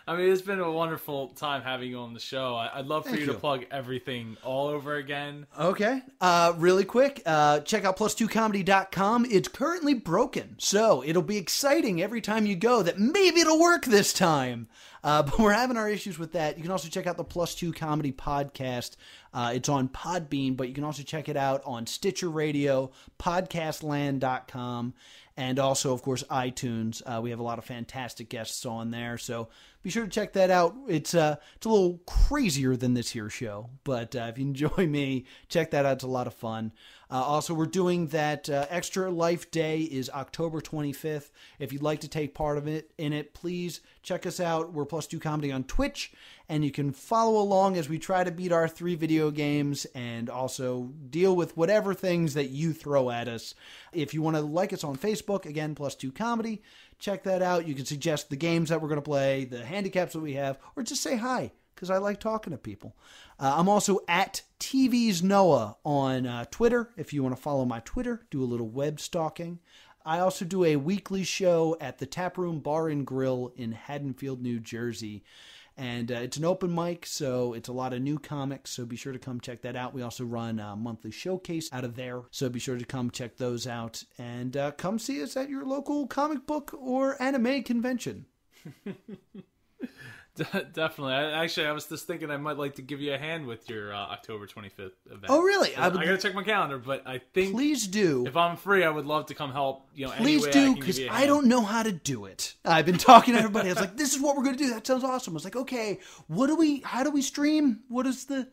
I 0.08 0.16
mean, 0.16 0.32
it's 0.32 0.40
been 0.40 0.58
a 0.58 0.72
wonderful 0.72 1.28
time 1.28 1.60
having 1.60 1.90
you 1.90 1.98
on 1.98 2.14
the 2.14 2.20
show. 2.20 2.54
I, 2.54 2.78
would 2.78 2.86
love 2.86 3.04
for 3.04 3.14
you, 3.14 3.20
you, 3.20 3.26
to 3.26 3.34
plug 3.34 3.66
everything 3.70 4.38
all 4.42 4.68
over 4.68 4.94
again. 4.94 5.46
Okay. 5.58 6.00
Uh, 6.18 6.54
really 6.56 6.86
quick, 6.86 7.20
uh, 7.26 7.60
check 7.60 7.84
out 7.84 7.98
plus2comedy.com. 7.98 9.26
It's 9.26 9.48
currently 9.48 9.92
broken, 9.92 10.54
so 10.56 11.04
it'll 11.04 11.20
be 11.20 11.36
exciting 11.36 12.00
every 12.00 12.22
time 12.22 12.46
you 12.46 12.56
go 12.56 12.82
that 12.82 12.98
maybe 12.98 13.40
it'll 13.40 13.60
work 13.60 13.84
this 13.84 14.14
time. 14.14 14.68
Uh, 15.02 15.22
but 15.24 15.38
we're 15.38 15.52
having 15.52 15.76
our 15.76 15.88
issues 15.88 16.18
with 16.18 16.32
that. 16.32 16.56
You 16.56 16.62
can 16.62 16.72
also 16.72 16.88
check 16.88 17.06
out 17.06 17.16
the 17.16 17.24
Plus 17.24 17.54
Two 17.54 17.72
Comedy 17.72 18.12
Podcast. 18.12 18.96
Uh, 19.32 19.52
it's 19.54 19.68
on 19.68 19.88
Podbean, 19.88 20.56
but 20.56 20.68
you 20.68 20.74
can 20.74 20.84
also 20.84 21.02
check 21.02 21.28
it 21.28 21.36
out 21.36 21.62
on 21.64 21.86
Stitcher 21.86 22.30
Radio, 22.30 22.90
podcastland.com, 23.18 24.94
and 25.38 25.60
also, 25.60 25.94
of 25.94 26.02
course, 26.02 26.24
iTunes. 26.24 27.00
Uh, 27.06 27.20
we 27.22 27.30
have 27.30 27.38
a 27.38 27.44
lot 27.44 27.58
of 27.58 27.64
fantastic 27.64 28.28
guests 28.28 28.66
on 28.66 28.90
there, 28.90 29.16
so 29.16 29.48
be 29.84 29.88
sure 29.88 30.02
to 30.02 30.10
check 30.10 30.32
that 30.32 30.50
out. 30.50 30.74
It's 30.88 31.14
uh, 31.14 31.36
it's 31.54 31.64
a 31.64 31.68
little 31.68 32.00
crazier 32.06 32.74
than 32.74 32.94
this 32.94 33.10
here 33.10 33.30
show, 33.30 33.70
but 33.84 34.16
uh, 34.16 34.30
if 34.30 34.38
you 34.38 34.44
enjoy 34.48 34.88
me, 34.88 35.26
check 35.48 35.70
that 35.70 35.86
out. 35.86 35.92
It's 35.92 36.04
a 36.04 36.08
lot 36.08 36.26
of 36.26 36.34
fun. 36.34 36.72
Uh, 37.08 37.22
also, 37.22 37.54
we're 37.54 37.66
doing 37.66 38.08
that 38.08 38.50
uh, 38.50 38.66
Extra 38.68 39.12
Life 39.12 39.52
Day 39.52 39.82
is 39.82 40.10
October 40.10 40.60
25th. 40.60 41.30
If 41.60 41.72
you'd 41.72 41.82
like 41.82 42.00
to 42.00 42.08
take 42.08 42.34
part 42.34 42.58
of 42.58 42.66
it 42.66 42.90
in 42.98 43.12
it, 43.12 43.32
please 43.32 43.80
check 44.02 44.26
us 44.26 44.40
out. 44.40 44.72
We're 44.72 44.86
Plus 44.86 45.06
Two 45.06 45.20
Comedy 45.20 45.52
on 45.52 45.62
Twitch, 45.62 46.12
and 46.48 46.64
you 46.64 46.70
can 46.70 46.92
follow 46.92 47.40
along 47.40 47.76
as 47.76 47.88
we 47.88 47.98
try 47.98 48.24
to 48.24 48.30
beat 48.30 48.52
our 48.52 48.66
three 48.66 48.94
video 48.94 49.30
games 49.30 49.86
and 49.94 50.30
also 50.30 50.92
deal 51.10 51.36
with 51.36 51.56
whatever 51.56 51.94
things 51.94 52.34
that 52.34 52.50
you 52.50 52.72
throw 52.72 53.10
at 53.10 53.28
us. 53.28 53.54
If 53.92 54.14
you 54.14 54.22
want 54.22 54.36
to 54.36 54.42
like 54.42 54.72
us 54.72 54.84
on 54.84 54.96
Facebook, 54.96 55.44
again, 55.44 55.74
Plus 55.74 55.94
Two 55.94 56.12
Comedy, 56.12 56.62
check 56.98 57.22
that 57.24 57.42
out. 57.42 57.68
You 57.68 57.74
can 57.74 57.84
suggest 57.84 58.30
the 58.30 58.36
games 58.36 58.70
that 58.70 58.80
we're 58.80 58.88
going 58.88 58.96
to 58.96 59.02
play, 59.02 59.44
the 59.44 59.64
handicaps 59.64 60.14
that 60.14 60.20
we 60.20 60.34
have, 60.34 60.58
or 60.76 60.82
just 60.82 61.02
say 61.02 61.16
hi 61.16 61.52
because 61.74 61.90
I 61.90 61.98
like 61.98 62.18
talking 62.18 62.50
to 62.50 62.58
people. 62.58 62.96
Uh, 63.38 63.54
I'm 63.56 63.68
also 63.68 64.00
at 64.08 64.42
TV's 64.58 65.22
Noah 65.22 65.76
on 65.84 66.26
uh, 66.26 66.44
Twitter. 66.50 66.90
If 66.96 67.12
you 67.12 67.22
want 67.22 67.36
to 67.36 67.40
follow 67.40 67.64
my 67.64 67.78
Twitter, 67.80 68.26
do 68.32 68.42
a 68.42 68.44
little 68.44 68.68
web 68.68 68.98
stalking. 68.98 69.60
I 70.04 70.18
also 70.20 70.44
do 70.44 70.64
a 70.64 70.76
weekly 70.76 71.22
show 71.22 71.76
at 71.80 71.98
the 71.98 72.06
Taproom 72.06 72.60
Bar 72.60 72.88
and 72.88 73.06
Grill 73.06 73.52
in 73.56 73.72
Haddonfield, 73.72 74.42
New 74.42 74.58
Jersey. 74.58 75.22
And 75.78 76.10
uh, 76.10 76.16
it's 76.16 76.36
an 76.36 76.44
open 76.44 76.74
mic, 76.74 77.06
so 77.06 77.54
it's 77.54 77.68
a 77.68 77.72
lot 77.72 77.92
of 77.92 78.02
new 78.02 78.18
comics. 78.18 78.72
So 78.72 78.84
be 78.84 78.96
sure 78.96 79.12
to 79.12 79.18
come 79.18 79.40
check 79.40 79.62
that 79.62 79.76
out. 79.76 79.94
We 79.94 80.02
also 80.02 80.24
run 80.24 80.58
a 80.58 80.74
monthly 80.74 81.12
showcase 81.12 81.70
out 81.72 81.84
of 81.84 81.94
there, 81.94 82.22
so 82.32 82.48
be 82.48 82.58
sure 82.58 82.76
to 82.76 82.84
come 82.84 83.10
check 83.12 83.36
those 83.36 83.66
out 83.66 84.02
and 84.18 84.56
uh, 84.56 84.72
come 84.72 84.98
see 84.98 85.22
us 85.22 85.36
at 85.36 85.48
your 85.48 85.64
local 85.64 86.08
comic 86.08 86.46
book 86.46 86.74
or 86.76 87.20
anime 87.22 87.62
convention. 87.62 88.26
Definitely. 90.72 91.14
I, 91.14 91.42
actually, 91.44 91.66
I 91.66 91.72
was 91.72 91.86
just 91.86 92.06
thinking 92.06 92.30
I 92.30 92.36
might 92.36 92.56
like 92.56 92.76
to 92.76 92.82
give 92.82 93.00
you 93.00 93.14
a 93.14 93.18
hand 93.18 93.46
with 93.46 93.68
your 93.68 93.92
uh, 93.92 93.98
October 93.98 94.46
25th 94.46 94.92
event. 95.06 95.26
Oh, 95.28 95.42
really? 95.42 95.74
I, 95.74 95.88
would, 95.88 96.00
I, 96.00 96.04
gotta 96.04 96.18
check 96.18 96.34
my 96.34 96.42
calendar, 96.42 96.78
but 96.78 97.02
I 97.06 97.18
think 97.18 97.54
please 97.54 97.86
do. 97.86 98.26
If 98.26 98.36
I'm 98.36 98.56
free, 98.56 98.84
I 98.84 98.90
would 98.90 99.06
love 99.06 99.26
to 99.26 99.34
come 99.34 99.52
help. 99.52 99.88
You 99.94 100.06
know, 100.06 100.12
please 100.12 100.46
do 100.46 100.74
because 100.74 101.00
I, 101.00 101.22
I, 101.22 101.26
don't 101.26 101.46
know 101.46 101.62
how 101.62 101.82
to 101.82 101.92
do 101.92 102.26
it. 102.26 102.54
I've 102.64 102.86
been 102.86 102.98
talking 102.98 103.34
to 103.34 103.40
everybody. 103.40 103.68
I 103.68 103.72
was 103.72 103.80
like, 103.80 103.96
"This 103.96 104.14
is 104.14 104.20
what 104.20 104.36
we're 104.36 104.44
gonna 104.44 104.56
do." 104.56 104.70
That 104.70 104.86
sounds 104.86 105.04
awesome. 105.04 105.34
I 105.34 105.36
was 105.36 105.44
like, 105.44 105.56
"Okay, 105.56 106.00
what 106.28 106.46
do 106.46 106.56
we? 106.56 106.80
How 106.80 107.02
do 107.02 107.10
we 107.10 107.22
stream? 107.22 107.80
What 107.88 108.06
is 108.06 108.26
the?" 108.26 108.48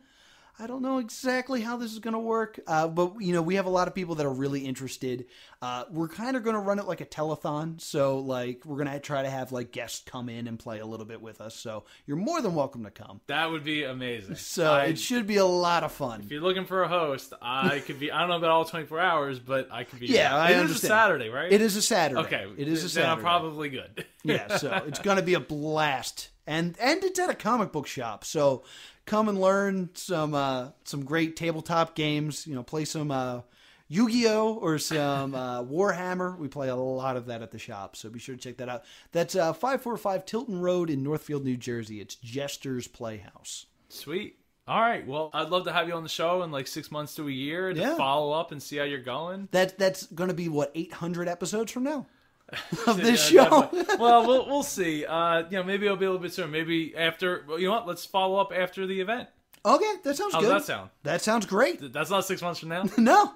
I 0.58 0.66
don't 0.66 0.80
know 0.80 0.98
exactly 0.98 1.60
how 1.60 1.76
this 1.76 1.92
is 1.92 1.98
going 1.98 2.14
to 2.14 2.18
work, 2.18 2.58
uh, 2.66 2.88
but 2.88 3.20
you 3.20 3.34
know 3.34 3.42
we 3.42 3.56
have 3.56 3.66
a 3.66 3.70
lot 3.70 3.88
of 3.88 3.94
people 3.94 4.14
that 4.14 4.24
are 4.24 4.32
really 4.32 4.60
interested. 4.60 5.26
Uh, 5.60 5.84
we're 5.90 6.08
kind 6.08 6.34
of 6.34 6.44
going 6.44 6.54
to 6.54 6.60
run 6.60 6.78
it 6.78 6.86
like 6.86 7.02
a 7.02 7.04
telethon, 7.04 7.78
so 7.78 8.18
like 8.18 8.64
we're 8.64 8.82
going 8.82 8.90
to 8.90 8.98
try 8.98 9.22
to 9.22 9.28
have 9.28 9.52
like 9.52 9.70
guests 9.70 10.02
come 10.06 10.30
in 10.30 10.46
and 10.48 10.58
play 10.58 10.78
a 10.78 10.86
little 10.86 11.04
bit 11.04 11.20
with 11.20 11.42
us. 11.42 11.54
So 11.54 11.84
you're 12.06 12.16
more 12.16 12.40
than 12.40 12.54
welcome 12.54 12.84
to 12.84 12.90
come. 12.90 13.20
That 13.26 13.50
would 13.50 13.64
be 13.64 13.84
amazing. 13.84 14.36
So 14.36 14.72
I, 14.72 14.84
it 14.86 14.98
should 14.98 15.26
be 15.26 15.36
a 15.36 15.44
lot 15.44 15.84
of 15.84 15.92
fun. 15.92 16.22
If 16.22 16.30
you're 16.30 16.40
looking 16.40 16.64
for 16.64 16.82
a 16.82 16.88
host, 16.88 17.34
I 17.42 17.80
could 17.86 18.00
be. 18.00 18.10
I 18.10 18.20
don't 18.20 18.30
know 18.30 18.36
about 18.36 18.50
all 18.50 18.64
24 18.64 18.98
hours, 18.98 19.38
but 19.38 19.68
I 19.70 19.84
could 19.84 20.00
be. 20.00 20.06
Yeah, 20.06 20.34
I 20.34 20.52
it 20.52 20.56
understand. 20.56 20.70
It 20.70 20.70
is 20.70 20.84
a 20.84 20.86
Saturday, 20.86 21.28
right? 21.28 21.52
It 21.52 21.60
is 21.60 21.76
a 21.76 21.82
Saturday. 21.82 22.20
Okay, 22.22 22.46
it 22.56 22.68
is 22.68 22.82
a 22.82 22.88
Saturday. 22.88 23.12
I'm 23.12 23.20
probably 23.20 23.68
good. 23.68 24.06
yeah, 24.24 24.56
so 24.56 24.72
it's 24.86 25.00
going 25.00 25.18
to 25.18 25.22
be 25.22 25.34
a 25.34 25.40
blast 25.40 26.30
and 26.46 26.76
and 26.80 27.02
it's 27.04 27.18
at 27.18 27.30
a 27.30 27.34
comic 27.34 27.72
book 27.72 27.86
shop. 27.86 28.24
So 28.24 28.62
come 29.06 29.28
and 29.28 29.40
learn 29.40 29.90
some 29.94 30.34
uh, 30.34 30.68
some 30.84 31.04
great 31.04 31.36
tabletop 31.36 31.94
games. 31.94 32.46
You 32.46 32.54
know, 32.54 32.62
play 32.62 32.84
some 32.84 33.10
uh, 33.10 33.40
Yu-Gi-Oh 33.88 34.54
or 34.54 34.78
some 34.78 35.34
uh, 35.34 35.62
Warhammer. 35.62 36.36
We 36.36 36.48
play 36.48 36.68
a 36.68 36.76
lot 36.76 37.16
of 37.16 37.26
that 37.26 37.42
at 37.42 37.52
the 37.52 37.58
shop, 37.58 37.96
so 37.96 38.10
be 38.10 38.18
sure 38.18 38.34
to 38.34 38.40
check 38.40 38.58
that 38.58 38.68
out. 38.68 38.84
That's 39.12 39.34
uh, 39.34 39.52
five 39.52 39.80
four 39.80 39.96
five 39.96 40.26
Tilton 40.26 40.60
Road 40.60 40.90
in 40.90 41.02
Northfield, 41.02 41.44
New 41.44 41.56
Jersey. 41.56 42.00
It's 42.00 42.16
Jester's 42.16 42.88
Playhouse. 42.88 43.66
Sweet. 43.88 44.38
All 44.68 44.80
right. 44.80 45.06
Well, 45.06 45.30
I'd 45.32 45.48
love 45.48 45.64
to 45.64 45.72
have 45.72 45.86
you 45.86 45.94
on 45.94 46.02
the 46.02 46.08
show 46.08 46.42
in 46.42 46.50
like 46.50 46.66
six 46.66 46.90
months 46.90 47.14
to 47.14 47.28
a 47.28 47.30
year 47.30 47.72
to 47.72 47.78
yeah. 47.78 47.96
follow 47.96 48.32
up 48.32 48.50
and 48.50 48.60
see 48.60 48.76
how 48.76 48.84
you're 48.84 48.98
going. 48.98 49.48
That 49.52 49.78
that's 49.78 50.06
going 50.06 50.28
to 50.28 50.34
be 50.34 50.48
what 50.48 50.72
800 50.74 51.28
episodes 51.28 51.70
from 51.70 51.84
now. 51.84 52.06
of 52.86 52.98
this 52.98 53.30
yeah, 53.30 53.48
show. 53.48 53.70
well, 53.98 54.26
we'll 54.26 54.46
we'll 54.46 54.62
see. 54.62 55.04
Uh, 55.04 55.44
you 55.50 55.56
know, 55.56 55.64
maybe 55.64 55.86
it'll 55.86 55.96
be 55.96 56.06
a 56.06 56.10
little 56.10 56.22
bit 56.22 56.32
soon. 56.32 56.50
Maybe 56.50 56.94
after. 56.96 57.44
You 57.48 57.66
know 57.66 57.72
what? 57.72 57.86
Let's 57.86 58.04
follow 58.04 58.38
up 58.38 58.52
after 58.54 58.86
the 58.86 59.00
event. 59.00 59.28
Okay, 59.64 59.94
that 60.04 60.16
sounds 60.16 60.32
How 60.32 60.40
good. 60.40 60.48
Does 60.50 60.66
that 60.66 60.72
sound? 60.72 60.90
That 61.02 61.22
sounds 61.22 61.44
great. 61.44 61.92
That's 61.92 62.08
not 62.08 62.24
six 62.24 62.40
months 62.40 62.60
from 62.60 62.68
now. 62.68 62.84
no, 62.98 63.32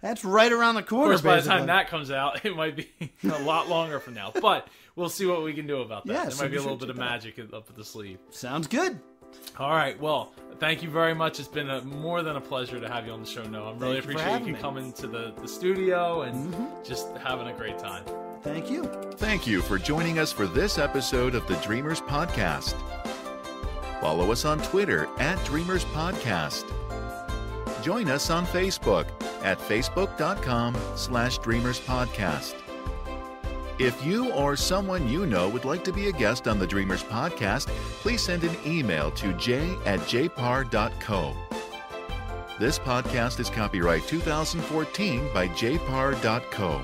that's 0.00 0.24
right 0.24 0.50
around 0.50 0.76
the 0.76 0.82
corner. 0.82 1.12
Of 1.12 1.22
course, 1.22 1.34
by 1.34 1.40
the 1.40 1.46
time 1.46 1.66
that 1.66 1.88
comes 1.88 2.10
out, 2.10 2.46
it 2.46 2.56
might 2.56 2.74
be 2.74 2.88
a 3.22 3.42
lot 3.42 3.68
longer 3.68 4.00
from 4.00 4.14
now. 4.14 4.32
But 4.40 4.66
we'll 4.96 5.10
see 5.10 5.26
what 5.26 5.44
we 5.44 5.52
can 5.52 5.66
do 5.66 5.82
about 5.82 6.06
that. 6.06 6.12
Yeah, 6.12 6.22
there 6.22 6.30
so 6.30 6.44
might 6.44 6.52
be 6.52 6.56
a 6.56 6.62
little 6.62 6.78
bit 6.78 6.88
of 6.88 6.96
magic 6.96 7.38
up 7.52 7.74
the 7.76 7.84
sleeve. 7.84 8.18
Sounds 8.30 8.66
good. 8.66 8.98
All 9.58 9.70
right. 9.70 10.00
Well, 10.00 10.32
thank 10.58 10.82
you 10.82 10.90
very 10.90 11.14
much. 11.14 11.38
It's 11.38 11.48
been 11.48 11.70
a, 11.70 11.82
more 11.82 12.22
than 12.22 12.36
a 12.36 12.40
pleasure 12.40 12.80
to 12.80 12.88
have 12.88 13.06
you 13.06 13.12
on 13.12 13.20
the 13.20 13.26
show, 13.26 13.44
Noah. 13.44 13.72
I'm 13.72 13.78
really 13.78 13.98
appreciate 13.98 14.44
you 14.44 14.54
coming 14.54 14.92
to 14.94 15.06
the, 15.06 15.32
the 15.40 15.48
studio 15.48 16.22
and 16.22 16.52
mm-hmm. 16.52 16.84
just 16.84 17.08
having 17.16 17.48
a 17.48 17.52
great 17.52 17.78
time. 17.78 18.04
Thank 18.42 18.70
you. 18.70 18.84
Thank 19.16 19.46
you 19.46 19.62
for 19.62 19.78
joining 19.78 20.18
us 20.18 20.32
for 20.32 20.46
this 20.46 20.78
episode 20.78 21.34
of 21.34 21.46
the 21.46 21.56
Dreamers 21.56 22.00
Podcast. 22.00 22.74
Follow 24.00 24.32
us 24.32 24.44
on 24.44 24.58
Twitter 24.58 25.08
at 25.18 25.42
Dreamers 25.46 25.84
Podcast. 25.86 26.64
Join 27.82 28.10
us 28.10 28.28
on 28.30 28.44
Facebook 28.46 29.06
at 29.42 29.58
facebook.com 29.58 30.76
slash 30.96 31.38
Dreamers 31.38 31.80
Podcast. 31.80 32.54
If 33.78 34.04
you 34.04 34.30
or 34.32 34.54
someone 34.54 35.08
you 35.08 35.26
know 35.26 35.48
would 35.48 35.64
like 35.64 35.82
to 35.84 35.92
be 35.92 36.08
a 36.08 36.12
guest 36.12 36.46
on 36.46 36.58
the 36.58 36.66
Dreamers 36.66 37.02
podcast, 37.02 37.66
please 38.02 38.22
send 38.22 38.44
an 38.44 38.56
email 38.64 39.10
to 39.12 39.32
j 39.34 39.76
at 39.84 39.98
jpar.co. 40.00 41.34
This 42.60 42.78
podcast 42.78 43.40
is 43.40 43.50
copyright 43.50 44.06
2014 44.06 45.28
by 45.34 45.48
jpar.co. 45.48 46.82